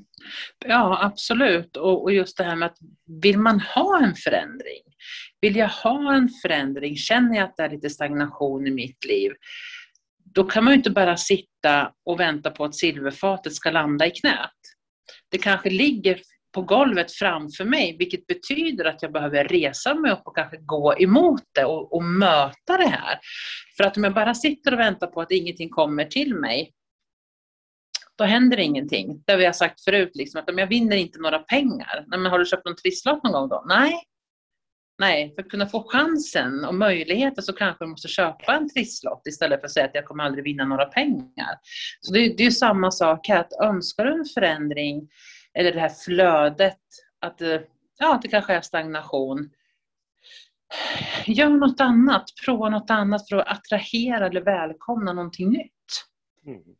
Ja, 0.65 0.99
absolut. 1.03 1.77
Och, 1.77 2.03
och, 2.03 2.13
just 2.13 2.37
det 2.37 2.43
här 2.43 2.55
med 2.55 2.65
att 2.65 2.77
vill 3.21 3.39
man 3.39 3.59
ha 3.59 4.03
en 4.03 4.15
förändring? 4.15 4.81
Vill 5.41 5.55
jag 5.55 5.69
ha 5.69 6.13
en 6.13 6.29
förändring? 6.41 6.95
Känner 6.95 7.35
jag 7.37 7.43
att 7.45 7.57
det 7.57 7.63
är 7.63 7.69
lite 7.69 7.89
stagnation 7.89 8.67
i 8.67 8.71
mitt 8.71 9.05
liv? 9.05 9.31
Då 10.33 10.43
kan 10.43 10.63
man 10.63 10.73
ju 10.73 10.77
inte 10.77 10.89
bara 10.89 11.17
sitta 11.17 11.91
och 12.05 12.19
vänta 12.19 12.51
på 12.51 12.65
att 12.65 12.75
silverfatet 12.75 13.53
ska 13.53 13.71
landa 13.71 14.05
i 14.07 14.11
knät. 14.11 14.51
Det 15.31 15.37
kanske 15.37 15.69
ligger 15.69 16.21
på 16.53 16.61
golvet 16.61 17.11
framför 17.11 17.65
mig, 17.65 17.95
vilket 17.99 18.27
betyder 18.27 18.85
att 18.85 19.01
jag 19.01 19.11
behöver 19.11 19.43
resa 19.43 19.95
mig 19.95 20.11
upp 20.11 20.21
och 20.25 20.35
kanske 20.35 20.57
gå 20.57 20.95
emot 20.99 21.43
det 21.51 21.65
och, 21.65 21.93
och 21.93 22.03
möta 22.03 22.77
det 22.77 22.87
här. 22.87 23.19
För 23.77 23.83
att 23.83 23.97
om 23.97 24.03
jag 24.03 24.13
bara 24.13 24.33
sitter 24.33 24.73
och 24.73 24.79
väntar 24.79 25.07
på 25.07 25.21
att 25.21 25.31
ingenting 25.31 25.69
kommer 25.69 26.05
till 26.05 26.35
mig, 26.35 26.71
då 28.17 28.23
händer 28.23 28.59
ingenting. 28.59 29.23
Det 29.25 29.31
har 29.31 29.39
vi 29.39 29.53
sagt 29.53 29.83
förut, 29.83 30.11
liksom, 30.13 30.41
att 30.41 30.49
om 30.49 30.57
jag 30.57 30.67
vinner 30.67 30.95
inte 30.95 31.19
några 31.19 31.39
pengar. 31.39 32.05
Nej, 32.07 32.19
men 32.19 32.31
har 32.31 32.39
du 32.39 32.45
köpt 32.45 32.65
någon 32.65 32.75
trisslott 32.75 33.23
någon 33.23 33.33
gång 33.33 33.49
då? 33.49 33.65
Nej. 33.67 34.03
Nej, 34.99 35.33
för 35.35 35.41
att 35.41 35.49
kunna 35.49 35.67
få 35.67 35.83
chansen 35.87 36.65
och 36.65 36.75
möjligheten 36.75 37.43
så 37.43 37.53
kanske 37.53 37.85
du 37.85 37.89
måste 37.89 38.07
köpa 38.07 38.55
en 38.55 38.69
trisslott 38.69 39.27
istället 39.27 39.59
för 39.59 39.65
att 39.65 39.73
säga 39.73 39.85
att 39.85 39.95
jag 39.95 40.05
kommer 40.05 40.23
aldrig 40.23 40.43
vinna 40.43 40.65
några 40.65 40.85
pengar. 40.85 41.59
Så 42.01 42.13
det, 42.13 42.37
det 42.37 42.45
är 42.45 42.51
samma 42.51 42.91
sak 42.91 43.27
här, 43.27 43.39
att 43.39 43.53
önskar 43.63 44.05
du 44.05 44.13
en 44.13 44.25
förändring 44.33 45.09
eller 45.53 45.73
det 45.73 45.79
här 45.79 45.89
flödet, 46.05 46.79
att, 47.21 47.41
eh, 47.41 47.59
ja, 47.99 48.19
det 48.21 48.27
kanske 48.27 48.53
är 48.53 48.61
stagnation. 48.61 49.49
Gör 51.25 51.49
något 51.49 51.81
annat, 51.81 52.25
prova 52.45 52.69
något 52.69 52.89
annat 52.89 53.29
för 53.29 53.37
att 53.37 53.57
attrahera 53.57 54.27
eller 54.27 54.41
välkomna 54.41 55.13
någonting 55.13 55.49
nytt. 55.49 55.71
Mm. 56.45 56.76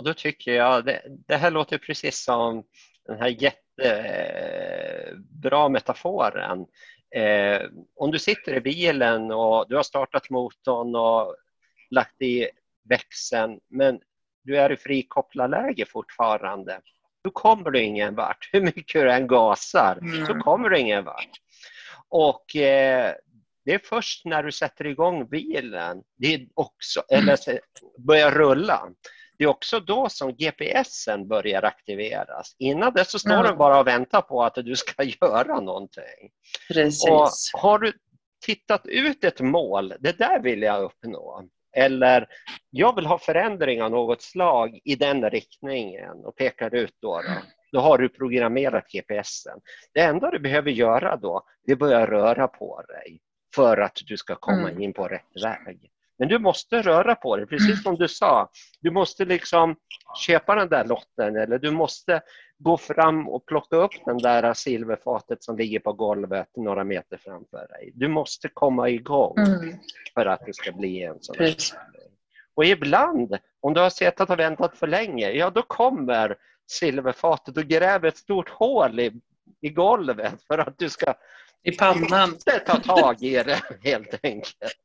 Och 0.00 0.04
då 0.04 0.14
tycker 0.14 0.54
jag, 0.54 0.84
det, 0.84 1.02
det 1.28 1.36
här 1.36 1.50
låter 1.50 1.78
precis 1.78 2.24
som 2.24 2.64
den 3.06 3.18
här 3.18 3.36
jättebra 3.82 5.68
metaforen. 5.68 6.66
Eh, 7.14 7.60
om 7.96 8.10
du 8.10 8.18
sitter 8.18 8.54
i 8.54 8.60
bilen 8.60 9.30
och 9.30 9.68
du 9.68 9.76
har 9.76 9.82
startat 9.82 10.30
motorn 10.30 10.96
och 10.96 11.36
lagt 11.90 12.22
i 12.22 12.48
växeln 12.88 13.60
men 13.68 14.00
du 14.42 14.58
är 14.58 14.72
i 14.72 14.76
frikopplarläge 14.76 15.86
fortfarande, 15.86 16.80
då 17.24 17.30
kommer 17.30 17.70
du 17.70 17.80
ingen 17.82 18.14
vart. 18.14 18.48
Hur 18.52 18.60
mycket 18.60 19.02
du 19.02 19.10
än 19.12 19.26
gasar 19.26 19.98
mm. 20.02 20.26
så 20.26 20.34
kommer 20.34 20.68
du 20.68 20.78
ingen 20.78 21.04
vart. 21.04 21.30
Och 22.08 22.56
eh, 22.56 23.14
det 23.64 23.74
är 23.74 23.80
först 23.84 24.24
när 24.24 24.42
du 24.42 24.52
sätter 24.52 24.86
igång 24.86 25.28
bilen, 25.28 26.02
det 26.16 26.34
är 26.34 26.46
också, 26.54 27.02
eller 27.10 27.38
börjar 28.06 28.30
rulla, 28.30 28.88
det 29.40 29.44
är 29.44 29.48
också 29.48 29.80
då 29.80 30.08
som 30.08 30.32
GPSen 30.32 31.28
börjar 31.28 31.62
aktiveras. 31.62 32.56
Innan 32.58 32.92
dess 32.92 33.10
så 33.10 33.18
står 33.18 33.30
mm. 33.30 33.44
den 33.44 33.58
bara 33.58 33.80
och 33.80 33.86
väntar 33.86 34.20
på 34.20 34.42
att 34.42 34.54
du 34.54 34.76
ska 34.76 35.02
göra 35.20 35.60
någonting. 35.60 36.30
Precis. 36.68 37.10
Och 37.10 37.60
har 37.60 37.78
du 37.78 37.92
tittat 38.46 38.86
ut 38.86 39.24
ett 39.24 39.40
mål, 39.40 39.94
det 40.00 40.18
där 40.18 40.40
vill 40.40 40.62
jag 40.62 40.82
uppnå. 40.82 41.48
Eller 41.76 42.26
jag 42.70 42.96
vill 42.96 43.06
ha 43.06 43.18
förändring 43.18 43.82
av 43.82 43.90
något 43.90 44.22
slag 44.22 44.80
i 44.84 44.94
den 44.94 45.30
riktningen 45.30 46.24
och 46.24 46.36
pekar 46.36 46.74
ut 46.74 46.96
då. 47.02 47.22
Då, 47.22 47.34
då 47.72 47.80
har 47.80 47.98
du 47.98 48.08
programmerat 48.08 48.88
GPSen. 48.88 49.60
Det 49.94 50.00
enda 50.00 50.30
du 50.30 50.38
behöver 50.38 50.70
göra 50.70 51.16
då, 51.16 51.42
det 51.64 51.72
är 51.72 51.74
att 51.74 51.78
börja 51.78 52.06
röra 52.06 52.48
på 52.48 52.82
dig 52.88 53.20
för 53.54 53.76
att 53.76 53.98
du 54.06 54.16
ska 54.16 54.34
komma 54.34 54.70
mm. 54.70 54.82
in 54.82 54.92
på 54.92 55.08
rätt 55.08 55.42
väg. 55.44 55.90
Men 56.20 56.28
du 56.28 56.38
måste 56.38 56.82
röra 56.82 57.14
på 57.14 57.36
dig, 57.36 57.46
precis 57.46 57.70
mm. 57.70 57.82
som 57.82 57.96
du 57.96 58.08
sa. 58.08 58.50
Du 58.80 58.90
måste 58.90 59.24
liksom 59.24 59.76
köpa 60.26 60.54
den 60.54 60.68
där 60.68 60.84
lotten 60.84 61.36
eller 61.36 61.58
du 61.58 61.70
måste 61.70 62.22
gå 62.58 62.76
fram 62.76 63.28
och 63.28 63.46
plocka 63.46 63.76
upp 63.76 63.90
den 64.04 64.18
där 64.18 64.54
silverfatet 64.54 65.44
som 65.44 65.56
ligger 65.56 65.80
på 65.80 65.92
golvet 65.92 66.48
några 66.56 66.84
meter 66.84 67.16
framför 67.16 67.68
dig. 67.68 67.92
Du 67.94 68.08
måste 68.08 68.48
komma 68.48 68.88
igång 68.88 69.38
mm. 69.38 69.74
för 70.14 70.26
att 70.26 70.46
det 70.46 70.54
ska 70.54 70.72
bli 70.72 71.02
en 71.02 71.16
sån 71.20 71.36
här 71.38 71.54
Och 72.54 72.64
ibland, 72.64 73.38
om 73.60 73.74
du 73.74 73.80
har 73.80 73.90
suttit 73.90 74.30
och 74.30 74.38
väntat 74.38 74.76
för 74.76 74.86
länge, 74.86 75.30
ja 75.30 75.50
då 75.50 75.62
kommer 75.62 76.36
silverfatet 76.70 77.56
och 77.56 77.64
gräver 77.64 78.08
ett 78.08 78.18
stort 78.18 78.48
hål 78.48 79.00
i, 79.00 79.12
i 79.60 79.68
golvet 79.68 80.42
för 80.46 80.58
att 80.58 80.78
du 80.78 80.88
ska 80.88 81.14
i 81.62 81.72
pannan. 81.72 82.38
ta 82.66 82.76
tag 82.76 83.22
i 83.22 83.42
det 83.42 83.62
helt 83.84 84.20
enkelt. 84.22 84.76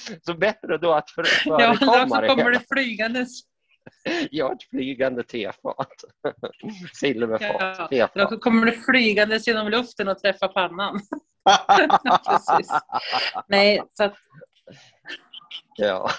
Så 0.26 0.34
bättre 0.34 0.78
då 0.78 0.92
att 0.92 1.10
för, 1.10 1.24
förekomma 1.24 1.62
ja, 2.20 2.20
då 2.20 2.34
kommer 2.34 2.50
det 2.50 2.62
flygandes. 2.72 3.30
Ja, 4.30 4.52
ett 4.52 4.62
flygande 4.70 5.22
tefat. 5.22 6.04
Silverfat. 6.94 7.76
Ja, 7.78 7.88
tefat. 7.90 8.30
Då 8.30 8.38
kommer 8.38 8.66
det 8.66 8.72
flygandes 8.72 9.46
genom 9.46 9.68
luften 9.68 10.08
och 10.08 10.18
träffa 10.18 10.48
pannan. 10.48 11.00
Precis. 12.26 12.72
Nej, 13.48 13.82
så 13.92 14.04
att... 14.04 14.14
Ja. 15.76 16.10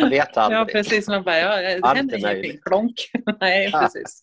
Man 0.00 0.10
vet 0.10 0.36
aldrig. 0.36 0.60
Ja, 0.60 0.64
precis. 0.64 1.08
Man 1.08 1.22
bara, 1.22 1.38
ja, 1.38 1.56
det 1.56 1.96
händer 1.96 2.16
ingenting. 2.16 2.60
Klonk. 2.62 3.10
Nej, 3.40 3.72
precis. 3.72 4.22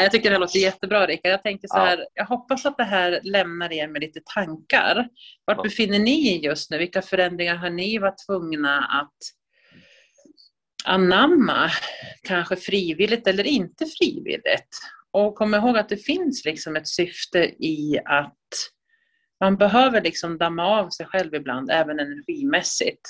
Jag 0.00 0.10
tycker 0.10 0.30
det 0.30 0.38
låter 0.38 0.58
jättebra 0.58 1.06
Rickard. 1.06 1.32
Jag 1.32 1.42
tänker 1.42 1.68
så 1.68 1.76
här, 1.76 1.98
ja. 1.98 2.04
jag 2.14 2.26
hoppas 2.26 2.66
att 2.66 2.76
det 2.76 2.84
här 2.84 3.20
lämnar 3.22 3.72
er 3.72 3.88
med 3.88 4.00
lite 4.00 4.20
tankar. 4.34 5.08
Vart 5.44 5.56
ja. 5.56 5.62
befinner 5.62 5.98
ni 5.98 6.44
just 6.44 6.70
nu? 6.70 6.78
Vilka 6.78 7.02
förändringar 7.02 7.56
har 7.56 7.70
ni 7.70 7.98
varit 7.98 8.26
tvungna 8.26 8.78
att 8.78 9.16
anamma? 10.84 11.70
Kanske 12.22 12.56
frivilligt 12.56 13.26
eller 13.26 13.44
inte 13.44 13.86
frivilligt? 13.86 14.78
Och 15.10 15.34
kom 15.34 15.54
ihåg 15.54 15.78
att 15.78 15.88
det 15.88 15.96
finns 15.96 16.44
liksom 16.44 16.76
ett 16.76 16.88
syfte 16.88 17.38
i 17.64 18.00
att 18.04 18.38
man 19.40 19.56
behöver 19.56 20.00
liksom 20.00 20.38
damma 20.38 20.66
av 20.66 20.90
sig 20.90 21.06
själv 21.06 21.34
ibland, 21.34 21.70
även 21.70 22.00
energimässigt. 22.00 23.00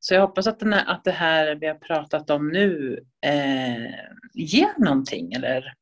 Så 0.00 0.14
jag 0.14 0.20
hoppas 0.20 0.46
att, 0.46 0.62
här, 0.62 0.84
att 0.86 1.04
det 1.04 1.10
här 1.10 1.54
vi 1.54 1.66
har 1.66 1.74
pratat 1.74 2.30
om 2.30 2.48
nu 2.48 2.98
eh, 3.26 3.94
ger 4.34 4.84
någonting 4.84 5.32
eller 5.32 5.74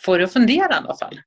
får 0.00 0.18
dig 0.18 0.24
att 0.24 0.32
fundera 0.32 0.72
i 0.72 0.76
alla 0.76 0.96
fall. 0.96 1.20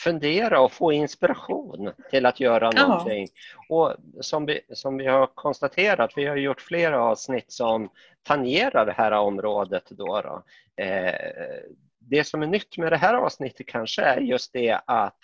Fundera 0.00 0.60
och 0.60 0.72
få 0.72 0.92
inspiration 0.92 1.92
till 2.10 2.26
att 2.26 2.40
göra 2.40 2.70
ja. 2.74 2.86
någonting. 2.86 3.28
Och 3.68 3.94
som 4.20 4.46
vi, 4.46 4.60
som 4.72 4.96
vi 4.96 5.06
har 5.06 5.26
konstaterat, 5.26 6.12
vi 6.16 6.26
har 6.26 6.36
gjort 6.36 6.60
flera 6.60 7.02
avsnitt 7.02 7.52
som 7.52 7.90
tangerar 8.22 8.86
det 8.86 8.92
här 8.92 9.12
området. 9.12 9.84
Då, 9.90 10.20
då. 10.20 10.44
Eh, 10.84 11.14
det 11.98 12.24
som 12.24 12.42
är 12.42 12.46
nytt 12.46 12.78
med 12.78 12.92
det 12.92 12.96
här 12.96 13.14
avsnittet 13.14 13.66
kanske 13.66 14.02
är 14.02 14.20
just 14.20 14.52
det 14.52 14.80
att 14.86 15.18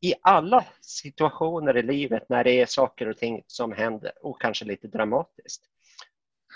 i 0.00 0.14
alla 0.22 0.64
situationer 0.80 1.76
i 1.76 1.82
livet 1.82 2.28
när 2.28 2.44
det 2.44 2.60
är 2.60 2.66
saker 2.66 3.08
och 3.08 3.16
ting 3.16 3.42
som 3.46 3.72
händer 3.72 4.12
och 4.22 4.40
kanske 4.40 4.64
lite 4.64 4.88
dramatiskt, 4.88 5.62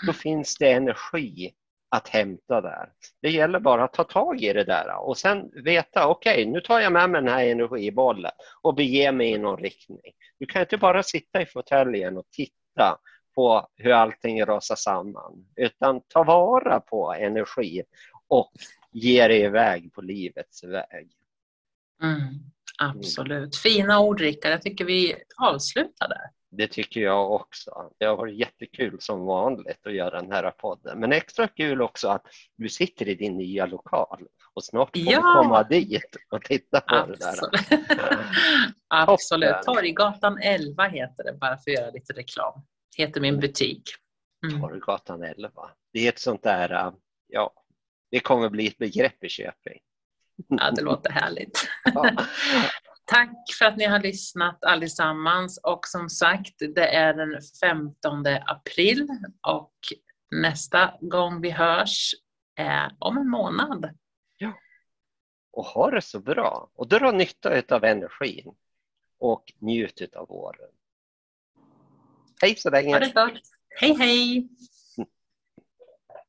då 0.05 0.13
finns 0.13 0.57
det 0.57 0.71
energi 0.71 1.53
att 1.89 2.07
hämta 2.07 2.61
där. 2.61 2.89
Det 3.21 3.29
gäller 3.29 3.59
bara 3.59 3.83
att 3.83 3.93
ta 3.93 4.03
tag 4.03 4.41
i 4.41 4.53
det 4.53 4.63
där 4.63 4.95
och 4.99 5.17
sen 5.17 5.51
veta, 5.63 6.07
okej, 6.07 6.41
okay, 6.41 6.53
nu 6.53 6.61
tar 6.61 6.79
jag 6.79 6.93
med 6.93 7.09
mig 7.09 7.21
den 7.21 7.33
här 7.33 7.45
energibollen 7.45 8.31
och 8.61 8.75
beger 8.75 9.11
mig 9.11 9.31
i 9.31 9.37
någon 9.37 9.57
riktning. 9.59 10.13
Du 10.39 10.45
kan 10.45 10.61
inte 10.61 10.77
bara 10.77 11.03
sitta 11.03 11.41
i 11.41 11.45
fåtöljen 11.45 12.17
och 12.17 12.25
titta 12.31 12.99
på 13.35 13.67
hur 13.75 13.91
allting 13.91 14.45
rasar 14.45 14.75
samman, 14.75 15.45
utan 15.55 16.01
ta 16.07 16.23
vara 16.23 16.79
på 16.79 17.13
energi 17.13 17.83
och 18.27 18.51
ge 18.91 19.27
dig 19.27 19.41
iväg 19.41 19.93
på 19.93 20.01
livets 20.01 20.63
väg. 20.63 21.11
Mm. 22.03 22.19
Absolut. 22.79 23.55
Fina 23.55 23.99
ord 23.99 24.19
Rickard. 24.19 24.51
Jag 24.51 24.61
tycker 24.61 24.85
vi 24.85 25.15
avslutar 25.37 26.07
där. 26.07 26.36
Det 26.49 26.67
tycker 26.67 27.01
jag 27.01 27.31
också. 27.31 27.91
Det 27.97 28.05
har 28.05 28.17
varit 28.17 28.35
jättekul 28.35 28.97
som 28.99 29.25
vanligt 29.25 29.87
att 29.87 29.93
göra 29.93 30.21
den 30.21 30.31
här 30.31 30.51
podden. 30.51 30.99
Men 30.99 31.11
extra 31.11 31.47
kul 31.47 31.81
också 31.81 32.07
att 32.07 32.25
du 32.57 32.69
sitter 32.69 33.07
i 33.07 33.15
din 33.15 33.37
nya 33.37 33.65
lokal 33.65 34.27
och 34.53 34.63
snart 34.63 34.97
får 34.97 35.13
ja. 35.13 35.17
du 35.17 35.41
komma 35.41 35.63
dit 35.63 36.17
och 36.29 36.43
titta 36.43 36.81
på 36.81 36.95
Absolut. 36.95 37.19
det 37.69 37.95
där. 37.95 38.25
Absolut. 38.87 39.61
Torggatan 39.65 40.37
11 40.41 40.83
heter 40.83 41.23
det, 41.23 41.33
bara 41.33 41.57
för 41.57 41.71
att 41.71 41.79
göra 41.79 41.91
lite 41.91 42.13
reklam. 42.13 42.65
Heter 42.97 43.21
min 43.21 43.39
butik. 43.39 43.83
Mm. 44.47 44.61
Torggatan 44.61 45.23
11. 45.23 45.51
Det 45.93 46.05
är 46.05 46.09
ett 46.09 46.19
sånt 46.19 46.43
där, 46.43 46.93
ja, 47.27 47.53
det 48.11 48.19
kommer 48.19 48.49
bli 48.49 48.67
ett 48.67 48.77
begrepp 48.77 49.23
i 49.23 49.29
Köping. 49.29 49.79
Ja, 50.47 50.71
det 50.71 50.81
låter 50.81 51.11
härligt. 51.11 51.67
Tack 53.07 53.53
för 53.59 53.65
att 53.65 53.77
ni 53.77 53.85
har 53.85 53.99
lyssnat 53.99 54.63
allesammans 54.63 55.59
och 55.63 55.87
som 55.87 56.09
sagt, 56.09 56.53
det 56.75 56.95
är 56.95 57.13
den 57.13 57.41
15 57.61 58.23
april 58.45 59.07
och 59.47 59.73
nästa 60.31 60.93
gång 61.01 61.41
vi 61.41 61.49
hörs 61.49 62.15
är 62.55 62.95
om 62.99 63.17
en 63.17 63.29
månad. 63.29 63.89
Ja. 64.37 64.53
och 65.51 65.65
ha 65.65 65.91
det 65.91 66.01
så 66.01 66.19
bra 66.19 66.71
och 66.73 66.87
dra 66.87 67.11
nytta 67.11 67.63
av 67.75 67.83
energin 67.83 68.55
och 69.19 69.53
njut 69.59 70.15
av 70.15 70.27
våren. 70.27 70.69
Hej 72.41 72.55
så 72.55 72.69
länge! 72.69 73.13
Hej 73.79 73.95
hej! 73.99 74.49